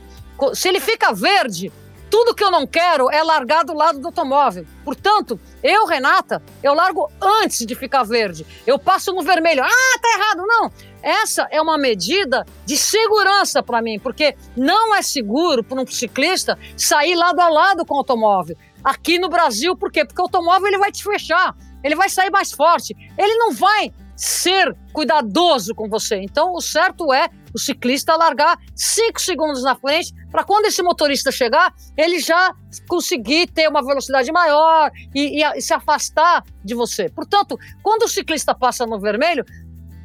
Se 0.54 0.68
ele 0.68 0.82
fica 0.82 1.14
verde, 1.14 1.72
tudo 2.10 2.36
que 2.36 2.44
eu 2.44 2.52
não 2.52 2.68
quero 2.68 3.10
é 3.10 3.24
largar 3.24 3.64
do 3.64 3.74
lado 3.74 4.00
do 4.00 4.08
automóvel. 4.08 4.66
Portanto, 4.84 5.40
eu, 5.64 5.86
Renata, 5.86 6.42
eu 6.62 6.74
largo 6.74 7.10
antes 7.22 7.66
de 7.66 7.74
ficar 7.74 8.04
verde. 8.04 8.46
Eu 8.68 8.78
passo 8.78 9.14
no 9.14 9.22
vermelho. 9.22 9.64
Ah, 9.64 10.00
tá 10.02 10.10
errado. 10.18 10.46
Não. 10.46 10.72
Essa 11.02 11.48
é 11.52 11.62
uma 11.62 11.78
medida 11.78 12.46
de 12.66 12.76
segurança 12.76 13.62
para 13.62 13.82
mim, 13.82 14.00
porque 14.00 14.36
não 14.58 14.96
é 14.96 15.02
seguro 15.02 15.64
para 15.64 15.80
um 15.80 15.88
ciclista 15.88 16.58
sair 16.76 17.16
lado 17.16 17.40
a 17.40 17.48
lado 17.48 17.86
com 17.86 17.94
o 17.94 17.98
automóvel 18.00 18.58
aqui 18.86 19.18
no 19.18 19.28
Brasil. 19.28 19.76
Por 19.76 19.92
quê? 19.92 20.06
Porque 20.06 20.22
o 20.22 20.26
automóvel 20.26 20.68
ele 20.68 20.78
vai 20.78 20.92
te 20.92 21.04
fechar, 21.04 21.56
ele 21.84 21.96
vai 21.96 22.08
sair 22.08 22.30
mais 22.30 22.52
forte, 22.52 22.96
ele 23.18 23.34
não 23.36 23.52
vai 23.52 23.92
ser 24.16 24.74
cuidadoso 24.94 25.76
com 25.76 25.90
você. 25.90 26.18
Então, 26.18 26.54
o 26.54 26.62
certo 26.62 27.12
é 27.12 27.28
o 27.54 27.60
ciclista 27.60 28.16
largar 28.16 28.58
cinco 28.76 29.20
segundos 29.20 29.64
na 29.64 29.76
frente 29.76 30.14
para 30.32 30.44
quando 30.44 30.66
esse 30.66 30.82
motorista 30.84 31.32
chegar, 31.32 31.74
ele 31.98 32.20
já 32.20 32.54
conseguir 32.88 33.48
ter 33.48 33.68
uma 33.68 33.84
velocidade 33.84 34.32
maior 34.32 34.92
e, 35.14 35.42
e, 35.42 35.44
e 35.44 35.62
se 35.62 35.74
afastar 35.74 36.44
de 36.64 36.76
você. 36.76 37.10
Portanto, 37.10 37.58
quando 37.82 38.04
o 38.04 38.08
ciclista 38.08 38.54
passa 38.54 38.86
no 38.86 39.00
vermelho, 39.00 39.44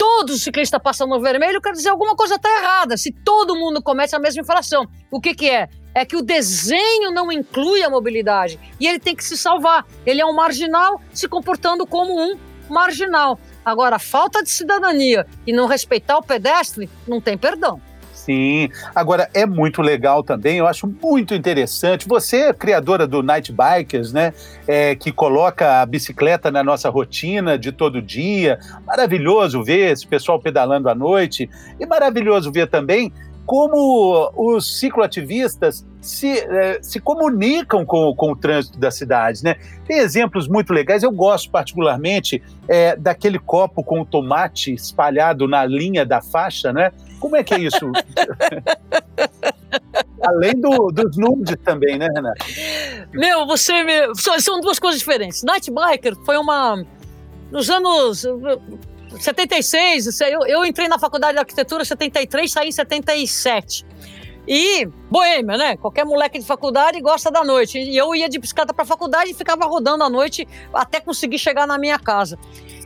todos 0.00 0.36
os 0.36 0.42
ciclistas 0.42 0.80
passam 0.82 1.06
no 1.06 1.20
vermelho, 1.20 1.60
quer 1.60 1.72
dizer 1.72 1.90
alguma 1.90 2.16
coisa 2.16 2.36
está 2.36 2.48
errada. 2.48 2.96
Se 2.96 3.12
todo 3.12 3.54
mundo 3.54 3.82
comete 3.82 4.16
a 4.16 4.18
mesma 4.18 4.40
infração, 4.40 4.86
o 5.10 5.20
que, 5.20 5.34
que 5.34 5.50
é? 5.50 5.68
É 5.94 6.04
que 6.04 6.16
o 6.16 6.22
desenho 6.22 7.10
não 7.12 7.30
inclui 7.30 7.82
a 7.82 7.90
mobilidade 7.90 8.58
e 8.78 8.86
ele 8.86 8.98
tem 8.98 9.14
que 9.14 9.24
se 9.24 9.36
salvar. 9.36 9.86
Ele 10.06 10.20
é 10.20 10.26
um 10.26 10.34
marginal 10.34 11.00
se 11.12 11.28
comportando 11.28 11.86
como 11.86 12.18
um 12.18 12.38
marginal. 12.68 13.38
Agora, 13.64 13.98
falta 13.98 14.42
de 14.42 14.50
cidadania 14.50 15.26
e 15.46 15.52
não 15.52 15.66
respeitar 15.66 16.16
o 16.18 16.22
pedestre, 16.22 16.88
não 17.06 17.20
tem 17.20 17.36
perdão. 17.36 17.80
Sim. 18.20 18.68
Agora, 18.94 19.30
é 19.32 19.46
muito 19.46 19.80
legal 19.80 20.22
também, 20.22 20.58
eu 20.58 20.66
acho 20.66 20.86
muito 20.86 21.34
interessante. 21.34 22.06
Você 22.06 22.52
criadora 22.52 23.06
do 23.06 23.22
Night 23.22 23.50
Bikers, 23.50 24.12
né? 24.12 24.34
É, 24.68 24.94
que 24.94 25.10
coloca 25.10 25.80
a 25.80 25.86
bicicleta 25.86 26.50
na 26.50 26.62
nossa 26.62 26.90
rotina 26.90 27.58
de 27.58 27.72
todo 27.72 28.02
dia. 28.02 28.58
Maravilhoso 28.86 29.64
ver 29.64 29.90
esse 29.90 30.06
pessoal 30.06 30.38
pedalando 30.38 30.88
à 30.88 30.94
noite. 30.94 31.48
E 31.78 31.86
maravilhoso 31.86 32.52
ver 32.52 32.68
também 32.68 33.10
como 33.46 34.30
os 34.36 34.78
cicloativistas 34.78 35.86
se, 36.00 36.38
eh, 36.38 36.78
se 36.82 36.98
comunicam 37.00 37.84
com, 37.84 38.14
com 38.14 38.32
o 38.32 38.36
trânsito 38.36 38.78
da 38.78 38.90
cidade. 38.90 39.44
Né? 39.44 39.56
Tem 39.86 39.98
exemplos 39.98 40.48
muito 40.48 40.72
legais, 40.72 41.02
eu 41.02 41.10
gosto 41.10 41.50
particularmente 41.50 42.42
é, 42.68 42.96
daquele 42.96 43.38
copo 43.38 43.84
com 43.84 44.04
tomate 44.04 44.72
espalhado 44.72 45.46
na 45.46 45.64
linha 45.66 46.06
da 46.06 46.22
faixa, 46.22 46.72
né? 46.72 46.92
Como 47.18 47.36
é 47.36 47.44
que 47.44 47.52
é 47.52 47.58
isso? 47.58 47.90
Além 50.22 50.52
do, 50.52 50.88
dos 50.88 51.16
nudes 51.16 51.56
também, 51.64 51.98
né, 51.98 52.08
Renata? 52.14 52.44
Meu, 53.12 53.46
você. 53.46 53.84
Me... 53.84 54.14
São 54.14 54.60
duas 54.60 54.78
coisas 54.78 55.00
diferentes. 55.00 55.42
Night 55.42 55.70
Biker 55.70 56.14
foi 56.24 56.36
uma. 56.36 56.84
Nos 57.50 57.68
anos 57.68 58.24
76, 59.18 60.20
eu, 60.20 60.46
eu 60.46 60.64
entrei 60.64 60.88
na 60.88 60.98
faculdade 60.98 61.34
de 61.34 61.38
arquitetura 61.38 61.82
em 61.82 61.86
73, 61.86 62.50
saí 62.50 62.68
em 62.68 62.72
77. 62.72 63.84
E 64.48 64.86
boêmia, 65.10 65.56
né? 65.56 65.76
Qualquer 65.76 66.04
moleque 66.04 66.38
de 66.38 66.44
faculdade 66.44 67.00
gosta 67.00 67.30
da 67.30 67.44
noite. 67.44 67.78
E 67.78 67.96
eu 67.96 68.14
ia 68.14 68.28
de 68.28 68.38
bicicleta 68.38 68.74
para 68.74 68.82
a 68.82 68.86
faculdade 68.86 69.30
e 69.30 69.34
ficava 69.34 69.64
rodando 69.66 70.02
à 70.02 70.10
noite 70.10 70.46
até 70.72 71.00
conseguir 71.00 71.38
chegar 71.38 71.66
na 71.66 71.78
minha 71.78 71.98
casa. 71.98 72.38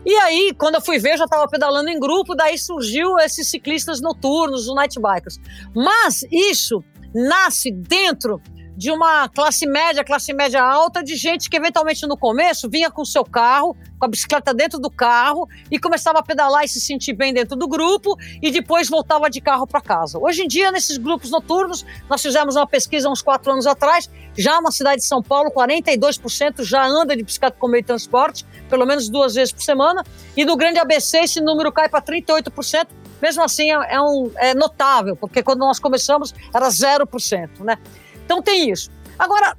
E 0.04 0.14
aí, 0.16 0.52
quando 0.58 0.74
eu 0.74 0.82
fui 0.82 0.98
ver, 0.98 1.16
já 1.16 1.24
estava 1.24 1.48
pedalando 1.48 1.88
em 1.88 1.98
grupo, 1.98 2.34
daí 2.34 2.58
surgiu 2.58 3.18
esses 3.18 3.48
ciclistas 3.48 4.00
noturnos, 4.00 4.68
os 4.68 4.74
night 4.74 5.00
bikers. 5.00 5.40
Mas 5.74 6.22
isso 6.30 6.84
nasce 7.14 7.70
dentro 7.70 8.42
de 8.76 8.90
uma 8.90 9.28
classe 9.28 9.66
média, 9.66 10.04
classe 10.04 10.32
média 10.32 10.62
alta, 10.62 11.02
de 11.02 11.14
gente 11.16 11.48
que 11.48 11.56
eventualmente 11.56 12.06
no 12.06 12.16
começo 12.16 12.68
vinha 12.68 12.90
com 12.90 13.02
o 13.02 13.06
seu 13.06 13.24
carro, 13.24 13.76
com 13.98 14.04
a 14.04 14.08
bicicleta 14.08 14.52
dentro 14.52 14.78
do 14.78 14.90
carro 14.90 15.48
e 15.70 15.78
começava 15.78 16.18
a 16.18 16.22
pedalar 16.22 16.64
e 16.64 16.68
se 16.68 16.80
sentir 16.80 17.12
bem 17.12 17.32
dentro 17.32 17.56
do 17.56 17.68
grupo 17.68 18.16
e 18.42 18.50
depois 18.50 18.88
voltava 18.88 19.30
de 19.30 19.40
carro 19.40 19.66
para 19.66 19.80
casa. 19.80 20.18
Hoje 20.18 20.42
em 20.42 20.48
dia, 20.48 20.72
nesses 20.72 20.96
grupos 20.96 21.30
noturnos, 21.30 21.86
nós 22.10 22.20
fizemos 22.20 22.56
uma 22.56 22.66
pesquisa 22.66 23.08
uns 23.08 23.22
quatro 23.22 23.52
anos 23.52 23.66
atrás, 23.66 24.10
já 24.36 24.60
na 24.60 24.72
cidade 24.72 25.00
de 25.00 25.06
São 25.06 25.22
Paulo, 25.22 25.50
42% 25.50 26.64
já 26.64 26.84
anda 26.84 27.16
de 27.16 27.22
bicicleta 27.22 27.56
como 27.58 27.72
meio 27.72 27.82
de 27.82 27.86
transporte, 27.86 28.44
pelo 28.68 28.84
menos 28.84 29.08
duas 29.08 29.34
vezes 29.34 29.52
por 29.52 29.62
semana, 29.62 30.04
e 30.36 30.44
no 30.44 30.56
Grande 30.56 30.78
ABC 30.78 31.18
esse 31.18 31.40
número 31.40 31.70
cai 31.70 31.88
para 31.88 32.02
38%, 32.02 32.88
mesmo 33.22 33.42
assim 33.42 33.70
é, 33.70 34.00
um, 34.00 34.30
é 34.36 34.54
notável, 34.54 35.16
porque 35.16 35.42
quando 35.42 35.60
nós 35.60 35.78
começamos 35.78 36.34
era 36.52 36.68
0%, 36.68 37.60
né? 37.60 37.78
Então 38.24 38.42
tem 38.42 38.70
isso. 38.70 38.90
Agora, 39.18 39.56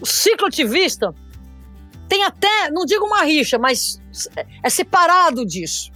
o 0.00 0.06
cicloativista 0.06 1.14
tem 2.08 2.24
até, 2.24 2.70
não 2.70 2.84
digo 2.84 3.06
uma 3.06 3.22
rixa, 3.24 3.58
mas 3.58 4.00
é 4.62 4.68
separado 4.68 5.46
disso. 5.46 5.90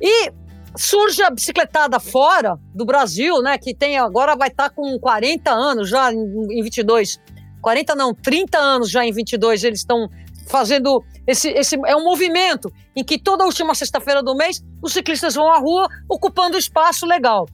E 0.00 0.32
surge 0.76 1.22
a 1.22 1.30
bicicletada 1.30 1.98
fora 1.98 2.58
do 2.74 2.84
Brasil, 2.84 3.40
né, 3.40 3.56
que 3.56 3.74
tem 3.74 3.96
agora 3.96 4.36
vai 4.36 4.48
estar 4.48 4.68
tá 4.68 4.74
com 4.74 4.98
40 4.98 5.50
anos 5.50 5.88
já 5.88 6.12
em 6.12 6.62
22. 6.62 7.20
40 7.62 7.94
não, 7.94 8.14
30 8.14 8.58
anos 8.58 8.90
já 8.90 9.04
em 9.04 9.12
22 9.12 9.64
eles 9.64 9.80
estão 9.80 10.08
fazendo 10.46 11.02
esse, 11.26 11.48
esse 11.48 11.76
é 11.86 11.96
um 11.96 12.04
movimento 12.04 12.72
em 12.94 13.02
que 13.02 13.18
toda 13.18 13.44
última 13.44 13.74
sexta-feira 13.74 14.22
do 14.22 14.34
mês 14.36 14.62
os 14.80 14.92
ciclistas 14.92 15.34
vão 15.34 15.50
à 15.50 15.58
rua 15.58 15.88
ocupando 16.08 16.56
espaço 16.56 17.04
legal. 17.04 17.46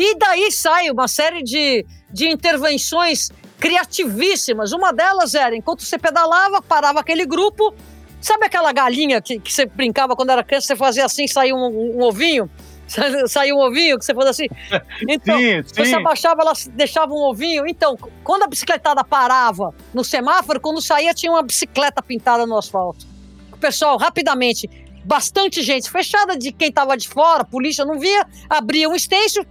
E 0.00 0.16
daí 0.16 0.52
sai 0.52 0.92
uma 0.92 1.08
série 1.08 1.42
de, 1.42 1.84
de 2.08 2.28
intervenções 2.28 3.30
criativíssimas. 3.58 4.70
Uma 4.70 4.92
delas 4.92 5.34
era, 5.34 5.56
enquanto 5.56 5.82
você 5.82 5.98
pedalava, 5.98 6.62
parava 6.62 7.00
aquele 7.00 7.26
grupo. 7.26 7.74
Sabe 8.20 8.46
aquela 8.46 8.72
galinha 8.72 9.20
que, 9.20 9.40
que 9.40 9.52
você 9.52 9.66
brincava 9.66 10.14
quando 10.14 10.30
era 10.30 10.44
criança, 10.44 10.68
você 10.68 10.76
fazia 10.76 11.04
assim, 11.04 11.26
saía 11.26 11.52
um, 11.52 11.66
um, 11.66 11.96
um 11.98 12.02
ovinho? 12.04 12.48
Saiu 13.26 13.56
um 13.56 13.60
ovinho 13.60 13.98
que 13.98 14.04
você 14.04 14.14
fazia 14.14 14.30
assim. 14.30 14.46
Então, 15.08 15.36
sim, 15.36 15.62
sim. 15.64 15.84
você 15.84 15.96
abaixava, 15.96 16.42
ela 16.42 16.52
deixava 16.70 17.12
um 17.12 17.22
ovinho. 17.28 17.66
Então, 17.66 17.98
quando 18.22 18.44
a 18.44 18.46
bicicletada 18.46 19.02
parava 19.02 19.74
no 19.92 20.04
semáforo, 20.04 20.60
quando 20.60 20.80
saía, 20.80 21.12
tinha 21.12 21.32
uma 21.32 21.42
bicicleta 21.42 22.00
pintada 22.00 22.46
no 22.46 22.56
asfalto. 22.56 23.04
O 23.52 23.56
pessoal, 23.58 23.98
rapidamente, 23.98 24.70
bastante 25.08 25.62
gente, 25.62 25.90
fechada 25.90 26.36
de 26.36 26.52
quem 26.52 26.68
estava 26.68 26.94
de 26.94 27.08
fora, 27.08 27.42
polícia 27.42 27.82
não 27.82 27.98
via, 27.98 28.26
abria 28.48 28.90
um 28.90 28.98
stencil, 28.98 29.42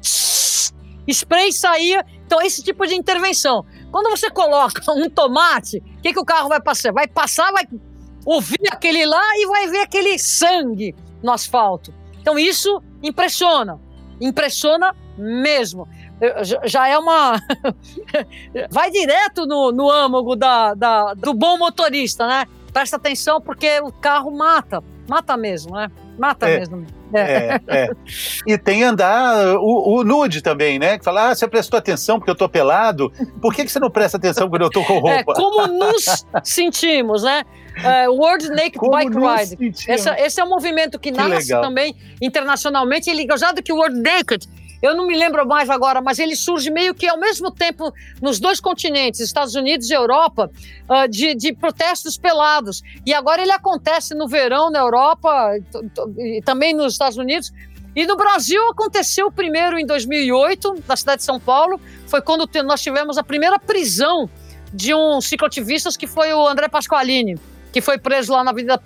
spray 1.07 1.51
saía. 1.51 2.05
Então, 2.25 2.39
esse 2.41 2.63
tipo 2.63 2.85
de 2.85 2.93
intervenção. 2.93 3.65
Quando 3.91 4.09
você 4.11 4.29
coloca 4.29 4.79
um 4.93 5.09
tomate, 5.09 5.77
o 5.97 6.01
que, 6.01 6.13
que 6.13 6.19
o 6.19 6.25
carro 6.25 6.47
vai 6.47 6.61
passar? 6.61 6.93
Vai 6.93 7.07
passar, 7.07 7.51
vai 7.51 7.63
ouvir 8.23 8.61
aquele 8.71 9.03
lá 9.05 9.23
e 9.37 9.47
vai 9.47 9.67
ver 9.67 9.79
aquele 9.79 10.19
sangue 10.19 10.93
no 11.23 11.31
asfalto. 11.31 11.91
Então, 12.21 12.37
isso 12.37 12.79
impressiona. 13.01 13.79
Impressiona 14.21 14.95
mesmo. 15.17 15.87
Já 16.65 16.87
é 16.87 16.97
uma. 16.99 17.41
vai 18.69 18.91
direto 18.91 19.47
no, 19.47 19.71
no 19.71 19.89
âmago 19.89 20.35
da, 20.35 20.75
da, 20.75 21.13
do 21.15 21.33
bom 21.33 21.57
motorista, 21.57 22.27
né? 22.27 22.45
Presta 22.71 22.97
atenção 22.97 23.41
porque 23.41 23.79
o 23.79 23.91
carro 23.91 24.29
mata. 24.29 24.83
Mata 25.07 25.37
mesmo, 25.37 25.75
né? 25.75 25.89
Mata 26.17 26.49
é. 26.49 26.59
mesmo. 26.59 26.85
É. 27.13 27.21
é, 27.21 27.61
é. 27.67 27.89
E 28.45 28.57
tem 28.57 28.83
andar 28.83 29.55
o, 29.55 29.99
o, 29.99 30.03
nude 30.03 30.41
também, 30.41 30.77
né? 30.77 30.97
Que 30.97 31.05
fala, 31.05 31.29
ah, 31.29 31.35
você 31.35 31.47
prestou 31.47 31.77
atenção 31.77 32.17
porque 32.17 32.29
eu 32.29 32.35
tô 32.35 32.49
pelado. 32.49 33.11
Por 33.41 33.53
que, 33.53 33.63
que 33.63 33.71
você 33.71 33.79
não 33.79 33.89
presta 33.89 34.17
atenção 34.17 34.49
quando 34.49 34.63
eu 34.63 34.69
tô 34.69 34.83
com 34.83 34.93
é, 34.93 34.99
roupa? 34.99 35.31
É, 35.31 35.35
como 35.35 35.67
nos 35.67 36.25
sentimos, 36.43 37.23
né? 37.23 37.43
Uh, 37.77 38.11
World 38.11 38.49
Naked 38.49 38.77
como 38.77 38.91
Bike 38.91 39.13
Ride. 39.15 39.75
Essa, 39.87 40.19
esse 40.19 40.41
é 40.41 40.43
um 40.43 40.49
movimento 40.49 40.99
que, 40.99 41.11
que 41.11 41.17
nasce 41.17 41.47
legal. 41.47 41.61
também 41.61 41.95
internacionalmente. 42.21 43.09
Ele, 43.09 43.25
já 43.37 43.51
do 43.51 43.61
que 43.63 43.71
o 43.71 43.77
World 43.77 44.01
Naked 44.01 44.47
eu 44.81 44.95
não 44.95 45.07
me 45.07 45.17
lembro 45.17 45.45
mais 45.47 45.69
agora, 45.69 46.01
mas 46.01 46.19
ele 46.19 46.35
surge 46.35 46.69
meio 46.69 46.93
que 46.93 47.07
ao 47.07 47.19
mesmo 47.19 47.51
tempo 47.51 47.93
nos 48.21 48.39
dois 48.39 48.59
continentes, 48.59 49.19
Estados 49.19 49.55
Unidos 49.55 49.89
e 49.89 49.93
Europa, 49.93 50.51
uh, 50.89 51.07
de, 51.07 51.33
de, 51.35 51.53
protestos 51.53 52.17
pelados. 52.17 52.83
E 53.05 53.13
agora 53.13 53.41
ele 53.41 53.51
acontece 53.51 54.13
no 54.13 54.27
verão 54.27 54.69
na 54.69 54.79
Europa 54.79 55.51
e 56.17 56.41
também 56.41 56.73
nos 56.73 56.93
Estados 56.93 57.17
Unidos. 57.17 57.51
E 57.95 58.05
no 58.05 58.15
Brasil 58.15 58.61
aconteceu 58.69 59.31
primeiro 59.31 59.79
em 59.79 59.85
2008, 59.85 60.83
na 60.87 60.95
cidade 60.95 61.19
de 61.19 61.25
São 61.25 61.39
Paulo, 61.39 61.79
foi 62.05 62.21
quando 62.21 62.47
nós 62.63 62.81
tivemos 62.81 63.17
a 63.17 63.23
primeira 63.23 63.57
prisão 63.57 64.29
de 64.71 64.93
um 64.93 65.19
cicloativista 65.19 65.89
que 65.97 66.05
foi 66.05 66.31
o 66.33 66.47
André 66.47 66.67
Pasqualini 66.67 67.39
que 67.71 67.81
foi 67.81 67.97
preso 67.97 68.31
lá 68.31 68.43
na 68.43 68.51
Avenida 68.51 68.79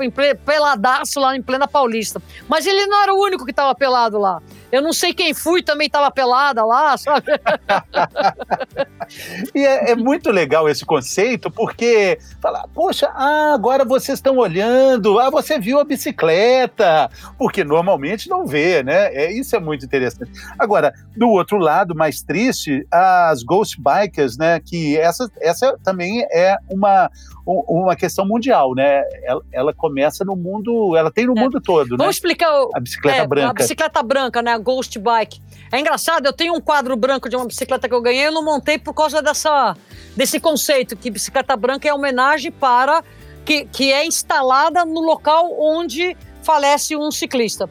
Peladaço, 0.45 1.19
lá 1.19 1.35
em 1.35 1.41
plena 1.41 1.67
Paulista. 1.67 2.21
Mas 2.49 2.65
ele 2.65 2.85
não 2.87 3.01
era 3.01 3.13
o 3.13 3.23
único 3.23 3.45
que 3.45 3.51
estava 3.51 3.73
pelado 3.73 4.17
lá. 4.17 4.41
Eu 4.71 4.81
não 4.81 4.93
sei 4.93 5.13
quem 5.13 5.33
fui, 5.33 5.61
também 5.61 5.87
estava 5.87 6.09
pelada 6.09 6.63
lá, 6.63 6.97
sabe? 6.97 7.27
e 9.53 9.65
é, 9.65 9.91
é, 9.91 9.95
muito 9.95 10.31
legal 10.31 10.69
esse 10.69 10.85
conceito, 10.85 11.51
porque 11.51 12.17
fala, 12.41 12.67
poxa, 12.73 13.11
ah, 13.13 13.53
agora 13.53 13.83
vocês 13.83 14.17
estão 14.17 14.37
olhando, 14.37 15.19
ah, 15.19 15.29
você 15.29 15.59
viu 15.59 15.79
a 15.79 15.83
bicicleta, 15.83 17.09
porque 17.37 17.63
normalmente 17.63 18.29
não 18.29 18.45
vê, 18.45 18.83
né? 18.83 19.13
É, 19.13 19.31
isso 19.31 19.55
é 19.55 19.59
muito 19.59 19.85
interessante. 19.85 20.31
Agora, 20.57 20.93
do 21.15 21.29
outro 21.29 21.57
lado, 21.57 21.93
mais 21.93 22.21
triste, 22.21 22.85
as 22.89 23.43
Ghost 23.43 23.81
Bikers, 23.81 24.37
né? 24.37 24.59
Que 24.59 24.97
essa, 24.97 25.29
essa 25.39 25.77
também 25.83 26.25
é 26.31 26.55
uma, 26.69 27.09
uma 27.45 27.95
questão 27.95 28.25
mundial, 28.25 28.73
né? 28.73 29.03
Ela, 29.23 29.41
ela 29.51 29.73
começa 29.73 30.23
no 30.23 30.35
mundo, 30.35 30.95
ela 30.95 31.11
tem 31.11 31.25
no 31.25 31.37
é. 31.37 31.41
mundo 31.41 31.59
todo, 31.59 31.89
Vamos 31.89 31.91
né? 31.91 31.97
Vamos 31.97 32.15
explicar 32.15 32.53
o, 32.53 32.69
a 32.73 32.79
bicicleta 32.79 33.21
é, 33.21 33.27
branca. 33.27 33.49
A 33.49 33.53
bicicleta 33.53 34.03
branca, 34.03 34.41
né? 34.41 34.57
Ghost 34.61 34.97
Bike. 34.99 35.41
É 35.71 35.79
engraçado, 35.79 36.25
eu 36.25 36.33
tenho 36.33 36.53
um 36.53 36.61
quadro 36.61 36.95
branco 36.95 37.29
de 37.29 37.35
uma 37.35 37.45
bicicleta 37.45 37.87
que 37.87 37.93
eu 37.93 38.01
ganhei, 38.01 38.27
eu 38.27 38.31
não 38.31 38.43
montei 38.43 38.77
por 38.77 38.93
causa 38.93 39.21
dessa, 39.21 39.75
desse 40.15 40.39
conceito, 40.39 40.95
que 40.95 41.09
bicicleta 41.09 41.55
branca 41.55 41.87
é 41.87 41.93
homenagem 41.93 42.51
para. 42.51 43.03
que, 43.45 43.65
que 43.65 43.91
é 43.91 44.05
instalada 44.05 44.85
no 44.85 45.01
local 45.01 45.55
onde 45.59 46.15
falece 46.43 46.95
um 46.95 47.11
ciclista. 47.11 47.67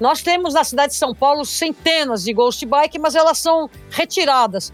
Nós 0.00 0.22
temos 0.22 0.54
na 0.54 0.64
cidade 0.64 0.92
de 0.92 0.98
São 0.98 1.14
Paulo 1.14 1.44
centenas 1.44 2.24
de 2.24 2.32
Ghost 2.32 2.64
Bike, 2.66 2.98
mas 2.98 3.14
elas 3.14 3.38
são 3.38 3.70
retiradas. 3.90 4.72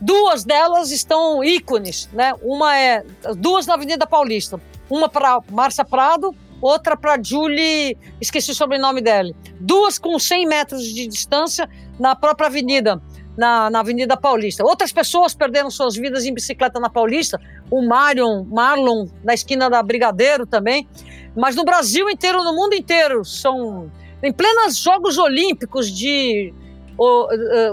Duas 0.00 0.44
delas 0.44 0.90
estão 0.90 1.44
ícones, 1.44 2.08
né? 2.12 2.34
Uma 2.42 2.76
é 2.76 3.04
duas 3.36 3.66
na 3.66 3.74
Avenida 3.74 4.06
Paulista, 4.06 4.60
uma 4.90 5.08
para 5.08 5.40
Márcia 5.50 5.84
Prado, 5.84 6.34
outra 6.64 6.96
para 6.96 7.22
Julie, 7.22 7.96
esqueci 8.20 8.50
o 8.50 8.54
sobrenome 8.54 9.00
dela. 9.00 9.30
Duas 9.60 9.98
com 9.98 10.18
100 10.18 10.46
metros 10.46 10.82
de 10.82 11.06
distância 11.06 11.68
na 11.98 12.16
própria 12.16 12.46
avenida, 12.46 13.00
na, 13.36 13.68
na 13.68 13.80
Avenida 13.80 14.16
Paulista. 14.16 14.64
Outras 14.64 14.92
pessoas 14.92 15.34
perderam 15.34 15.70
suas 15.70 15.94
vidas 15.94 16.24
em 16.24 16.32
bicicleta 16.32 16.80
na 16.80 16.88
Paulista, 16.88 17.38
o 17.70 17.86
Marion, 17.86 18.44
Marlon 18.44 19.06
na 19.22 19.34
esquina 19.34 19.68
da 19.68 19.82
Brigadeiro 19.82 20.46
também. 20.46 20.88
Mas 21.36 21.54
no 21.54 21.64
Brasil 21.64 22.08
inteiro, 22.08 22.42
no 22.42 22.54
mundo 22.54 22.74
inteiro, 22.74 23.24
são 23.24 23.90
em 24.22 24.32
plenos 24.32 24.78
Jogos 24.78 25.18
Olímpicos 25.18 25.90
de 25.90 26.54
o, 26.96 27.26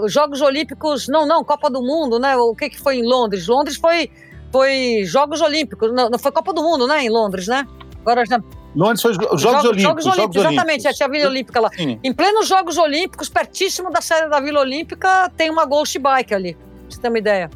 uh, 0.04 0.08
Jogos 0.08 0.40
Olímpicos, 0.40 1.08
não, 1.08 1.26
não, 1.26 1.44
Copa 1.44 1.70
do 1.70 1.80
Mundo, 1.80 2.18
né? 2.18 2.36
O 2.36 2.54
que, 2.54 2.68
que 2.68 2.78
foi 2.78 2.96
em 2.96 3.06
Londres? 3.06 3.46
Londres 3.46 3.76
foi, 3.76 4.10
foi 4.50 5.04
Jogos 5.04 5.40
Olímpicos, 5.40 5.92
não, 5.94 6.10
não 6.10 6.18
foi 6.18 6.32
Copa 6.32 6.52
do 6.52 6.62
Mundo, 6.62 6.86
né? 6.86 7.04
Em 7.04 7.08
Londres, 7.08 7.46
né? 7.46 7.66
Agora 8.00 8.26
já. 8.26 8.40
Londres 8.74 9.02
foi 9.02 9.14
Jogos, 9.14 9.40
Jogos 9.40 9.64
Olímpicos. 9.64 9.82
Jogos 9.82 10.06
Olímpicos, 10.06 10.36
exatamente, 10.36 10.70
Olímpicos. 10.70 10.96
tinha 10.96 11.06
a 11.06 11.10
Vila 11.10 11.28
Olímpica 11.28 11.60
lá. 11.60 11.70
Sim. 11.70 12.00
Em 12.02 12.12
plenos 12.12 12.48
Jogos 12.48 12.78
Olímpicos, 12.78 13.28
pertíssimo 13.28 13.90
da 13.90 14.00
sede 14.00 14.28
da 14.28 14.40
Vila 14.40 14.60
Olímpica, 14.60 15.30
tem 15.36 15.50
uma 15.50 15.64
Ghost 15.64 15.98
Bike 15.98 16.34
ali, 16.34 16.54
pra 16.54 16.64
você 16.88 17.00
ter 17.00 17.08
uma 17.08 17.18
ideia. 17.18 17.50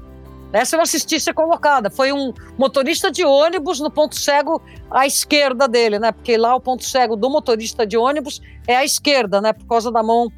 Essa 0.53 0.77
eu 0.77 0.81
assisti 0.81 1.19
ser 1.19 1.35
colocada. 1.35 1.91
Foi 1.91 2.13
um 2.13 2.33
motorista 2.57 3.11
de 3.11 3.25
ônibus 3.25 3.81
no 3.81 3.91
ponto 3.91 4.15
cego 4.15 4.63
à 4.91 5.07
esquerda 5.07 5.67
dele, 5.67 5.99
né? 5.99 6.13
Porque 6.13 6.37
lá 6.37 6.55
o 6.55 6.61
ponto 6.61 6.85
cego 6.85 7.17
do 7.17 7.29
motorista 7.29 7.87
de 7.87 7.97
ônibus 7.97 8.41
é 8.67 8.77
à 8.77 8.85
esquerda, 8.85 9.41
né? 9.41 9.53
Por 9.53 9.67
causa 9.67 9.91
da 9.91 10.03
mão 10.03 10.31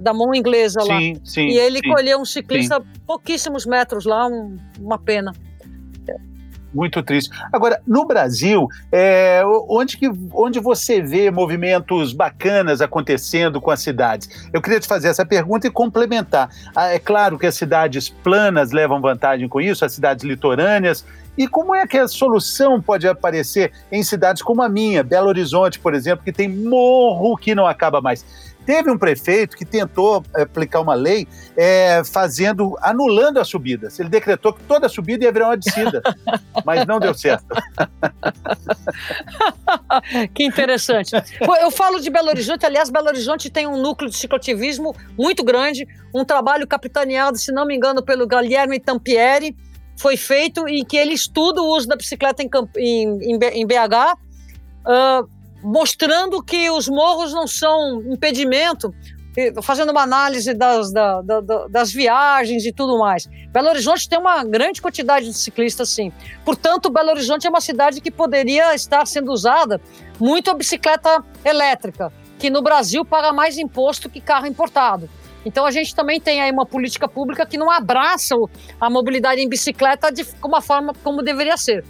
da 0.00 0.12
mão 0.12 0.34
inglesa 0.34 0.82
lá. 0.82 0.98
Sim, 0.98 1.20
sim, 1.24 1.46
e 1.46 1.58
ele 1.58 1.78
sim, 1.78 1.88
colheu 1.92 2.18
um 2.18 2.24
ciclista 2.24 2.76
sim. 2.76 3.00
pouquíssimos 3.06 3.64
metros 3.64 4.04
lá, 4.04 4.26
um, 4.26 4.56
uma 4.80 4.98
pena. 4.98 5.32
Muito 6.74 7.02
triste. 7.02 7.30
Agora, 7.52 7.80
no 7.86 8.04
Brasil, 8.04 8.68
é, 8.92 9.42
onde, 9.68 9.96
que, 9.96 10.10
onde 10.32 10.60
você 10.60 11.00
vê 11.00 11.30
movimentos 11.30 12.12
bacanas 12.12 12.80
acontecendo 12.80 13.60
com 13.60 13.70
as 13.70 13.80
cidades? 13.80 14.28
Eu 14.52 14.60
queria 14.60 14.80
te 14.80 14.86
fazer 14.86 15.08
essa 15.08 15.24
pergunta 15.24 15.66
e 15.66 15.70
complementar. 15.70 16.50
Ah, 16.74 16.88
é 16.88 16.98
claro 16.98 17.38
que 17.38 17.46
as 17.46 17.54
cidades 17.54 18.08
planas 18.08 18.72
levam 18.72 19.00
vantagem 19.00 19.48
com 19.48 19.60
isso, 19.60 19.84
as 19.84 19.92
cidades 19.92 20.24
litorâneas. 20.24 21.04
E 21.38 21.46
como 21.46 21.74
é 21.74 21.86
que 21.86 21.98
a 21.98 22.08
solução 22.08 22.80
pode 22.80 23.06
aparecer 23.06 23.72
em 23.92 24.02
cidades 24.02 24.42
como 24.42 24.62
a 24.62 24.68
minha, 24.68 25.02
Belo 25.02 25.28
Horizonte, 25.28 25.78
por 25.78 25.94
exemplo, 25.94 26.24
que 26.24 26.32
tem 26.32 26.48
morro 26.48 27.36
que 27.36 27.54
não 27.54 27.66
acaba 27.66 28.00
mais? 28.00 28.24
Teve 28.66 28.90
um 28.90 28.98
prefeito 28.98 29.56
que 29.56 29.64
tentou 29.64 30.24
eh, 30.34 30.42
aplicar 30.42 30.80
uma 30.80 30.94
lei 30.94 31.28
é, 31.56 32.02
fazendo, 32.04 32.76
anulando 32.82 33.38
as 33.38 33.46
subidas. 33.46 33.98
Ele 34.00 34.08
decretou 34.08 34.52
que 34.52 34.62
toda 34.64 34.88
subida 34.88 35.24
ia 35.24 35.30
virar 35.30 35.46
uma 35.46 35.56
descida, 35.56 36.02
mas 36.66 36.84
não 36.84 36.98
deu 36.98 37.14
certo. 37.14 37.46
que 40.34 40.44
interessante. 40.44 41.12
Eu 41.60 41.70
falo 41.70 42.00
de 42.00 42.10
Belo 42.10 42.28
Horizonte, 42.28 42.66
aliás, 42.66 42.90
Belo 42.90 43.06
Horizonte 43.06 43.48
tem 43.48 43.68
um 43.68 43.80
núcleo 43.80 44.10
de 44.10 44.16
cicloativismo 44.16 44.96
muito 45.16 45.44
grande, 45.44 45.86
um 46.12 46.24
trabalho 46.24 46.66
capitaneado, 46.66 47.38
se 47.38 47.52
não 47.52 47.64
me 47.64 47.76
engano, 47.76 48.02
pelo 48.02 48.26
Guilherme 48.26 48.80
Tampieri, 48.80 49.56
foi 49.96 50.16
feito 50.16 50.68
em 50.68 50.84
que 50.84 50.96
ele 50.96 51.14
estuda 51.14 51.62
o 51.62 51.68
uso 51.76 51.86
da 51.86 51.94
bicicleta 51.94 52.42
em, 52.42 52.50
em, 52.76 53.38
em 53.38 53.66
BH. 53.66 54.18
Uh, 54.84 55.35
mostrando 55.62 56.42
que 56.42 56.70
os 56.70 56.88
morros 56.88 57.32
não 57.32 57.46
são 57.46 58.02
impedimento 58.10 58.92
fazendo 59.62 59.90
uma 59.90 60.02
análise 60.02 60.54
das, 60.54 60.90
da, 60.90 61.20
da, 61.20 61.40
das 61.68 61.92
viagens 61.92 62.64
e 62.64 62.72
tudo 62.72 62.98
mais. 62.98 63.28
Belo 63.52 63.68
Horizonte 63.68 64.08
tem 64.08 64.18
uma 64.18 64.42
grande 64.42 64.80
quantidade 64.80 65.26
de 65.26 65.34
ciclistas, 65.34 65.90
sim. 65.90 66.10
Portanto, 66.44 66.90
Belo 66.90 67.10
Horizonte 67.10 67.46
é 67.46 67.50
uma 67.50 67.60
cidade 67.60 68.00
que 68.00 68.10
poderia 68.10 68.74
estar 68.74 69.06
sendo 69.06 69.30
usada 69.30 69.80
muito 70.18 70.50
a 70.50 70.54
bicicleta 70.54 71.22
elétrica, 71.44 72.10
que 72.38 72.48
no 72.48 72.62
Brasil 72.62 73.04
paga 73.04 73.32
mais 73.32 73.58
imposto 73.58 74.08
que 74.08 74.20
carro 74.20 74.46
importado. 74.46 75.08
Então 75.44 75.64
a 75.64 75.70
gente 75.70 75.94
também 75.94 76.20
tem 76.20 76.40
aí 76.40 76.50
uma 76.50 76.66
política 76.66 77.06
pública 77.06 77.46
que 77.46 77.58
não 77.58 77.70
abraça 77.70 78.34
a 78.80 78.90
mobilidade 78.90 79.40
em 79.40 79.48
bicicleta 79.48 80.10
de 80.10 80.26
uma 80.42 80.60
forma 80.60 80.92
como 81.04 81.22
deveria 81.22 81.56
ser. 81.56 81.84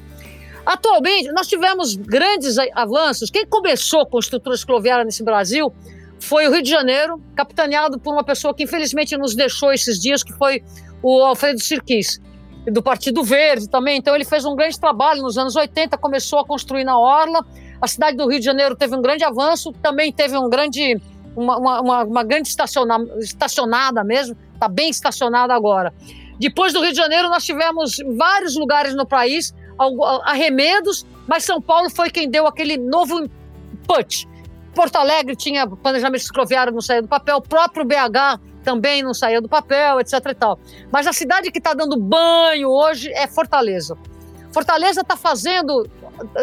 Atualmente, 0.67 1.31
nós 1.31 1.47
tivemos 1.47 1.95
grandes 1.95 2.57
avanços. 2.75 3.31
Quem 3.31 3.47
começou 3.47 4.05
com 4.05 4.19
estrutura 4.19 4.57
cicloviária 4.57 5.05
nesse 5.05 5.23
Brasil 5.23 5.73
foi 6.19 6.49
o 6.49 6.53
Rio 6.53 6.63
de 6.63 6.69
Janeiro, 6.71 7.23
capitaneado 7.37 8.01
por 8.01 8.13
uma 8.13 8.25
pessoa 8.25 8.53
que 8.53 8.65
infelizmente 8.65 9.17
nos 9.17 9.37
deixou 9.37 9.73
esses 9.73 10.01
dias, 10.01 10.25
que 10.25 10.33
foi 10.33 10.65
o 11.01 11.23
Alfredo 11.23 11.61
Sirquis, 11.61 12.21
do 12.67 12.83
Partido 12.83 13.23
Verde 13.23 13.69
também. 13.69 13.99
Então 13.99 14.13
ele 14.13 14.25
fez 14.25 14.45
um 14.45 14.57
grande 14.57 14.81
trabalho 14.81 15.23
nos 15.23 15.39
anos 15.39 15.55
80, 15.55 15.97
começou 15.99 16.41
a 16.41 16.45
construir 16.45 16.83
na 16.83 16.99
Orla. 16.99 17.47
A 17.81 17.87
cidade 17.87 18.17
do 18.17 18.29
Rio 18.29 18.41
de 18.41 18.45
Janeiro 18.45 18.75
teve 18.75 18.97
um 18.97 19.03
grande 19.03 19.23
avanço, 19.23 19.73
também 19.75 20.13
teve 20.13 20.37
um 20.37 20.49
grande, 20.51 21.01
uma, 21.37 21.81
uma, 21.81 22.03
uma 22.03 22.25
grande 22.25 22.49
estaciona, 22.49 22.99
estacionada 23.21 24.03
mesmo, 24.03 24.37
está 24.53 24.67
bem 24.67 24.91
estacionada 24.91 25.55
agora. 25.55 25.95
Depois 26.41 26.73
do 26.73 26.81
Rio 26.81 26.91
de 26.91 26.97
Janeiro, 26.97 27.29
nós 27.29 27.45
tivemos 27.45 27.99
vários 28.17 28.57
lugares 28.57 28.97
no 28.97 29.07
país 29.07 29.55
arremedos, 30.25 31.07
mas 31.27 31.45
São 31.45 31.61
Paulo 31.61 31.91
foi 31.91 32.11
quem 32.11 32.29
deu 32.29 32.47
aquele 32.47 32.77
novo 32.77 33.29
punch. 33.87 34.29
Porto 34.75 34.97
Alegre 34.97 35.35
tinha 35.35 35.67
planejamento 35.67 36.23
cicloviário, 36.23 36.73
não 36.73 36.83
saía 36.83 37.01
do 37.01 37.09
papel, 37.09 37.37
o 37.37 37.43
próprio 37.43 37.85
BH 37.85 38.41
também 38.63 39.03
não 39.03 39.15
saía 39.15 39.41
do 39.41 39.49
papel, 39.49 40.01
etc 40.01 40.13
e 40.29 40.35
tal. 40.35 40.59
Mas 40.91 41.07
a 41.07 41.13
cidade 41.13 41.51
que 41.51 41.59
está 41.59 41.73
dando 41.73 41.97
banho 41.97 42.69
hoje 42.69 43.11
é 43.13 43.27
Fortaleza. 43.27 43.97
Fortaleza 44.53 45.03
está 45.03 45.17
fazendo 45.17 45.89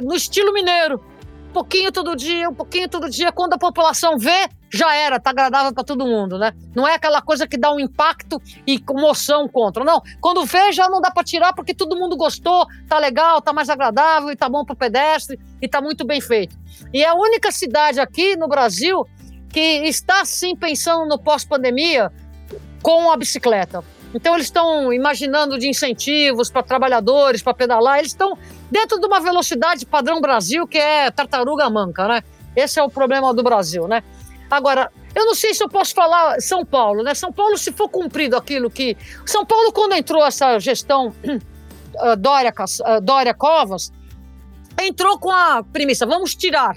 no 0.01 0.15
estilo 0.15 0.53
mineiro, 0.53 1.03
um 1.49 1.53
pouquinho 1.53 1.91
todo 1.91 2.15
dia, 2.15 2.49
um 2.49 2.53
pouquinho 2.53 2.87
todo 2.87 3.09
dia. 3.09 3.31
Quando 3.31 3.53
a 3.53 3.57
população 3.57 4.17
vê, 4.17 4.47
já 4.73 4.95
era, 4.95 5.19
tá 5.19 5.29
agradável 5.29 5.71
para 5.71 5.83
todo 5.83 6.03
mundo, 6.05 6.39
né? 6.39 6.51
Não 6.75 6.87
é 6.87 6.95
aquela 6.95 7.21
coisa 7.21 7.47
que 7.47 7.57
dá 7.57 7.71
um 7.71 7.79
impacto 7.79 8.41
e 8.65 8.79
comoção 8.79 9.47
contra. 9.47 9.83
Não, 9.83 10.01
quando 10.19 10.43
vê 10.45 10.71
já 10.71 10.89
não 10.89 10.99
dá 10.99 11.11
para 11.11 11.23
tirar 11.23 11.53
porque 11.53 11.75
todo 11.75 11.95
mundo 11.95 12.17
gostou, 12.17 12.65
tá 12.89 12.97
legal, 12.97 13.39
tá 13.39 13.53
mais 13.53 13.69
agradável 13.69 14.31
e 14.31 14.35
tá 14.35 14.49
bom 14.49 14.65
para 14.65 14.75
pedestre 14.75 15.39
e 15.61 15.67
tá 15.67 15.79
muito 15.79 16.03
bem 16.03 16.19
feito. 16.19 16.57
E 16.91 17.03
é 17.03 17.07
a 17.07 17.13
única 17.13 17.51
cidade 17.51 17.99
aqui 17.99 18.35
no 18.35 18.47
Brasil 18.47 19.05
que 19.49 19.59
está 19.59 20.25
sim 20.25 20.55
pensando 20.55 21.05
no 21.05 21.19
pós-pandemia 21.19 22.11
com 22.81 23.11
a 23.11 23.15
bicicleta. 23.15 23.83
Então 24.15 24.33
eles 24.33 24.47
estão 24.47 24.91
imaginando 24.91 25.57
de 25.59 25.67
incentivos 25.67 26.49
para 26.49 26.63
trabalhadores, 26.63 27.43
para 27.43 27.53
pedalar, 27.53 27.99
eles 27.99 28.11
estão 28.11 28.35
dentro 28.71 28.99
de 28.99 29.05
uma 29.05 29.19
velocidade 29.19 29.85
padrão 29.85 30.19
Brasil 30.19 30.67
que 30.67 30.79
é 30.79 31.11
tartaruga 31.11 31.69
manca, 31.69 32.07
né? 32.07 32.23
Esse 32.55 32.79
é 32.79 32.83
o 32.83 32.89
problema 32.89 33.33
do 33.33 33.43
Brasil, 33.43 33.87
né? 33.87 34.03
Agora, 34.53 34.91
eu 35.15 35.25
não 35.25 35.33
sei 35.33 35.51
se 35.51 35.63
eu 35.63 35.67
posso 35.67 35.95
falar 35.95 36.39
São 36.39 36.63
Paulo, 36.63 37.01
né? 37.01 37.15
São 37.15 37.33
Paulo, 37.33 37.57
se 37.57 37.71
for 37.71 37.89
cumprido 37.89 38.37
aquilo 38.37 38.69
que. 38.69 38.95
São 39.25 39.43
Paulo, 39.43 39.71
quando 39.71 39.93
entrou 39.93 40.23
essa 40.23 40.59
gestão 40.59 41.07
uh, 41.07 42.15
Dória, 42.21 42.53
uh, 42.53 43.01
Dória 43.01 43.33
Covas, 43.33 43.91
entrou 44.79 45.17
com 45.17 45.31
a 45.31 45.63
premissa: 45.63 46.05
vamos 46.05 46.35
tirar. 46.35 46.75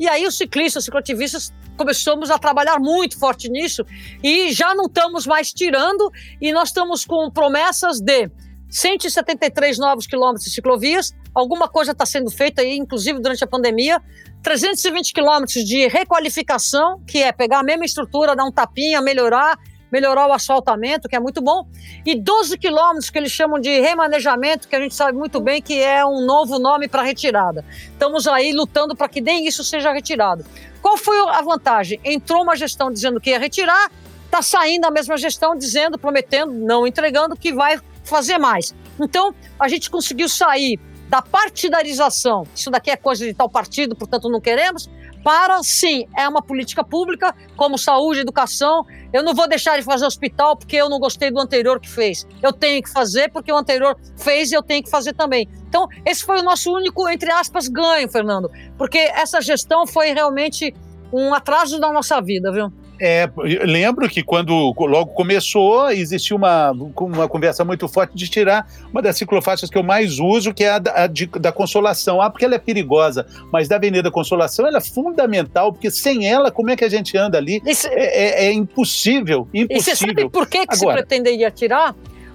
E 0.00 0.08
aí 0.08 0.26
os 0.26 0.38
ciclistas, 0.38 0.84
cicloativistas, 0.84 1.52
começamos 1.76 2.30
a 2.30 2.38
trabalhar 2.38 2.78
muito 2.80 3.18
forte 3.18 3.50
nisso 3.50 3.84
e 4.24 4.50
já 4.50 4.74
não 4.74 4.86
estamos 4.86 5.26
mais 5.26 5.52
tirando 5.52 6.10
e 6.40 6.50
nós 6.50 6.70
estamos 6.70 7.04
com 7.04 7.30
promessas 7.30 8.00
de 8.00 8.30
173 8.70 9.78
novos 9.78 10.06
quilômetros 10.06 10.44
de 10.44 10.50
ciclovias, 10.50 11.14
alguma 11.34 11.68
coisa 11.68 11.92
está 11.92 12.04
sendo 12.04 12.30
feita 12.30 12.62
aí, 12.62 12.76
inclusive 12.76 13.18
durante 13.20 13.42
a 13.42 13.46
pandemia, 13.46 14.00
320 14.42 15.12
quilômetros 15.12 15.64
de 15.64 15.86
requalificação, 15.88 17.02
que 17.06 17.22
é 17.22 17.32
pegar 17.32 17.60
a 17.60 17.62
mesma 17.62 17.84
estrutura, 17.84 18.36
dar 18.36 18.44
um 18.44 18.52
tapinha, 18.52 19.00
melhorar, 19.00 19.58
melhorar 19.90 20.28
o 20.28 20.32
asfaltamento, 20.32 21.08
que 21.08 21.16
é 21.16 21.20
muito 21.20 21.40
bom, 21.40 21.66
e 22.04 22.14
12 22.14 22.58
quilômetros 22.58 23.10
que 23.10 23.18
eles 23.18 23.32
chamam 23.32 23.58
de 23.58 23.80
remanejamento, 23.80 24.68
que 24.68 24.76
a 24.76 24.80
gente 24.80 24.94
sabe 24.94 25.16
muito 25.16 25.40
bem 25.40 25.62
que 25.62 25.80
é 25.80 26.04
um 26.04 26.24
novo 26.24 26.58
nome 26.58 26.88
para 26.88 27.02
retirada. 27.02 27.64
Estamos 27.90 28.26
aí 28.26 28.52
lutando 28.52 28.94
para 28.94 29.08
que 29.08 29.20
nem 29.20 29.46
isso 29.46 29.64
seja 29.64 29.92
retirado. 29.92 30.44
Qual 30.82 30.96
foi 30.96 31.18
a 31.30 31.40
vantagem? 31.40 31.98
Entrou 32.04 32.42
uma 32.42 32.54
gestão 32.54 32.92
dizendo 32.92 33.20
que 33.20 33.30
ia 33.30 33.38
retirar, 33.38 33.90
está 34.26 34.42
saindo 34.42 34.84
a 34.86 34.90
mesma 34.90 35.16
gestão 35.16 35.56
dizendo, 35.56 35.98
prometendo, 35.98 36.52
não 36.52 36.86
entregando, 36.86 37.34
que 37.34 37.52
vai 37.52 37.80
fazer 38.08 38.38
mais. 38.38 38.74
Então, 39.00 39.34
a 39.58 39.68
gente 39.68 39.90
conseguiu 39.90 40.28
sair 40.28 40.80
da 41.08 41.22
partidarização, 41.22 42.44
isso 42.54 42.70
daqui 42.70 42.90
é 42.90 42.96
coisa 42.96 43.24
de 43.24 43.32
tal 43.32 43.48
partido, 43.48 43.96
portanto 43.96 44.28
não 44.28 44.40
queremos, 44.40 44.90
para 45.24 45.62
sim, 45.62 46.06
é 46.16 46.28
uma 46.28 46.42
política 46.42 46.84
pública, 46.84 47.34
como 47.56 47.76
saúde, 47.76 48.20
educação. 48.20 48.86
Eu 49.12 49.22
não 49.22 49.34
vou 49.34 49.48
deixar 49.48 49.76
de 49.76 49.82
fazer 49.82 50.06
hospital 50.06 50.56
porque 50.56 50.76
eu 50.76 50.88
não 50.88 50.98
gostei 50.98 51.30
do 51.30 51.40
anterior 51.40 51.80
que 51.80 51.88
fez. 51.88 52.26
Eu 52.42 52.52
tenho 52.52 52.82
que 52.82 52.90
fazer 52.90 53.30
porque 53.30 53.52
o 53.52 53.56
anterior 53.56 53.96
fez 54.16 54.52
e 54.52 54.54
eu 54.54 54.62
tenho 54.62 54.82
que 54.82 54.90
fazer 54.90 55.12
também. 55.14 55.48
Então, 55.68 55.86
esse 56.06 56.24
foi 56.24 56.38
o 56.38 56.42
nosso 56.42 56.72
único, 56.72 57.08
entre 57.08 57.30
aspas, 57.30 57.68
ganho, 57.68 58.08
Fernando, 58.08 58.50
porque 58.76 58.98
essa 58.98 59.40
gestão 59.40 59.86
foi 59.86 60.12
realmente 60.12 60.74
um 61.12 61.34
atraso 61.34 61.78
da 61.80 61.92
nossa 61.92 62.20
vida, 62.20 62.52
viu? 62.52 62.72
É, 63.00 63.30
lembro 63.64 64.08
que 64.08 64.22
quando 64.22 64.74
logo 64.76 65.12
começou, 65.12 65.90
existia 65.90 66.36
uma, 66.36 66.72
uma 66.72 67.28
conversa 67.28 67.64
muito 67.64 67.86
forte 67.86 68.16
de 68.16 68.28
tirar 68.28 68.66
uma 68.90 69.00
das 69.00 69.16
ciclofaixas 69.16 69.70
que 69.70 69.78
eu 69.78 69.82
mais 69.82 70.18
uso, 70.18 70.52
que 70.52 70.64
é 70.64 70.70
a 70.70 70.78
da, 70.78 71.04
a 71.04 71.06
de, 71.06 71.26
da 71.26 71.52
Consolação. 71.52 72.20
Ah, 72.20 72.28
porque 72.28 72.44
ela 72.44 72.56
é 72.56 72.58
perigosa, 72.58 73.26
mas 73.52 73.68
da 73.68 73.76
Avenida 73.76 74.10
Consolação 74.10 74.66
ela 74.66 74.78
é 74.78 74.80
fundamental, 74.80 75.72
porque 75.72 75.90
sem 75.90 76.28
ela, 76.28 76.50
como 76.50 76.70
é 76.70 76.76
que 76.76 76.84
a 76.84 76.88
gente 76.88 77.16
anda 77.16 77.38
ali? 77.38 77.62
Isso, 77.64 77.86
é, 77.88 77.92
é, 77.92 78.46
é, 78.46 78.52
impossível, 78.52 79.48
impossível. 79.54 79.76
E 79.76 79.80
você 79.80 79.94
sabe 79.96 80.28
por 80.28 80.48
que, 80.48 80.66
que 80.66 80.74
Agora, 80.74 80.98
se 80.98 81.06
pretenderia 81.06 81.50
tirar? 81.50 81.94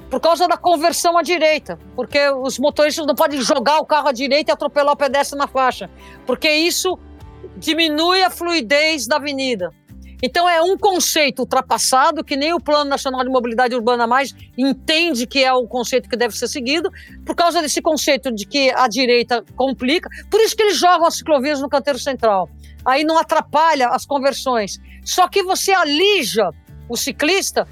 Por 0.09 0.19
causa 0.19 0.47
da 0.47 0.55
conversão 0.55 1.17
à 1.17 1.23
direita, 1.23 1.79
porque 1.95 2.29
os 2.29 2.59
motoristas 2.59 3.05
não 3.05 3.15
podem 3.15 3.41
jogar 3.41 3.79
o 3.79 3.85
carro 3.85 4.07
à 4.07 4.11
direita 4.11 4.51
e 4.51 4.53
atropelar 4.53 4.93
o 4.93 4.95
pedestre 4.95 5.37
na 5.37 5.47
faixa, 5.47 5.89
porque 6.25 6.49
isso 6.49 6.99
diminui 7.57 8.21
a 8.21 8.29
fluidez 8.29 9.07
da 9.07 9.15
avenida. 9.15 9.71
Então 10.25 10.49
é 10.49 10.61
um 10.61 10.77
conceito 10.77 11.39
ultrapassado 11.39 12.23
que 12.23 12.37
nem 12.37 12.53
o 12.53 12.59
Plano 12.59 12.89
Nacional 12.89 13.25
de 13.25 13.29
Mobilidade 13.29 13.75
Urbana 13.75 14.07
mais 14.07 14.33
entende 14.57 15.27
que 15.27 15.43
é 15.43 15.51
o 15.51 15.67
conceito 15.67 16.07
que 16.07 16.15
deve 16.15 16.33
ser 16.37 16.47
seguido, 16.47 16.89
por 17.25 17.35
causa 17.35 17.61
desse 17.61 17.81
conceito 17.81 18.33
de 18.33 18.45
que 18.45 18.71
a 18.71 18.87
direita 18.87 19.43
complica. 19.57 20.09
Por 20.31 20.39
isso 20.39 20.55
que 20.55 20.63
eles 20.63 20.77
jogam 20.77 21.05
as 21.07 21.17
ciclovias 21.17 21.59
no 21.59 21.67
canteiro 21.67 21.99
central. 21.99 22.49
Aí 22.85 23.03
não 23.03 23.17
atrapalha 23.17 23.89
as 23.89 24.05
conversões. 24.05 24.79
Só 25.03 25.27
que 25.27 25.43
você 25.43 25.73
alija 25.73 26.51
o 26.87 26.95
ciclista 26.95 27.67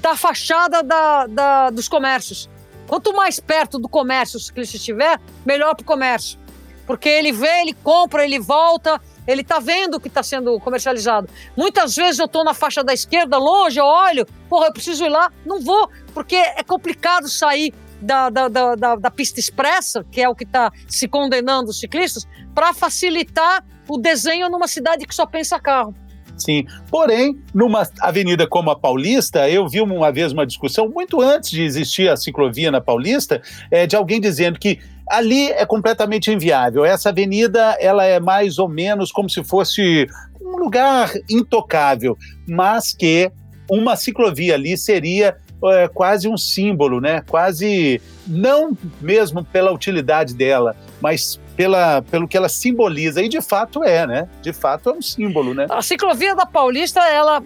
da 0.00 0.16
fachada 0.16 0.82
da, 0.82 1.26
da, 1.26 1.70
dos 1.70 1.88
comércios. 1.88 2.48
Quanto 2.86 3.12
mais 3.12 3.38
perto 3.38 3.78
do 3.78 3.88
comércio 3.88 4.38
o 4.38 4.40
ciclista 4.40 4.78
estiver, 4.78 5.20
melhor 5.44 5.74
para 5.74 5.82
o 5.82 5.86
comércio. 5.86 6.41
Porque 6.86 7.08
ele 7.08 7.32
vê, 7.32 7.60
ele 7.60 7.74
compra, 7.74 8.24
ele 8.24 8.38
volta, 8.38 9.00
ele 9.26 9.42
está 9.42 9.58
vendo 9.58 9.94
o 9.94 10.00
que 10.00 10.08
está 10.08 10.22
sendo 10.22 10.58
comercializado. 10.60 11.28
Muitas 11.56 11.94
vezes 11.94 12.18
eu 12.18 12.26
estou 12.26 12.44
na 12.44 12.54
faixa 12.54 12.82
da 12.82 12.92
esquerda, 12.92 13.38
longe, 13.38 13.78
eu 13.78 13.84
olho, 13.84 14.26
porra, 14.48 14.66
eu 14.66 14.72
preciso 14.72 15.04
ir 15.04 15.08
lá, 15.08 15.30
não 15.46 15.60
vou, 15.60 15.88
porque 16.12 16.36
é 16.36 16.62
complicado 16.62 17.28
sair 17.28 17.72
da, 18.00 18.28
da, 18.28 18.48
da, 18.48 18.96
da, 18.96 19.10
pista 19.10 19.38
expressa, 19.38 20.04
que 20.10 20.20
é 20.20 20.28
o 20.28 20.34
que 20.34 20.42
está 20.42 20.72
se 20.88 21.06
condenando 21.06 21.70
os 21.70 21.78
ciclistas, 21.78 22.26
para 22.52 22.74
facilitar 22.74 23.64
o 23.88 23.96
desenho 23.96 24.48
numa 24.48 24.66
cidade 24.66 25.06
que 25.06 25.14
só 25.14 25.24
pensa 25.24 25.60
carro. 25.60 25.94
Sim. 26.42 26.66
Porém, 26.90 27.38
numa 27.54 27.88
avenida 28.00 28.46
como 28.46 28.70
a 28.70 28.78
Paulista, 28.78 29.48
eu 29.48 29.68
vi 29.68 29.80
uma 29.80 30.10
vez 30.10 30.32
uma 30.32 30.46
discussão, 30.46 30.88
muito 30.88 31.20
antes 31.20 31.50
de 31.50 31.62
existir 31.62 32.08
a 32.08 32.16
ciclovia 32.16 32.70
na 32.70 32.80
Paulista, 32.80 33.40
é, 33.70 33.86
de 33.86 33.94
alguém 33.94 34.20
dizendo 34.20 34.58
que 34.58 34.80
ali 35.08 35.50
é 35.50 35.64
completamente 35.64 36.30
inviável. 36.30 36.84
Essa 36.84 37.10
avenida 37.10 37.76
ela 37.80 38.04
é 38.04 38.18
mais 38.18 38.58
ou 38.58 38.68
menos 38.68 39.12
como 39.12 39.30
se 39.30 39.44
fosse 39.44 40.06
um 40.40 40.56
lugar 40.56 41.12
intocável, 41.30 42.16
mas 42.48 42.92
que 42.92 43.30
uma 43.70 43.94
ciclovia 43.94 44.54
ali 44.54 44.76
seria 44.76 45.36
é, 45.64 45.86
quase 45.88 46.28
um 46.28 46.36
símbolo, 46.36 47.00
né? 47.00 47.22
Quase 47.28 48.00
não 48.26 48.76
mesmo 49.00 49.44
pela 49.44 49.72
utilidade 49.72 50.34
dela, 50.34 50.74
mas 51.00 51.40
pela, 51.56 52.02
pelo 52.02 52.26
que 52.26 52.36
ela 52.36 52.48
simboliza. 52.48 53.22
E 53.22 53.28
de 53.28 53.40
fato 53.40 53.82
é, 53.84 54.06
né? 54.06 54.28
De 54.40 54.52
fato 54.52 54.90
é 54.90 54.92
um 54.92 55.02
símbolo, 55.02 55.54
né? 55.54 55.66
A 55.70 55.82
ciclovia 55.82 56.34
da 56.34 56.46
Paulista, 56.46 57.00
ela, 57.00 57.42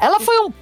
ela 0.00 0.20
foi 0.20 0.38
um, 0.40 0.52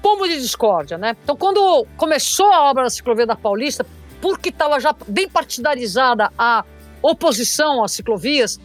pombo 0.00 0.26
de 0.26 0.40
discórdia, 0.40 0.96
né? 0.96 1.16
Então, 1.22 1.36
quando 1.36 1.86
começou 1.96 2.50
a 2.52 2.70
obra 2.70 2.84
da 2.84 2.90
ciclovia 2.90 3.26
da 3.26 3.36
Paulista, 3.36 3.84
porque 4.20 4.48
estava 4.48 4.80
já 4.80 4.94
bem 5.06 5.28
partidarizada 5.28 6.30
a 6.38 6.64
oposição 7.02 7.84
às 7.84 7.92
ciclovias, 7.92 8.58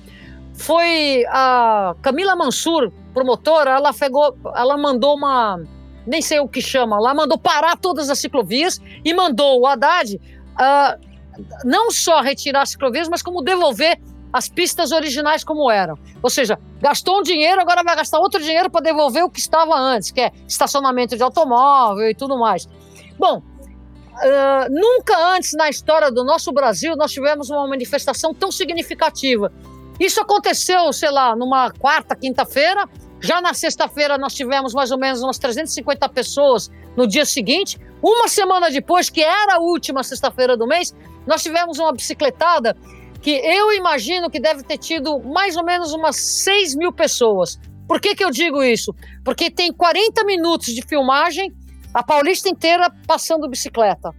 foi 0.53 1.25
a 1.29 1.95
Camila 2.01 2.35
Mansur, 2.35 2.91
promotora, 3.13 3.71
ela, 3.71 3.93
pegou, 3.93 4.37
ela 4.55 4.77
mandou 4.77 5.15
uma, 5.15 5.61
nem 6.05 6.21
sei 6.21 6.39
o 6.39 6.47
que 6.47 6.61
chama, 6.61 6.97
ela 6.97 7.13
mandou 7.13 7.37
parar 7.37 7.77
todas 7.77 8.09
as 8.09 8.19
ciclovias 8.19 8.81
e 9.03 9.13
mandou 9.13 9.61
o 9.61 9.67
Haddad 9.67 10.15
uh, 10.15 11.08
não 11.63 11.91
só 11.91 12.21
retirar 12.21 12.63
as 12.63 12.71
ciclovias, 12.71 13.07
mas 13.09 13.21
como 13.21 13.41
devolver 13.41 13.99
as 14.31 14.47
pistas 14.47 14.91
originais 14.91 15.43
como 15.43 15.69
eram. 15.71 15.97
Ou 16.21 16.29
seja, 16.29 16.57
gastou 16.79 17.19
um 17.19 17.23
dinheiro, 17.23 17.59
agora 17.59 17.83
vai 17.83 17.95
gastar 17.95 18.19
outro 18.19 18.41
dinheiro 18.41 18.69
para 18.69 18.81
devolver 18.81 19.23
o 19.23 19.29
que 19.29 19.39
estava 19.39 19.75
antes, 19.75 20.11
que 20.11 20.21
é 20.21 20.31
estacionamento 20.47 21.17
de 21.17 21.23
automóvel 21.23 22.09
e 22.09 22.15
tudo 22.15 22.37
mais. 22.37 22.67
Bom, 23.17 23.37
uh, 23.39 24.69
nunca 24.69 25.35
antes 25.35 25.53
na 25.53 25.69
história 25.69 26.11
do 26.11 26.23
nosso 26.23 26.51
Brasil 26.51 26.95
nós 26.95 27.11
tivemos 27.11 27.49
uma 27.49 27.67
manifestação 27.67 28.33
tão 28.33 28.51
significativa. 28.51 29.51
Isso 29.99 30.21
aconteceu, 30.21 30.93
sei 30.93 31.11
lá, 31.11 31.35
numa 31.35 31.71
quarta, 31.71 32.15
quinta-feira. 32.15 32.87
Já 33.19 33.41
na 33.41 33.53
sexta-feira 33.53 34.17
nós 34.17 34.33
tivemos 34.33 34.73
mais 34.73 34.91
ou 34.91 34.97
menos 34.97 35.21
umas 35.21 35.37
350 35.37 36.07
pessoas 36.09 36.71
no 36.95 37.05
dia 37.05 37.25
seguinte. 37.25 37.77
Uma 38.01 38.29
semana 38.29 38.71
depois, 38.71 39.09
que 39.09 39.21
era 39.21 39.55
a 39.55 39.59
última 39.59 40.03
sexta-feira 40.03 40.55
do 40.55 40.65
mês, 40.65 40.95
nós 41.29 41.43
tivemos 41.43 41.77
uma 41.77 41.93
bicicletada 41.93 42.75
que 43.21 43.29
eu 43.29 43.71
imagino 43.71 44.31
que 44.31 44.39
deve 44.39 44.63
ter 44.63 44.79
tido 44.79 45.19
mais 45.19 45.55
ou 45.55 45.63
menos 45.63 45.93
umas 45.93 46.15
6 46.15 46.75
mil 46.75 46.91
pessoas. 46.91 47.59
Por 47.87 48.01
que, 48.01 48.15
que 48.15 48.25
eu 48.25 48.31
digo 48.31 48.63
isso? 48.63 48.95
Porque 49.23 49.51
tem 49.51 49.71
40 49.71 50.23
minutos 50.25 50.73
de 50.73 50.81
filmagem, 50.81 51.53
a 51.93 52.01
Paulista 52.01 52.49
inteira 52.49 52.91
passando 53.05 53.47
bicicleta. 53.47 54.09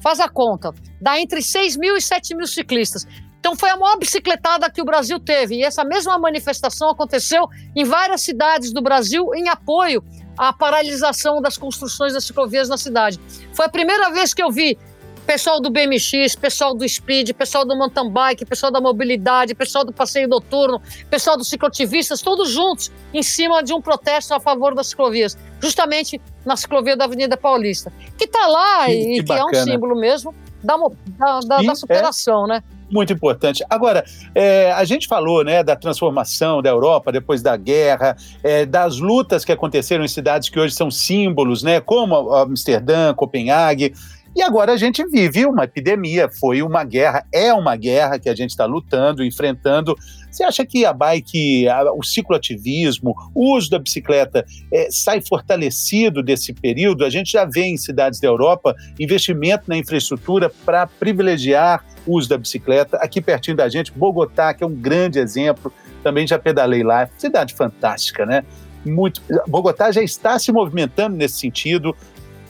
Faz 0.00 0.20
a 0.20 0.28
conta. 0.28 0.70
Dá 1.00 1.18
entre 1.18 1.42
6 1.42 1.76
mil 1.76 1.96
e 1.96 2.00
7 2.00 2.36
mil 2.36 2.46
ciclistas. 2.46 3.06
Então 3.40 3.56
foi 3.56 3.70
a 3.70 3.76
maior 3.76 3.98
bicicletada 3.98 4.70
que 4.70 4.80
o 4.80 4.84
Brasil 4.84 5.18
teve. 5.18 5.56
E 5.56 5.64
essa 5.64 5.84
mesma 5.84 6.16
manifestação 6.16 6.90
aconteceu 6.90 7.48
em 7.74 7.82
várias 7.84 8.20
cidades 8.20 8.72
do 8.72 8.80
Brasil 8.80 9.34
em 9.34 9.48
apoio 9.48 10.00
à 10.38 10.52
paralisação 10.52 11.40
das 11.40 11.58
construções 11.58 12.12
das 12.12 12.24
ciclovias 12.24 12.68
na 12.68 12.76
cidade. 12.76 13.18
Foi 13.52 13.66
a 13.66 13.68
primeira 13.68 14.10
vez 14.10 14.32
que 14.32 14.42
eu 14.42 14.50
vi 14.50 14.78
pessoal 15.26 15.60
do 15.60 15.70
BMX, 15.70 16.36
pessoal 16.36 16.74
do 16.74 16.88
Speed, 16.88 17.32
pessoal 17.32 17.64
do 17.64 17.76
mountain 17.76 18.10
bike, 18.10 18.44
pessoal 18.44 18.70
da 18.70 18.80
mobilidade, 18.80 19.54
pessoal 19.54 19.84
do 19.84 19.92
passeio 19.92 20.28
noturno, 20.28 20.80
pessoal 21.10 21.36
dos 21.36 21.48
ciclotivistas, 21.48 22.20
todos 22.20 22.50
juntos 22.50 22.90
em 23.12 23.22
cima 23.22 23.62
de 23.62 23.72
um 23.72 23.80
protesto 23.80 24.34
a 24.34 24.40
favor 24.40 24.74
das 24.74 24.88
ciclovias, 24.88 25.36
justamente 25.60 26.20
na 26.44 26.56
ciclovia 26.56 26.96
da 26.96 27.04
Avenida 27.04 27.36
Paulista, 27.36 27.92
que 28.18 28.24
está 28.24 28.46
lá 28.46 28.86
que, 28.86 28.92
e 28.92 29.16
que, 29.20 29.24
que 29.24 29.32
é 29.32 29.44
um 29.44 29.54
símbolo 29.54 29.98
mesmo 29.98 30.34
da, 30.62 30.76
da, 31.16 31.40
da, 31.40 31.72
é. 31.72 31.74
superação, 31.74 32.44
é. 32.44 32.48
né? 32.48 32.62
muito 32.92 33.12
importante. 33.12 33.64
Agora, 33.70 34.04
é, 34.34 34.70
a 34.72 34.84
gente 34.84 35.08
falou 35.08 35.42
né, 35.42 35.64
da 35.64 35.74
transformação 35.74 36.60
da 36.60 36.68
Europa 36.68 37.10
depois 37.10 37.40
da 37.42 37.56
guerra, 37.56 38.14
é, 38.44 38.66
das 38.66 38.98
lutas 38.98 39.44
que 39.44 39.50
aconteceram 39.50 40.04
em 40.04 40.08
cidades 40.08 40.50
que 40.50 40.60
hoje 40.60 40.74
são 40.74 40.90
símbolos, 40.90 41.62
né, 41.62 41.80
como 41.80 42.34
Amsterdã, 42.34 43.14
Copenhague. 43.14 43.94
E 44.34 44.40
agora 44.40 44.72
a 44.72 44.76
gente 44.78 45.04
vive 45.06 45.44
uma 45.44 45.64
epidemia, 45.64 46.28
foi 46.28 46.62
uma 46.62 46.84
guerra, 46.84 47.26
é 47.30 47.52
uma 47.52 47.76
guerra 47.76 48.18
que 48.18 48.30
a 48.30 48.34
gente 48.34 48.50
está 48.50 48.64
lutando, 48.64 49.22
enfrentando. 49.22 49.94
Você 50.30 50.42
acha 50.42 50.64
que 50.64 50.86
a 50.86 50.92
bike, 50.92 51.68
a, 51.68 51.92
o 51.92 52.02
cicloativismo, 52.02 53.14
o 53.34 53.54
uso 53.54 53.68
da 53.68 53.78
bicicleta 53.78 54.46
é, 54.72 54.88
sai 54.90 55.20
fortalecido 55.20 56.22
desse 56.22 56.54
período? 56.54 57.04
A 57.04 57.10
gente 57.10 57.32
já 57.32 57.44
vê 57.44 57.64
em 57.64 57.76
cidades 57.76 58.20
da 58.20 58.28
Europa 58.28 58.74
investimento 58.98 59.64
na 59.66 59.76
infraestrutura 59.76 60.50
para 60.64 60.86
privilegiar 60.86 61.84
o 62.06 62.16
uso 62.16 62.30
da 62.30 62.38
bicicleta. 62.38 62.96
Aqui 62.96 63.20
pertinho 63.20 63.58
da 63.58 63.68
gente, 63.68 63.92
Bogotá, 63.92 64.54
que 64.54 64.64
é 64.64 64.66
um 64.66 64.74
grande 64.74 65.18
exemplo, 65.18 65.70
também 66.02 66.26
já 66.26 66.38
pedalei 66.38 66.82
lá. 66.82 67.06
Cidade 67.18 67.52
fantástica, 67.52 68.24
né? 68.24 68.42
Muito. 68.84 69.22
Bogotá 69.46 69.92
já 69.92 70.02
está 70.02 70.38
se 70.38 70.50
movimentando 70.50 71.16
nesse 71.16 71.38
sentido. 71.38 71.94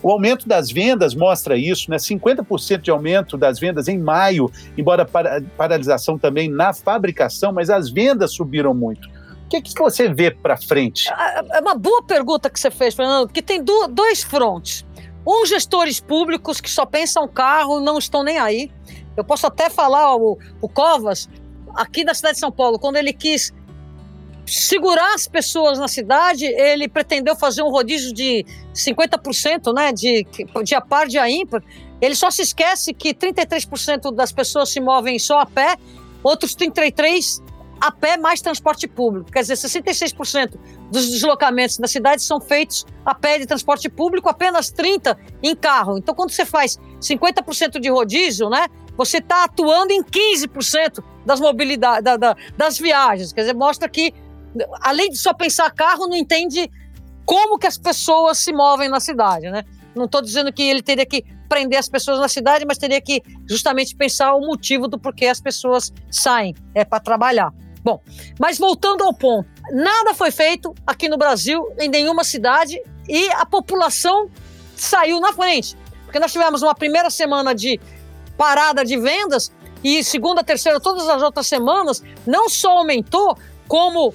O 0.03 0.11
aumento 0.11 0.47
das 0.47 0.69
vendas 0.69 1.15
mostra 1.15 1.57
isso, 1.57 1.89
né? 1.89 1.95
50% 1.95 2.81
de 2.81 2.91
aumento 2.91 3.37
das 3.37 3.57
vendas 3.57 3.87
em 3.87 3.97
maio, 3.97 4.51
embora 4.77 5.05
para, 5.05 5.41
paralisação 5.57 6.19
também 6.19 6.49
na 6.49 6.73
fabricação, 6.73 7.53
mas 7.53 7.69
as 7.69 7.89
vendas 7.89 8.33
subiram 8.33 8.73
muito. 8.73 9.07
O 9.07 9.49
que, 9.49 9.57
é 9.57 9.61
que 9.61 9.73
você 9.73 10.09
vê 10.09 10.29
para 10.29 10.57
frente? 10.57 11.09
É, 11.09 11.61
uma 11.61 11.75
boa 11.75 12.03
pergunta 12.03 12.49
que 12.49 12.59
você 12.59 12.69
fez, 12.69 12.93
Fernando, 12.93 13.27
porque 13.27 13.41
tem 13.41 13.63
do, 13.63 13.87
dois 13.87 14.21
frontes. 14.21 14.85
Um, 15.25 15.45
gestores 15.45 16.01
públicos 16.01 16.59
que 16.59 16.69
só 16.69 16.85
pensam 16.85 17.25
carro, 17.27 17.79
não 17.79 17.97
estão 17.97 18.23
nem 18.23 18.37
aí. 18.37 18.69
Eu 19.15 19.23
posso 19.23 19.47
até 19.47 19.69
falar, 19.69 20.17
o, 20.17 20.37
o 20.59 20.67
Covas, 20.67 21.29
aqui 21.75 22.03
da 22.03 22.13
cidade 22.13 22.33
de 22.33 22.39
São 22.41 22.51
Paulo, 22.51 22.77
quando 22.77 22.97
ele 22.97 23.13
quis 23.13 23.53
segurar 24.45 25.13
as 25.13 25.27
pessoas 25.27 25.79
na 25.79 25.87
cidade, 25.87 26.45
ele 26.45 26.87
pretendeu 26.87 27.35
fazer 27.35 27.61
um 27.61 27.69
rodízio 27.69 28.13
de 28.13 28.45
50%, 28.73 29.73
né, 29.73 29.91
de, 29.91 30.25
de 30.63 30.75
a 30.75 30.81
par 30.81 31.07
de 31.07 31.17
a 31.17 31.29
ímpar. 31.29 31.63
Ele 32.01 32.15
só 32.15 32.29
se 32.29 32.41
esquece 32.41 32.93
que 32.93 33.13
33% 33.13 34.13
das 34.13 34.31
pessoas 34.31 34.69
se 34.69 34.79
movem 34.79 35.17
só 35.17 35.39
a 35.39 35.45
pé, 35.45 35.77
outros 36.21 36.55
33% 36.55 37.53
a 37.79 37.91
pé 37.91 38.15
mais 38.15 38.41
transporte 38.41 38.87
público. 38.87 39.29
Quer 39.29 39.41
dizer, 39.41 39.55
66% 39.55 40.57
dos 40.89 41.09
deslocamentos 41.09 41.77
da 41.77 41.87
cidade 41.87 42.21
são 42.21 42.39
feitos 42.39 42.85
a 43.05 43.13
pé 43.13 43.39
de 43.39 43.45
transporte 43.45 43.89
público, 43.89 44.29
apenas 44.29 44.71
30% 44.71 45.17
em 45.41 45.53
carro. 45.53 45.97
Então, 45.97 46.15
quando 46.15 46.31
você 46.31 46.45
faz 46.45 46.77
50% 47.01 47.79
de 47.81 47.89
rodízio, 47.89 48.49
né, 48.49 48.67
você 48.95 49.17
está 49.17 49.43
atuando 49.43 49.91
em 49.91 50.01
15% 50.01 51.03
das 51.25 51.39
mobilidades, 51.39 52.03
da, 52.03 52.15
da, 52.15 52.37
das 52.55 52.77
viagens. 52.77 53.33
Quer 53.33 53.41
dizer, 53.41 53.53
mostra 53.53 53.89
que 53.89 54.13
além 54.81 55.09
de 55.09 55.17
só 55.17 55.33
pensar 55.33 55.71
carro, 55.71 56.07
não 56.07 56.15
entende 56.15 56.69
como 57.25 57.57
que 57.57 57.67
as 57.67 57.77
pessoas 57.77 58.37
se 58.37 58.51
movem 58.51 58.89
na 58.89 58.99
cidade, 58.99 59.49
né? 59.49 59.63
Não 59.95 60.05
estou 60.05 60.21
dizendo 60.21 60.51
que 60.51 60.63
ele 60.63 60.81
teria 60.81 61.05
que 61.05 61.23
prender 61.47 61.77
as 61.77 61.87
pessoas 61.87 62.19
na 62.19 62.27
cidade, 62.27 62.65
mas 62.65 62.77
teria 62.77 62.99
que 62.99 63.21
justamente 63.47 63.95
pensar 63.95 64.33
o 64.33 64.41
motivo 64.41 64.87
do 64.87 64.99
porquê 64.99 65.27
as 65.27 65.39
pessoas 65.39 65.93
saem, 66.09 66.55
é 66.73 66.83
para 66.83 66.99
trabalhar. 66.99 67.51
Bom, 67.83 68.01
mas 68.39 68.57
voltando 68.57 69.03
ao 69.03 69.13
ponto, 69.13 69.47
nada 69.71 70.13
foi 70.13 70.31
feito 70.31 70.73
aqui 70.87 71.07
no 71.09 71.17
Brasil, 71.17 71.67
em 71.79 71.89
nenhuma 71.89 72.23
cidade, 72.23 72.81
e 73.07 73.29
a 73.33 73.45
população 73.45 74.29
saiu 74.75 75.19
na 75.19 75.33
frente. 75.33 75.77
Porque 76.05 76.17
nós 76.17 76.31
tivemos 76.31 76.61
uma 76.61 76.73
primeira 76.73 77.09
semana 77.09 77.53
de 77.53 77.79
parada 78.37 78.83
de 78.83 78.97
vendas 78.97 79.51
e 79.83 80.03
segunda, 80.03 80.43
terceira, 80.43 80.79
todas 80.79 81.07
as 81.09 81.21
outras 81.21 81.45
semanas, 81.45 82.01
não 82.25 82.49
só 82.49 82.77
aumentou, 82.77 83.37
como 83.67 84.13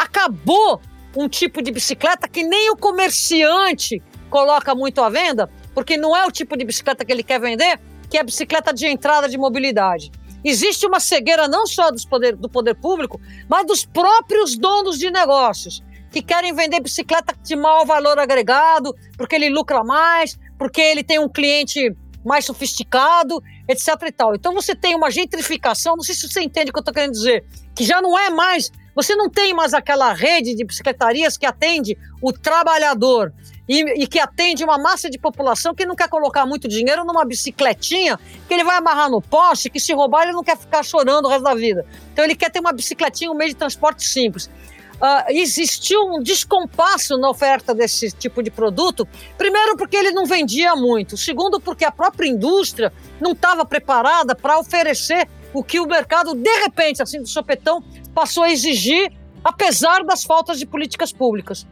acabou 0.00 0.80
um 1.14 1.28
tipo 1.28 1.60
de 1.60 1.70
bicicleta 1.70 2.26
que 2.26 2.42
nem 2.42 2.70
o 2.70 2.76
comerciante 2.76 4.02
coloca 4.30 4.74
muito 4.74 5.02
à 5.02 5.10
venda, 5.10 5.50
porque 5.74 5.98
não 5.98 6.16
é 6.16 6.24
o 6.24 6.30
tipo 6.30 6.56
de 6.56 6.64
bicicleta 6.64 7.04
que 7.04 7.12
ele 7.12 7.22
quer 7.22 7.38
vender, 7.38 7.78
que 8.08 8.16
é 8.16 8.20
a 8.20 8.24
bicicleta 8.24 8.72
de 8.72 8.86
entrada 8.86 9.28
de 9.28 9.36
mobilidade. 9.36 10.10
Existe 10.42 10.86
uma 10.86 11.00
cegueira 11.00 11.46
não 11.46 11.66
só 11.66 11.90
dos 11.90 12.06
poder, 12.06 12.34
do 12.34 12.48
poder 12.48 12.74
público, 12.76 13.20
mas 13.46 13.66
dos 13.66 13.84
próprios 13.84 14.56
donos 14.56 14.98
de 14.98 15.10
negócios, 15.10 15.82
que 16.10 16.22
querem 16.22 16.54
vender 16.54 16.80
bicicleta 16.80 17.36
de 17.42 17.54
maior 17.54 17.84
valor 17.84 18.18
agregado, 18.18 18.94
porque 19.18 19.34
ele 19.34 19.50
lucra 19.50 19.84
mais, 19.84 20.38
porque 20.58 20.80
ele 20.80 21.04
tem 21.04 21.18
um 21.18 21.28
cliente 21.28 21.94
mais 22.24 22.46
sofisticado, 22.46 23.42
etc 23.68 23.88
e 24.06 24.12
tal. 24.12 24.34
Então 24.34 24.54
você 24.54 24.74
tem 24.74 24.94
uma 24.94 25.10
gentrificação, 25.10 25.96
não 25.96 26.02
sei 26.02 26.14
se 26.14 26.26
você 26.26 26.40
entende 26.40 26.70
o 26.70 26.72
que 26.72 26.78
eu 26.78 26.80
estou 26.80 26.94
querendo 26.94 27.12
dizer, 27.12 27.44
que 27.74 27.84
já 27.84 28.00
não 28.00 28.18
é 28.18 28.30
mais 28.30 28.70
você 28.94 29.14
não 29.14 29.28
tem 29.28 29.54
mais 29.54 29.74
aquela 29.74 30.12
rede 30.12 30.54
de 30.54 30.64
bicicletarias 30.64 31.36
que 31.36 31.46
atende 31.46 31.96
o 32.20 32.32
trabalhador 32.32 33.32
e, 33.68 34.02
e, 34.02 34.06
que 34.06 34.18
atende 34.18 34.64
uma 34.64 34.76
massa 34.76 35.08
de 35.08 35.16
população 35.16 35.72
que 35.74 35.86
não 35.86 35.94
quer 35.94 36.08
colocar 36.08 36.44
muito 36.44 36.66
dinheiro 36.66 37.04
numa 37.04 37.24
bicicletinha 37.24 38.18
que 38.48 38.52
ele 38.52 38.64
vai 38.64 38.78
amarrar 38.78 39.08
no 39.08 39.22
poste, 39.22 39.70
que 39.70 39.78
se 39.78 39.92
roubar 39.92 40.24
ele 40.24 40.32
não 40.32 40.42
quer 40.42 40.58
ficar 40.58 40.82
chorando 40.82 41.26
o 41.26 41.28
resto 41.28 41.44
da 41.44 41.54
vida. 41.54 41.86
Então 42.12 42.24
ele 42.24 42.34
quer 42.34 42.50
ter 42.50 42.58
uma 42.58 42.72
bicicletinha, 42.72 43.30
um 43.30 43.34
meio 43.34 43.50
de 43.50 43.56
transporte 43.56 44.04
simples. 44.04 44.50
Uh, 44.96 45.30
existiu 45.30 46.00
um 46.02 46.20
descompasso 46.20 47.16
na 47.16 47.30
oferta 47.30 47.72
desse 47.72 48.10
tipo 48.10 48.42
de 48.42 48.50
produto. 48.50 49.08
Primeiro, 49.38 49.76
porque 49.76 49.96
ele 49.96 50.10
não 50.10 50.26
vendia 50.26 50.74
muito. 50.76 51.16
Segundo, 51.16 51.58
porque 51.58 51.86
a 51.86 51.92
própria 51.92 52.28
indústria 52.28 52.92
não 53.18 53.32
estava 53.32 53.64
preparada 53.64 54.34
para 54.34 54.58
oferecer 54.58 55.26
o 55.52 55.62
que 55.64 55.80
o 55.80 55.86
mercado, 55.86 56.34
de 56.34 56.54
repente, 56.60 57.02
assim, 57.02 57.20
do 57.20 57.28
sopetão, 57.28 57.82
passou 58.14 58.42
a 58.42 58.50
exigir, 58.50 59.12
apesar 59.42 60.04
das 60.04 60.24
faltas 60.24 60.58
de 60.58 60.66
políticas 60.66 61.12
públicas. 61.12 61.66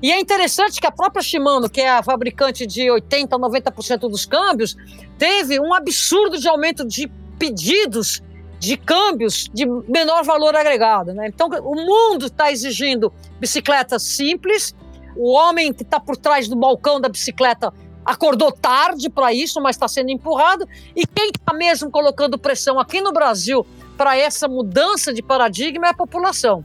E 0.00 0.12
é 0.12 0.20
interessante 0.20 0.80
que 0.80 0.86
a 0.86 0.92
própria 0.92 1.22
Shimano, 1.22 1.68
que 1.68 1.80
é 1.80 1.90
a 1.90 2.02
fabricante 2.02 2.66
de 2.66 2.82
80% 2.82 3.32
a 3.32 3.38
90% 3.38 4.08
dos 4.08 4.24
câmbios, 4.24 4.76
teve 5.18 5.58
um 5.58 5.74
absurdo 5.74 6.38
de 6.38 6.48
aumento 6.48 6.86
de 6.86 7.10
pedidos 7.38 8.22
de 8.60 8.76
câmbios 8.76 9.48
de 9.52 9.66
menor 9.66 10.24
valor 10.24 10.54
agregado. 10.54 11.12
Né? 11.12 11.28
Então, 11.28 11.48
o 11.48 11.74
mundo 11.74 12.26
está 12.26 12.50
exigindo 12.50 13.12
bicicletas 13.40 14.02
simples, 14.02 14.74
o 15.16 15.32
homem 15.32 15.72
que 15.72 15.82
está 15.82 15.98
por 15.98 16.16
trás 16.16 16.48
do 16.48 16.56
balcão 16.56 17.00
da 17.00 17.08
bicicleta 17.08 17.72
acordou 18.04 18.50
tarde 18.52 19.10
para 19.10 19.32
isso, 19.32 19.60
mas 19.60 19.76
está 19.76 19.86
sendo 19.86 20.10
empurrado. 20.10 20.66
E 20.96 21.06
quem 21.06 21.28
está 21.28 21.52
mesmo 21.52 21.90
colocando 21.90 22.38
pressão 22.38 22.78
aqui 22.78 23.00
no 23.00 23.12
Brasil 23.12 23.66
para 23.98 24.16
essa 24.16 24.46
mudança 24.46 25.12
de 25.12 25.22
paradigma 25.22 25.88
é 25.88 25.90
a 25.90 25.94
população. 25.94 26.64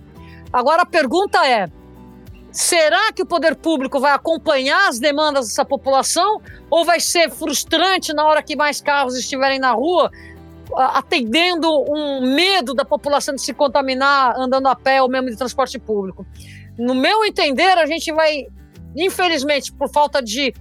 Agora 0.53 0.83
a 0.83 0.85
pergunta 0.85 1.45
é: 1.45 1.67
Será 2.53 3.11
que 3.11 3.23
o 3.23 3.25
poder 3.25 3.55
público 3.55 3.99
vai 3.99 4.11
acompanhar 4.11 4.87
as 4.87 4.99
demandas 4.99 5.47
dessa 5.47 5.65
população 5.65 6.39
ou 6.69 6.85
vai 6.85 6.99
ser 6.99 7.31
frustrante 7.31 8.13
na 8.13 8.23
hora 8.23 8.43
que 8.43 8.55
mais 8.55 8.79
carros 8.79 9.17
estiverem 9.17 9.57
na 9.57 9.71
rua, 9.71 10.11
atendendo 10.75 11.67
um 11.89 12.35
medo 12.35 12.75
da 12.75 12.85
população 12.85 13.33
de 13.33 13.41
se 13.41 13.55
contaminar 13.55 14.39
andando 14.39 14.67
a 14.67 14.75
pé 14.75 15.01
ou 15.01 15.09
mesmo 15.09 15.31
de 15.31 15.35
transporte 15.35 15.79
público? 15.79 16.27
No 16.77 16.93
meu 16.93 17.25
entender, 17.25 17.75
a 17.75 17.87
gente 17.87 18.11
vai, 18.11 18.45
infelizmente, 18.95 19.73
por 19.73 19.89
falta 19.89 20.21
de, 20.21 20.53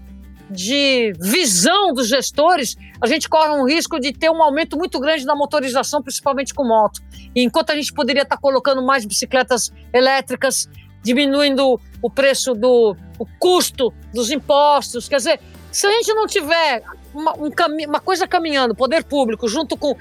de 0.53 1.13
visão 1.19 1.93
dos 1.93 2.09
gestores, 2.09 2.77
a 3.01 3.07
gente 3.07 3.29
corre 3.29 3.51
um 3.51 3.67
risco 3.67 3.99
de 3.99 4.13
ter 4.13 4.31
um 4.31 4.43
aumento 4.43 4.77
muito 4.77 5.01
grande 5.01 5.25
da 5.25 5.35
motorização, 5.35 6.03
principalmente 6.03 6.55
com 6.55 6.65
moto. 6.65 7.01
E 7.35 7.43
enquanto 7.43 7.71
a 7.71 7.75
gente 7.75 7.93
poderia 7.93 8.23
estar 8.23 8.37
colocando 8.37 8.83
mais 8.83 9.05
bicicletas 9.05 9.73
elétricas, 9.93 10.69
diminuindo 11.03 11.81
o 12.01 12.11
preço 12.11 12.55
do 12.55 12.97
o 13.19 13.27
custo 13.39 13.93
dos 14.13 14.31
impostos. 14.31 15.09
Quer 15.09 15.17
dizer, 15.17 15.41
se 15.71 15.87
a 15.87 15.91
gente 15.91 16.13
não 16.15 16.27
tiver 16.27 16.83
uma, 17.15 17.35
um 17.35 17.51
uma 17.89 18.01
coisa 18.01 18.27
caminhando, 18.27 18.75
poder 18.75 19.05
público, 19.05 19.49
junto 19.49 19.77
com, 19.77 19.97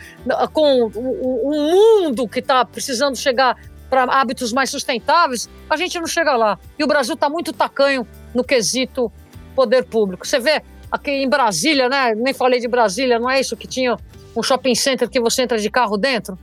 com 0.53 0.83
o, 0.83 1.49
o 1.49 1.71
mundo 1.71 2.27
que 2.27 2.39
está 2.39 2.63
precisando 2.65 3.15
chegar 3.15 3.55
para 3.89 4.03
hábitos 4.03 4.53
mais 4.53 4.69
sustentáveis, 4.69 5.49
a 5.69 5.75
gente 5.75 5.99
não 5.99 6.07
chega 6.07 6.35
lá. 6.35 6.57
E 6.79 6.83
o 6.83 6.87
Brasil 6.87 7.13
está 7.13 7.29
muito 7.29 7.51
tacanho 7.51 8.07
no 8.33 8.43
quesito 8.43 9.11
poder 9.51 9.85
público. 9.85 10.25
Você 10.25 10.39
vê 10.39 10.61
aqui 10.91 11.11
em 11.11 11.29
Brasília, 11.29 11.87
né? 11.87 12.13
Nem 12.15 12.33
falei 12.33 12.59
de 12.59 12.67
Brasília, 12.67 13.19
não 13.19 13.29
é 13.29 13.39
isso 13.39 13.55
que 13.55 13.67
tinha 13.67 13.95
um 14.35 14.43
shopping 14.43 14.75
center 14.75 15.09
que 15.09 15.19
você 15.19 15.43
entra 15.43 15.57
de 15.57 15.69
carro 15.69 15.97
dentro? 15.97 16.37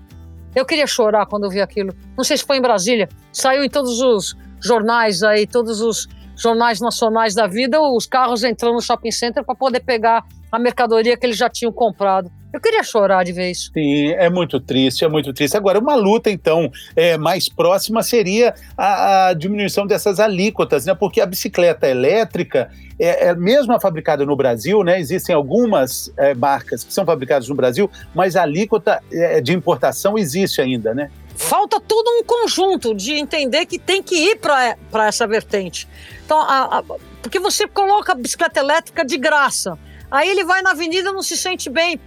Eu 0.55 0.65
queria 0.65 0.87
chorar 0.87 1.27
quando 1.27 1.45
eu 1.45 1.51
vi 1.51 1.61
aquilo. 1.61 1.95
Não 2.17 2.25
sei 2.25 2.37
se 2.37 2.45
foi 2.45 2.57
em 2.57 2.63
Brasília. 2.63 3.09
Saiu 3.33 3.63
em 3.65 3.69
todos 3.69 4.01
os 4.01 4.37
jornais 4.61 5.23
aí, 5.23 5.47
todos 5.47 5.81
os 5.81 6.09
jornais 6.37 6.81
nacionais 6.81 7.35
da 7.35 7.47
vida, 7.47 7.81
os 7.81 8.07
carros 8.07 8.45
entrando 8.45 8.75
no 8.75 8.81
shopping 8.81 9.11
center 9.11 9.45
para 9.45 9.55
poder 9.55 9.81
pegar 9.81 10.25
a 10.51 10.59
mercadoria 10.59 11.17
que 11.17 11.27
eles 11.27 11.37
já 11.37 11.49
tinham 11.49 11.73
comprado. 11.73 12.31
Eu 12.51 12.61
queria 12.61 12.83
chorar 12.83 13.25
de 13.25 13.33
ver 13.33 13.51
isso. 13.51 13.71
Sim, 13.75 14.09
é 14.13 14.31
muito 14.31 14.59
triste, 14.59 15.05
é 15.05 15.09
muito 15.09 15.33
triste. 15.35 15.55
Agora, 15.57 15.79
uma 15.79 15.95
luta, 15.95 16.31
então, 16.31 16.71
é, 16.97 17.19
mais 17.19 17.47
próxima 17.49 18.03
seria 18.03 18.55
a, 18.77 19.29
a, 19.29 19.35
diminuição 19.35 19.87
dessas 19.87 20.19
alíquotas, 20.19 20.87
né? 20.87 20.95
Porque 20.95 21.21
a 21.21 21.27
bicicleta 21.27 21.87
elétrica, 21.87 22.71
é, 22.99 23.29
é 23.29 23.35
mesmo 23.35 23.75
a 23.75 23.81
fabricada 23.81 24.25
no 24.25 24.35
Brasil, 24.35 24.83
né? 24.83 24.99
Existem 24.99 25.35
algumas 25.35 26.11
é, 26.17 26.35
marcas 26.35 26.83
que 26.83 26.93
são 26.93 27.05
fabricadas 27.05 27.49
no 27.49 27.55
Brasil, 27.55 27.91
mas 28.15 28.35
a 28.35 28.43
alíquota 28.43 28.99
é, 29.13 29.43
de 29.43 29.53
importação 29.53 30.17
existe 30.17 30.63
ainda, 30.63 30.95
né? 30.95 31.11
falta 31.39 31.79
todo 31.79 32.09
um 32.19 32.25
conjunto 32.25 32.93
de 32.93 33.13
entender 33.13 33.65
que 33.65 33.79
tem 33.79 34.03
que 34.03 34.17
ir 34.17 34.41
para 34.41 35.07
essa 35.07 35.25
vertente. 35.25 35.87
Então, 36.25 36.41
a, 36.41 36.79
a, 36.79 36.85
porque 37.23 37.39
você 37.39 37.67
coloca 37.69 38.11
a 38.11 38.15
bicicleta 38.17 38.59
elétrica 38.59 39.05
de 39.05 39.17
graça, 39.17 39.79
aí 40.11 40.29
ele 40.29 40.45
vai 40.45 40.63
na 40.63 40.71
avenida 40.71 41.11
e 41.11 41.13
não 41.13 41.23
se 41.23 41.37
sente 41.37 41.69
bem. 41.71 42.01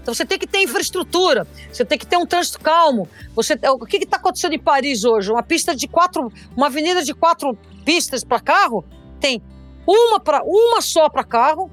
Então 0.00 0.14
você 0.14 0.24
tem 0.24 0.38
que 0.38 0.46
ter 0.46 0.62
infraestrutura, 0.62 1.46
você 1.70 1.84
tem 1.84 1.98
que 1.98 2.06
ter 2.06 2.16
um 2.16 2.24
trânsito 2.24 2.60
calmo. 2.60 3.08
Você, 3.34 3.58
o 3.68 3.84
que 3.84 3.98
está 3.98 4.16
acontecendo 4.16 4.54
em 4.54 4.58
Paris 4.58 5.04
hoje? 5.04 5.30
Uma 5.30 5.42
pista 5.42 5.76
de 5.76 5.86
quatro, 5.86 6.32
uma 6.56 6.66
avenida 6.66 7.02
de 7.02 7.12
quatro 7.12 7.56
pistas 7.84 8.24
para 8.24 8.40
carro 8.40 8.84
tem 9.20 9.42
uma 9.86 10.20
para 10.20 10.42
uma 10.44 10.80
só 10.80 11.08
para 11.08 11.24
carro, 11.24 11.70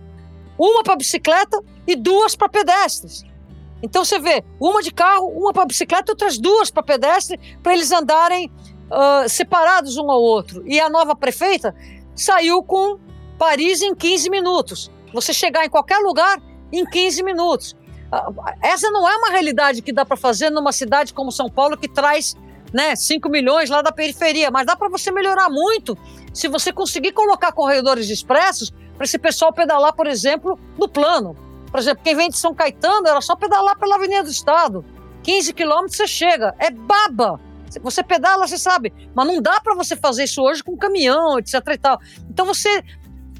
uma 0.57 0.83
para 0.83 0.95
bicicleta 0.95 1.61
e 1.87 1.95
duas 1.95 2.35
para 2.35 2.49
pedestres. 2.49 3.23
Então 3.83 4.03
você 4.03 4.19
vê 4.19 4.43
uma 4.59 4.81
de 4.81 4.91
carro, 4.91 5.27
uma 5.27 5.53
para 5.53 5.65
bicicleta, 5.65 6.11
outras 6.11 6.37
duas 6.37 6.71
para 6.71 6.81
pedestre, 6.81 7.39
para 7.61 7.73
eles 7.73 7.91
andarem 7.91 8.51
uh, 8.89 9.29
separados 9.29 9.97
um 9.97 10.09
ao 10.09 10.21
outro. 10.21 10.63
E 10.65 10.79
a 10.79 10.89
nova 10.89 11.15
prefeita 11.15 11.75
saiu 12.15 12.63
com 12.63 12.97
Paris 13.37 13.81
em 13.81 13.93
15 13.93 14.29
minutos. 14.29 14.91
Você 15.13 15.33
chegar 15.33 15.65
em 15.65 15.69
qualquer 15.69 15.99
lugar 15.99 16.41
em 16.71 16.85
15 16.85 17.23
minutos. 17.23 17.75
Uh, 18.11 18.33
essa 18.61 18.89
não 18.91 19.07
é 19.07 19.15
uma 19.17 19.29
realidade 19.29 19.81
que 19.81 19.91
dá 19.91 20.05
para 20.05 20.17
fazer 20.17 20.49
numa 20.49 20.71
cidade 20.71 21.13
como 21.13 21.31
São 21.31 21.49
Paulo, 21.49 21.77
que 21.77 21.87
traz 21.87 22.35
né, 22.73 22.95
5 22.95 23.29
milhões 23.29 23.69
lá 23.69 23.81
da 23.81 23.91
periferia, 23.91 24.51
mas 24.51 24.65
dá 24.65 24.75
para 24.75 24.89
você 24.89 25.11
melhorar 25.11 25.49
muito 25.49 25.97
se 26.33 26.47
você 26.47 26.73
conseguir 26.73 27.13
colocar 27.13 27.51
corredores 27.51 28.09
expressos 28.09 28.73
para 28.95 29.05
esse 29.05 29.17
pessoal 29.17 29.53
pedalar, 29.53 29.93
por 29.93 30.07
exemplo, 30.07 30.59
no 30.77 30.87
plano. 30.87 31.35
Por 31.71 31.79
exemplo, 31.79 32.03
quem 32.03 32.15
vem 32.15 32.29
de 32.29 32.37
São 32.37 32.53
Caetano 32.53 33.07
era 33.07 33.21
só 33.21 33.35
pedalar 33.35 33.77
pela 33.77 33.95
Avenida 33.95 34.23
do 34.23 34.29
Estado. 34.29 34.85
15 35.23 35.53
quilômetros 35.53 35.97
você 35.97 36.07
chega. 36.07 36.55
É 36.59 36.69
baba. 36.69 37.39
Você 37.81 38.03
pedala, 38.03 38.47
você 38.47 38.57
sabe. 38.57 38.93
Mas 39.13 39.27
não 39.27 39.41
dá 39.41 39.59
para 39.59 39.75
você 39.75 39.95
fazer 39.95 40.23
isso 40.23 40.41
hoje 40.41 40.63
com 40.63 40.77
caminhão, 40.77 41.39
etc 41.39 41.61
e 41.73 41.77
tal. 41.77 41.99
Então 42.29 42.45
você, 42.45 42.83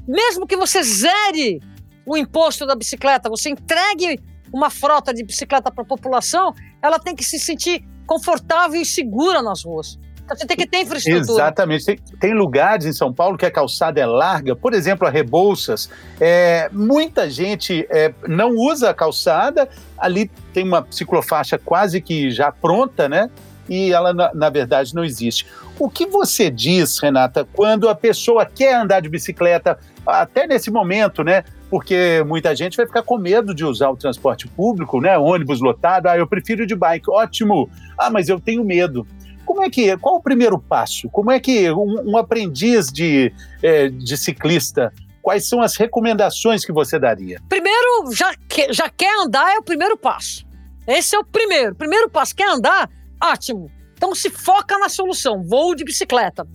mesmo 0.06 0.46
que 0.46 0.56
você 0.56 0.82
zere 0.82 1.60
o 2.04 2.16
imposto 2.16 2.66
da 2.66 2.74
bicicleta, 2.74 3.28
você 3.28 3.50
entregue 3.50 4.20
uma 4.52 4.70
frota 4.70 5.12
de 5.12 5.24
bicicleta 5.24 5.70
para 5.70 5.82
a 5.82 5.86
população, 5.86 6.54
ela 6.80 6.98
tem 6.98 7.14
que 7.14 7.24
se 7.24 7.38
sentir 7.38 7.84
confortável 8.06 8.80
e 8.80 8.84
segura 8.84 9.42
nas 9.42 9.64
ruas. 9.64 9.98
Então, 10.24 10.36
você 10.36 10.46
tem 10.46 10.56
que 10.56 10.66
ter 10.66 10.78
infraestrutura. 10.78 11.44
Exatamente. 11.44 11.84
Tem, 11.84 11.98
tem, 12.18 12.34
lugares 12.34 12.84
em 12.84 12.92
São 12.92 13.12
Paulo 13.12 13.38
que 13.38 13.46
a 13.46 13.50
calçada 13.50 14.00
é 14.00 14.06
larga, 14.06 14.56
por 14.56 14.74
exemplo, 14.74 15.06
a 15.06 15.10
Rebouças. 15.10 15.88
É, 16.20 16.68
muita 16.72 17.30
gente 17.30 17.86
é, 17.88 18.12
não 18.26 18.50
usa 18.56 18.90
a 18.90 18.94
calçada, 18.94 19.68
ali 19.96 20.28
tem 20.52 20.64
uma 20.64 20.84
ciclofaixa 20.90 21.58
quase 21.58 22.00
que 22.00 22.30
já 22.30 22.50
pronta, 22.50 23.08
né? 23.08 23.30
E 23.68 23.92
ela, 23.92 24.12
na, 24.12 24.34
na 24.34 24.50
verdade, 24.50 24.94
não 24.94 25.04
existe. 25.04 25.46
O 25.78 25.88
que 25.88 26.06
você 26.06 26.50
diz, 26.50 26.98
Renata, 26.98 27.46
quando 27.52 27.88
a 27.88 27.94
pessoa 27.94 28.44
quer 28.44 28.74
andar 28.74 29.00
de 29.00 29.08
bicicleta, 29.08 29.78
até 30.06 30.46
nesse 30.46 30.70
momento, 30.70 31.22
né? 31.24 31.44
porque 31.70 32.24
muita 32.26 32.54
gente 32.54 32.76
vai 32.76 32.86
ficar 32.86 33.02
com 33.02 33.18
medo 33.18 33.54
de 33.54 33.64
usar 33.64 33.90
o 33.90 33.96
transporte 33.96 34.46
público, 34.46 35.00
né? 35.00 35.18
Ônibus 35.18 35.60
lotado, 35.60 36.06
ah, 36.06 36.16
eu 36.16 36.26
prefiro 36.26 36.66
de 36.66 36.74
bike, 36.74 37.10
ótimo. 37.10 37.68
Ah, 37.98 38.10
mas 38.10 38.28
eu 38.28 38.38
tenho 38.38 38.64
medo. 38.64 39.06
Como 39.44 39.62
é 39.62 39.70
que, 39.70 39.96
qual 39.98 40.16
o 40.16 40.22
primeiro 40.22 40.58
passo? 40.58 41.08
Como 41.08 41.30
é 41.30 41.38
que 41.38 41.70
um, 41.70 42.12
um 42.12 42.16
aprendiz 42.16 42.88
de, 42.88 43.32
é, 43.62 43.88
de 43.88 44.16
ciclista 44.16 44.92
quais 45.22 45.48
são 45.48 45.60
as 45.60 45.76
recomendações 45.76 46.64
que 46.64 46.72
você 46.72 47.00
daria? 47.00 47.40
Primeiro, 47.48 48.12
já, 48.12 48.32
que, 48.48 48.72
já 48.72 48.88
quer 48.88 49.12
andar 49.20 49.54
é 49.54 49.58
o 49.58 49.62
primeiro 49.62 49.96
passo. 49.96 50.46
Esse 50.86 51.16
é 51.16 51.18
o 51.18 51.24
primeiro. 51.24 51.74
Primeiro 51.74 52.08
passo, 52.08 52.34
quer 52.34 52.48
andar? 52.48 52.88
Ótimo. 53.20 53.70
Então 53.94 54.14
se 54.14 54.30
foca 54.30 54.78
na 54.78 54.88
solução, 54.88 55.42
voo 55.42 55.74
de 55.74 55.84
bicicleta. 55.84 56.46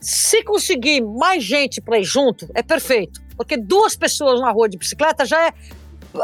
Se 0.00 0.42
conseguir 0.42 1.02
mais 1.02 1.44
gente 1.44 1.80
para 1.80 1.98
ir 1.98 2.04
junto, 2.04 2.48
é 2.54 2.62
perfeito. 2.62 3.20
Porque 3.36 3.56
duas 3.56 3.94
pessoas 3.94 4.40
na 4.40 4.50
rua 4.50 4.68
de 4.68 4.78
bicicleta 4.78 5.24
já 5.24 5.48
é, 5.48 5.52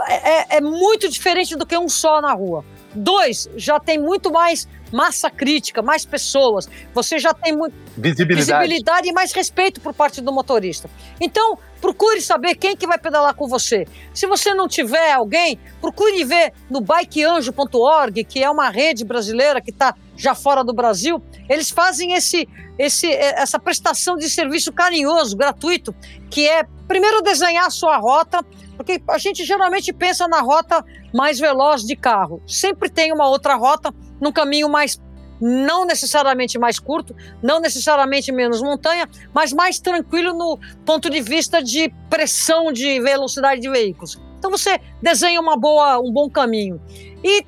é, 0.08 0.56
é 0.56 0.60
muito 0.60 1.08
diferente 1.08 1.54
do 1.56 1.66
que 1.66 1.76
um 1.76 1.88
só 1.88 2.20
na 2.20 2.32
rua. 2.32 2.64
Dois, 2.94 3.48
já 3.56 3.78
tem 3.78 3.98
muito 3.98 4.32
mais 4.32 4.66
massa 4.92 5.28
crítica, 5.30 5.82
mais 5.82 6.04
pessoas, 6.04 6.68
você 6.94 7.18
já 7.18 7.34
tem 7.34 7.54
muito 7.54 7.74
visibilidade. 7.96 8.46
visibilidade 8.46 9.08
e 9.08 9.12
mais 9.12 9.32
respeito 9.32 9.80
por 9.80 9.92
parte 9.92 10.20
do 10.20 10.32
motorista. 10.32 10.88
Então, 11.20 11.58
procure 11.80 12.20
saber 12.20 12.54
quem 12.54 12.76
que 12.76 12.86
vai 12.86 12.98
pedalar 12.98 13.34
com 13.34 13.46
você. 13.48 13.86
Se 14.14 14.26
você 14.26 14.54
não 14.54 14.68
tiver 14.68 15.12
alguém, 15.12 15.58
procure 15.80 16.24
ver 16.24 16.52
no 16.70 16.80
bikeanjo.org, 16.80 18.24
que 18.24 18.42
é 18.42 18.50
uma 18.50 18.70
rede 18.70 19.04
brasileira 19.04 19.60
que 19.60 19.70
está 19.70 19.94
já 20.16 20.34
fora 20.34 20.64
do 20.64 20.72
Brasil. 20.72 21.22
Eles 21.48 21.70
fazem 21.70 22.12
esse, 22.12 22.48
esse, 22.78 23.10
essa 23.12 23.58
prestação 23.58 24.16
de 24.16 24.28
serviço 24.28 24.72
carinhoso, 24.72 25.36
gratuito, 25.36 25.94
que 26.30 26.48
é 26.48 26.64
primeiro 26.88 27.22
desenhar 27.22 27.66
a 27.66 27.70
sua 27.70 27.96
rota, 27.96 28.44
porque 28.76 29.02
a 29.08 29.18
gente 29.18 29.44
geralmente 29.44 29.92
pensa 29.92 30.28
na 30.28 30.40
rota 30.40 30.84
mais 31.14 31.38
veloz 31.38 31.82
de 31.82 31.96
carro. 31.96 32.42
Sempre 32.46 32.88
tem 32.88 33.12
uma 33.12 33.28
outra 33.28 33.54
rota 33.54 33.92
num 34.20 34.32
caminho 34.32 34.68
mais 34.68 35.00
não 35.40 35.84
necessariamente 35.84 36.58
mais 36.58 36.78
curto, 36.78 37.14
não 37.42 37.60
necessariamente 37.60 38.32
menos 38.32 38.62
montanha, 38.62 39.08
mas 39.34 39.52
mais 39.52 39.78
tranquilo 39.78 40.32
no 40.32 40.58
ponto 40.84 41.10
de 41.10 41.20
vista 41.20 41.62
de 41.62 41.92
pressão 42.08 42.72
de 42.72 43.00
velocidade 43.00 43.60
de 43.60 43.68
veículos. 43.68 44.18
Então 44.38 44.50
você 44.50 44.80
desenha 45.02 45.40
uma 45.40 45.56
boa, 45.56 45.98
um 45.98 46.12
bom 46.12 46.28
caminho. 46.30 46.80
E 47.22 47.44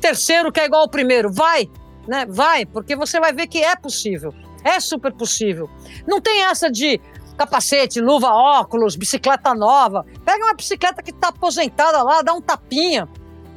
terceiro, 0.00 0.52
que 0.52 0.60
é 0.60 0.66
igual 0.66 0.82
ao 0.82 0.88
primeiro, 0.88 1.32
vai, 1.32 1.68
né? 2.06 2.26
Vai, 2.28 2.66
porque 2.66 2.96
você 2.96 3.18
vai 3.20 3.32
ver 3.32 3.46
que 3.46 3.62
é 3.62 3.76
possível. 3.76 4.34
É 4.62 4.80
super 4.80 5.12
possível. 5.12 5.68
Não 6.06 6.20
tem 6.20 6.44
essa 6.44 6.70
de 6.70 7.00
capacete, 7.36 8.00
luva, 8.00 8.28
óculos, 8.28 8.96
bicicleta 8.96 9.54
nova. 9.54 10.04
Pega 10.24 10.44
uma 10.44 10.54
bicicleta 10.54 11.02
que 11.02 11.10
está 11.10 11.28
aposentada 11.28 12.02
lá, 12.02 12.22
dá 12.22 12.32
um 12.32 12.40
tapinha. 12.40 13.08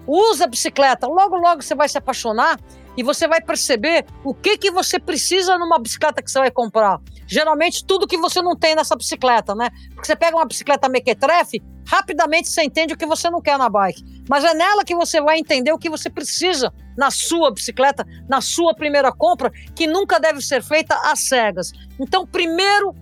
Usa 0.05 0.45
a 0.45 0.47
bicicleta. 0.47 1.07
Logo, 1.07 1.37
logo 1.37 1.61
você 1.61 1.75
vai 1.75 1.87
se 1.87 1.97
apaixonar 1.97 2.59
e 2.97 3.03
você 3.03 3.27
vai 3.27 3.39
perceber 3.39 4.05
o 4.23 4.33
que, 4.33 4.57
que 4.57 4.71
você 4.71 4.99
precisa 4.99 5.57
numa 5.57 5.77
bicicleta 5.77 6.21
que 6.21 6.31
você 6.31 6.39
vai 6.39 6.51
comprar. 6.51 6.99
Geralmente, 7.27 7.85
tudo 7.85 8.07
que 8.07 8.17
você 8.17 8.41
não 8.41 8.55
tem 8.55 8.75
nessa 8.75 8.95
bicicleta, 8.95 9.53
né? 9.53 9.69
Porque 9.93 10.07
você 10.07 10.15
pega 10.15 10.35
uma 10.35 10.45
bicicleta 10.45 10.89
mequetrefe, 10.89 11.61
rapidamente 11.85 12.49
você 12.49 12.63
entende 12.63 12.93
o 12.93 12.97
que 12.97 13.05
você 13.05 13.29
não 13.29 13.41
quer 13.41 13.57
na 13.57 13.69
bike. 13.69 14.03
Mas 14.27 14.43
é 14.43 14.53
nela 14.53 14.83
que 14.83 14.95
você 14.95 15.21
vai 15.21 15.37
entender 15.37 15.71
o 15.71 15.77
que 15.77 15.89
você 15.89 16.09
precisa 16.09 16.73
na 16.97 17.11
sua 17.11 17.51
bicicleta, 17.51 18.05
na 18.27 18.41
sua 18.41 18.73
primeira 18.73 19.11
compra, 19.11 19.51
que 19.75 19.85
nunca 19.85 20.19
deve 20.19 20.41
ser 20.41 20.63
feita 20.63 20.95
às 21.03 21.27
cegas. 21.27 21.71
Então, 21.99 22.25
primeiro, 22.25 22.95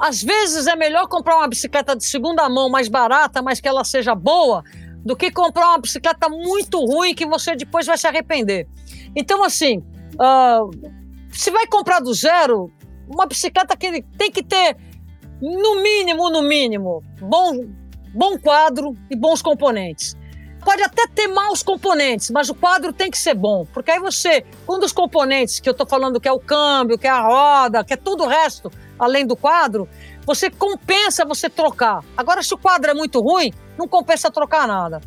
às 0.00 0.20
vezes 0.20 0.66
é 0.66 0.74
melhor 0.74 1.06
comprar 1.06 1.36
uma 1.36 1.46
bicicleta 1.46 1.94
de 1.94 2.04
segunda 2.04 2.48
mão 2.48 2.68
mais 2.68 2.88
barata, 2.88 3.40
mas 3.40 3.60
que 3.60 3.68
ela 3.68 3.84
seja 3.84 4.12
boa, 4.12 4.64
do 5.04 5.14
que 5.14 5.30
comprar 5.30 5.68
uma 5.68 5.78
bicicleta 5.78 6.28
muito 6.28 6.78
ruim 6.84 7.14
que 7.14 7.26
você 7.26 7.54
depois 7.54 7.86
vai 7.86 7.98
se 7.98 8.06
arrepender. 8.06 8.66
Então, 9.14 9.44
assim, 9.44 9.78
uh, 10.14 10.70
se 11.30 11.50
vai 11.50 11.66
comprar 11.66 12.00
do 12.00 12.12
zero, 12.14 12.70
uma 13.06 13.26
bicicleta 13.26 13.76
que 13.76 14.02
tem 14.16 14.30
que 14.30 14.42
ter, 14.42 14.76
no 15.40 15.82
mínimo, 15.82 16.30
no 16.30 16.42
mínimo, 16.42 17.02
bom, 17.20 17.66
bom 18.14 18.38
quadro 18.38 18.94
e 19.10 19.16
bons 19.16 19.42
componentes. 19.42 20.16
Pode 20.64 20.82
até 20.82 21.06
ter 21.06 21.28
maus 21.28 21.62
componentes, 21.62 22.30
mas 22.30 22.48
o 22.48 22.54
quadro 22.54 22.90
tem 22.90 23.10
que 23.10 23.18
ser 23.18 23.34
bom. 23.34 23.66
Porque 23.74 23.90
aí 23.90 24.00
você, 24.00 24.46
um 24.66 24.78
dos 24.78 24.92
componentes 24.92 25.60
que 25.60 25.68
eu 25.68 25.72
estou 25.72 25.86
falando 25.86 26.18
que 26.18 26.26
é 26.26 26.32
o 26.32 26.40
câmbio, 26.40 26.96
que 26.96 27.06
é 27.06 27.10
a 27.10 27.20
roda, 27.20 27.84
que 27.84 27.92
é 27.92 27.96
tudo 27.96 28.24
o 28.24 28.26
resto, 28.26 28.72
além 28.98 29.26
do 29.26 29.36
quadro, 29.36 29.86
você 30.24 30.48
compensa 30.48 31.26
você 31.26 31.50
trocar. 31.50 32.02
Agora, 32.16 32.42
se 32.42 32.54
o 32.54 32.58
quadro 32.58 32.90
é 32.90 32.94
muito 32.94 33.20
ruim, 33.20 33.52
não 33.78 33.88
compensa 33.88 34.30
trocar 34.30 34.66
nada. 34.66 35.00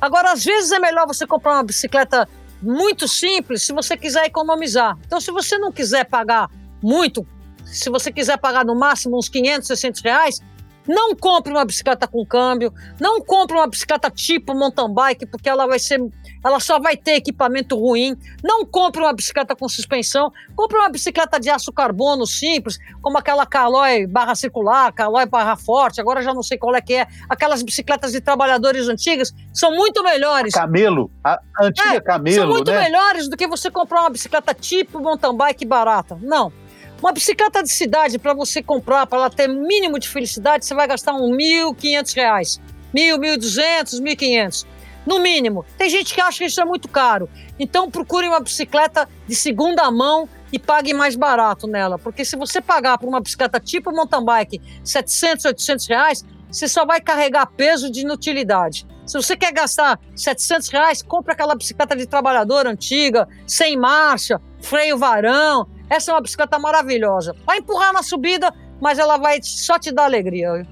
Agora, 0.00 0.32
às 0.32 0.44
vezes 0.44 0.72
é 0.72 0.78
melhor 0.78 1.06
você 1.06 1.26
comprar 1.26 1.54
uma 1.54 1.64
bicicleta 1.64 2.28
muito 2.62 3.08
simples 3.08 3.62
se 3.62 3.72
você 3.72 3.96
quiser 3.96 4.26
economizar. 4.26 4.96
Então, 5.06 5.20
se 5.20 5.30
você 5.30 5.58
não 5.58 5.72
quiser 5.72 6.04
pagar 6.04 6.48
muito, 6.82 7.26
se 7.64 7.90
você 7.90 8.10
quiser 8.10 8.38
pagar 8.38 8.64
no 8.64 8.74
máximo 8.74 9.18
uns 9.18 9.28
500, 9.28 9.66
600 9.66 10.00
reais, 10.02 10.40
não 10.86 11.14
compre 11.14 11.52
uma 11.52 11.64
bicicleta 11.64 12.08
com 12.08 12.24
câmbio, 12.24 12.72
não 12.98 13.20
compre 13.20 13.56
uma 13.56 13.66
bicicleta 13.66 14.10
tipo 14.10 14.54
mountain 14.54 14.92
bike, 14.92 15.26
porque 15.26 15.48
ela 15.48 15.66
vai 15.66 15.78
ser, 15.78 16.00
ela 16.44 16.60
só 16.60 16.78
vai 16.78 16.96
ter 16.96 17.12
equipamento 17.12 17.76
ruim. 17.76 18.16
Não 18.42 18.64
compre 18.64 19.00
uma 19.02 19.12
bicicleta 19.12 19.54
com 19.54 19.68
suspensão, 19.68 20.32
compre 20.56 20.78
uma 20.78 20.88
bicicleta 20.88 21.38
de 21.38 21.50
aço 21.50 21.72
carbono 21.72 22.26
simples, 22.26 22.78
como 23.02 23.18
aquela 23.18 23.46
Caloi 23.46 24.06
barra 24.06 24.34
circular, 24.34 24.92
Caloi 24.92 25.26
barra 25.26 25.56
forte, 25.56 26.00
agora 26.00 26.22
já 26.22 26.32
não 26.32 26.42
sei 26.42 26.58
qual 26.58 26.74
é 26.74 26.80
que 26.80 26.94
é. 26.94 27.06
Aquelas 27.28 27.62
bicicletas 27.62 28.12
de 28.12 28.20
trabalhadores 28.20 28.88
antigas 28.88 29.34
são 29.52 29.74
muito 29.74 30.02
melhores. 30.02 30.54
Camelo, 30.54 31.10
a 31.22 31.38
antiga 31.60 31.96
é, 31.96 32.00
Camelo, 32.00 32.36
São 32.36 32.48
muito 32.48 32.70
né? 32.70 32.80
melhores 32.80 33.28
do 33.28 33.36
que 33.36 33.46
você 33.46 33.70
comprar 33.70 34.00
uma 34.00 34.10
bicicleta 34.10 34.54
tipo 34.54 35.00
mountain 35.00 35.36
bike 35.36 35.64
barata. 35.64 36.18
Não. 36.20 36.52
Uma 37.00 37.12
bicicleta 37.12 37.62
de 37.62 37.70
cidade, 37.70 38.18
para 38.18 38.34
você 38.34 38.62
comprar, 38.62 39.06
para 39.06 39.18
ela 39.18 39.30
ter 39.30 39.48
mínimo 39.48 39.98
de 39.98 40.06
felicidade, 40.06 40.66
você 40.66 40.74
vai 40.74 40.86
gastar 40.86 41.14
uns 41.14 41.30
R$ 41.30 41.72
1.500. 41.72 42.60
R$ 42.94 43.16
1.000, 43.16 43.20
R$ 43.20 43.38
1.200, 43.38 43.98
R$ 44.00 44.16
1.500. 44.16 44.66
No 45.06 45.18
mínimo. 45.18 45.64
Tem 45.78 45.88
gente 45.88 46.14
que 46.14 46.20
acha 46.20 46.38
que 46.38 46.44
isso 46.44 46.60
é 46.60 46.64
muito 46.64 46.88
caro. 46.88 47.28
Então 47.58 47.90
procure 47.90 48.28
uma 48.28 48.40
bicicleta 48.40 49.08
de 49.26 49.34
segunda 49.34 49.90
mão 49.90 50.28
e 50.52 50.58
pague 50.58 50.92
mais 50.92 51.16
barato 51.16 51.66
nela. 51.66 51.98
Porque 51.98 52.24
se 52.24 52.36
você 52.36 52.60
pagar 52.60 52.98
por 52.98 53.08
uma 53.08 53.20
bicicleta 53.20 53.58
tipo 53.58 53.92
mountain 53.92 54.24
bike 54.24 54.60
700, 54.84 55.44
800 55.46 55.86
reais, 55.86 56.24
você 56.50 56.68
só 56.68 56.84
vai 56.84 57.00
carregar 57.00 57.46
peso 57.46 57.90
de 57.90 58.00
inutilidade. 58.00 58.86
Se 59.06 59.16
você 59.16 59.36
quer 59.36 59.52
gastar 59.52 59.98
700 60.14 60.68
reais, 60.68 61.02
compre 61.02 61.32
aquela 61.32 61.54
bicicleta 61.54 61.96
de 61.96 62.06
trabalhador 62.06 62.66
antiga, 62.66 63.26
sem 63.46 63.76
marcha, 63.76 64.40
freio 64.60 64.96
varão, 64.98 65.68
essa 65.88 66.12
é 66.12 66.14
uma 66.14 66.20
bicicleta 66.20 66.58
maravilhosa. 66.58 67.34
Vai 67.44 67.58
empurrar 67.58 67.92
na 67.92 68.02
subida, 68.02 68.54
mas 68.80 68.98
ela 69.00 69.16
vai 69.16 69.40
só 69.42 69.78
te 69.78 69.90
dar 69.90 70.04
alegria. 70.04 70.64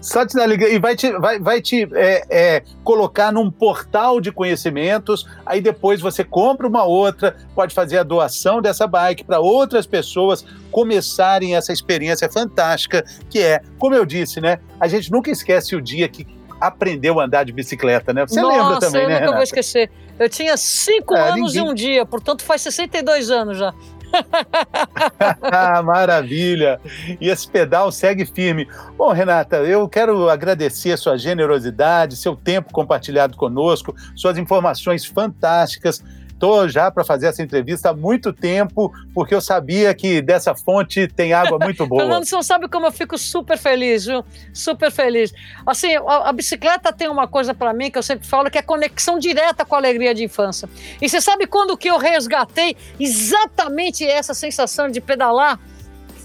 Só 0.00 0.26
te 0.26 0.34
dar 0.36 0.42
alegria. 0.44 0.68
E 0.70 0.78
vai 0.78 0.94
te, 0.96 1.10
vai, 1.12 1.38
vai 1.38 1.60
te 1.60 1.88
é, 1.94 2.24
é, 2.28 2.62
colocar 2.84 3.32
num 3.32 3.50
portal 3.50 4.20
de 4.20 4.30
conhecimentos. 4.32 5.26
Aí 5.46 5.60
depois 5.60 6.00
você 6.00 6.22
compra 6.24 6.66
uma 6.66 6.84
outra, 6.84 7.36
pode 7.54 7.74
fazer 7.74 7.98
a 7.98 8.02
doação 8.02 8.60
dessa 8.60 8.86
bike 8.86 9.24
para 9.24 9.40
outras 9.40 9.86
pessoas 9.86 10.44
começarem 10.70 11.54
essa 11.56 11.72
experiência 11.72 12.28
fantástica 12.30 13.04
que 13.30 13.38
é, 13.40 13.60
como 13.78 13.94
eu 13.94 14.04
disse, 14.04 14.40
né? 14.40 14.58
A 14.80 14.88
gente 14.88 15.10
nunca 15.10 15.30
esquece 15.30 15.74
o 15.76 15.80
dia 15.80 16.08
que 16.08 16.26
aprendeu 16.60 17.18
a 17.18 17.24
andar 17.24 17.44
de 17.44 17.52
bicicleta, 17.52 18.12
né? 18.12 18.26
Você 18.26 18.40
Nossa, 18.40 18.56
lembra 18.62 18.78
também, 18.78 19.02
eu 19.02 19.08
né? 19.08 19.14
nunca 19.14 19.20
Renata? 19.20 19.36
vou 19.36 19.42
esquecer. 19.42 19.90
Eu 20.18 20.28
tinha 20.28 20.56
cinco 20.56 21.14
É, 21.14 21.30
anos 21.30 21.54
ninguém- 21.54 21.66
e 21.66 21.70
um 21.70 21.74
dia, 21.74 22.06
portanto 22.06 22.42
faz 22.44 22.60
62 22.62 23.30
anos 23.30 23.58
já. 23.58 23.72
Maravilha! 25.84 26.80
E 27.20 27.28
esse 27.28 27.48
pedal 27.48 27.90
segue 27.92 28.24
firme. 28.26 28.68
Bom, 28.96 29.12
Renata, 29.12 29.56
eu 29.58 29.88
quero 29.88 30.28
agradecer 30.28 30.92
a 30.92 30.96
sua 30.96 31.16
generosidade, 31.16 32.16
seu 32.16 32.36
tempo 32.36 32.72
compartilhado 32.72 33.36
conosco, 33.36 33.94
suas 34.14 34.38
informações 34.38 35.04
fantásticas. 35.04 36.02
Estou 36.42 36.68
já 36.68 36.90
para 36.90 37.04
fazer 37.04 37.28
essa 37.28 37.40
entrevista 37.40 37.90
há 37.90 37.94
muito 37.94 38.32
tempo, 38.32 38.92
porque 39.14 39.32
eu 39.32 39.40
sabia 39.40 39.94
que 39.94 40.20
dessa 40.20 40.56
fonte 40.56 41.06
tem 41.06 41.32
água 41.32 41.56
muito 41.56 41.86
boa. 41.86 42.02
Fernando, 42.02 42.24
você 42.24 42.34
não 42.34 42.42
sabe 42.42 42.66
como 42.66 42.84
eu 42.84 42.90
fico 42.90 43.16
super 43.16 43.56
feliz, 43.56 44.06
viu? 44.06 44.24
Super 44.52 44.90
feliz. 44.90 45.32
Assim, 45.64 45.94
a, 45.94 46.30
a 46.30 46.32
bicicleta 46.32 46.92
tem 46.92 47.08
uma 47.08 47.28
coisa 47.28 47.54
para 47.54 47.72
mim 47.72 47.92
que 47.92 47.96
eu 47.96 48.02
sempre 48.02 48.26
falo, 48.26 48.50
que 48.50 48.58
é 48.58 48.62
conexão 48.62 49.20
direta 49.20 49.64
com 49.64 49.76
a 49.76 49.78
alegria 49.78 50.12
de 50.12 50.24
infância. 50.24 50.68
E 51.00 51.08
você 51.08 51.20
sabe 51.20 51.46
quando 51.46 51.76
que 51.76 51.86
eu 51.86 51.96
resgatei 51.96 52.76
exatamente 52.98 54.04
essa 54.04 54.34
sensação 54.34 54.88
de 54.88 55.00
pedalar, 55.00 55.60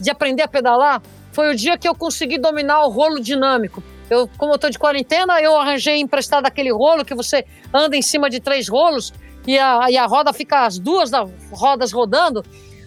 de 0.01 0.09
aprender 0.09 0.41
a 0.41 0.47
pedalar? 0.47 0.99
Foi 1.31 1.51
o 1.51 1.55
dia 1.55 1.77
que 1.77 1.87
eu 1.87 1.93
consegui 1.93 2.39
dominar 2.39 2.83
o 2.85 2.89
rolo 2.89 3.19
dinâmico. 3.19 3.83
Eu, 4.09 4.27
como 4.35 4.53
eu 4.53 4.55
estou 4.55 4.71
de 4.71 4.79
quarentena, 4.79 5.39
eu 5.39 5.55
arranjei 5.55 5.97
emprestado 5.97 6.47
aquele 6.47 6.71
rolo 6.71 7.05
que 7.05 7.13
você 7.13 7.45
anda 7.71 7.95
em 7.95 8.01
cima 8.01 8.31
de 8.31 8.39
três 8.39 8.67
rolos 8.67 9.13
e 9.47 9.57
a, 9.57 9.89
e 9.89 9.97
a 9.97 10.05
roda 10.05 10.33
fica 10.33 10.65
as 10.65 10.77
duas 10.77 11.09
da- 11.09 11.25
rodas 11.51 11.91
rodando. 11.91 12.43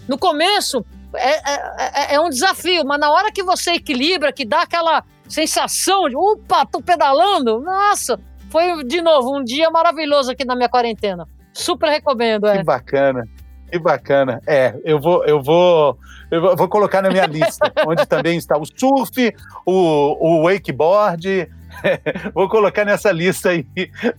No 0.07 0.17
começo, 0.17 0.85
é, 1.15 2.11
é, 2.11 2.15
é, 2.15 2.19
um 2.21 2.29
desafio, 2.29 2.85
mas 2.85 2.99
na 2.99 3.09
hora 3.09 3.31
que 3.31 3.43
você 3.43 3.71
equilibra, 3.71 4.31
que 4.31 4.45
dá 4.45 4.61
aquela 4.61 5.03
sensação 5.27 6.07
de, 6.07 6.15
opa, 6.15 6.65
tô 6.65 6.81
pedalando, 6.81 7.59
nossa, 7.59 8.19
foi 8.49 8.83
de 8.83 9.01
novo 9.01 9.37
um 9.37 9.43
dia 9.43 9.69
maravilhoso 9.71 10.31
aqui 10.31 10.45
na 10.45 10.55
minha 10.55 10.69
quarentena. 10.69 11.27
Super 11.53 11.89
recomendo. 11.89 12.47
É. 12.47 12.57
Que 12.59 12.63
bacana. 12.63 13.23
Que 13.71 13.79
bacana. 13.79 14.41
É, 14.45 14.75
eu 14.83 14.99
vou, 14.99 15.23
eu 15.25 15.41
vou, 15.41 15.97
eu 16.29 16.55
vou 16.55 16.67
colocar 16.67 17.01
na 17.01 17.09
minha 17.09 17.25
lista, 17.25 17.71
onde 17.87 18.05
também 18.05 18.37
está 18.37 18.57
o 18.57 18.65
surf, 18.65 19.33
o, 19.65 20.17
o 20.19 20.43
wakeboard. 20.43 21.49
vou 22.33 22.47
colocar 22.49 22.85
nessa 22.85 23.11
lista 23.11 23.49
aí 23.49 23.65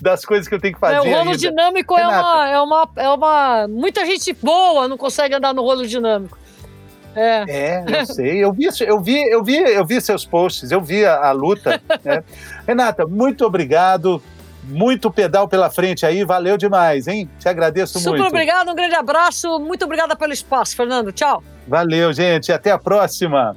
das 0.01 0.25
coisas 0.25 0.49
que 0.49 0.55
eu 0.55 0.61
tenho 0.61 0.75
que 0.75 0.81
fazer. 0.81 0.97
É, 0.97 1.01
o 1.01 1.05
rolo 1.05 1.31
ainda. 1.31 1.37
dinâmico 1.37 1.99
é 1.99 2.07
uma, 2.07 2.49
é, 2.49 2.61
uma, 2.61 2.89
é 2.97 3.09
uma. 3.09 3.69
Muita 3.69 4.05
gente 4.05 4.33
boa 4.33 4.89
não 4.89 4.97
consegue 4.97 5.35
andar 5.35 5.53
no 5.55 5.63
rolo 5.63 5.87
dinâmico. 5.87 6.39
É. 7.15 7.45
é, 7.47 7.85
eu 8.01 8.07
sei. 8.07 8.45
Eu 8.45 8.53
vi, 8.53 8.69
eu 8.81 9.01
vi, 9.01 9.31
eu 9.31 9.45
vi, 9.45 9.57
eu 9.57 9.85
vi 9.85 10.01
seus 10.01 10.25
posts, 10.25 10.71
eu 10.71 10.81
vi 10.81 11.05
a, 11.05 11.29
a 11.29 11.33
luta. 11.33 11.81
Né? 12.05 12.25
Renata, 12.67 13.07
muito 13.07 13.45
obrigado. 13.45 14.23
Muito 14.65 15.11
pedal 15.11 15.49
pela 15.49 15.71
frente 15.71 16.07
aí, 16.07 16.25
valeu 16.25 16.57
demais, 16.57 17.09
hein? 17.09 17.29
Te 17.39 17.49
agradeço 17.49 17.99
Super 17.99 18.11
muito. 18.11 18.25
Super 18.25 18.37
obrigado, 18.37 18.71
um 18.71 18.75
grande 18.75 18.95
abraço. 18.95 19.59
Muito 19.59 19.85
obrigada 19.85 20.15
pelo 20.15 20.33
espaço, 20.33 20.77
Fernando. 20.77 21.13
Tchau. 21.13 21.43
Valeu, 21.67 22.13
gente. 22.13 22.53
Até 22.53 22.71
a 22.71 22.79
próxima. 22.79 23.57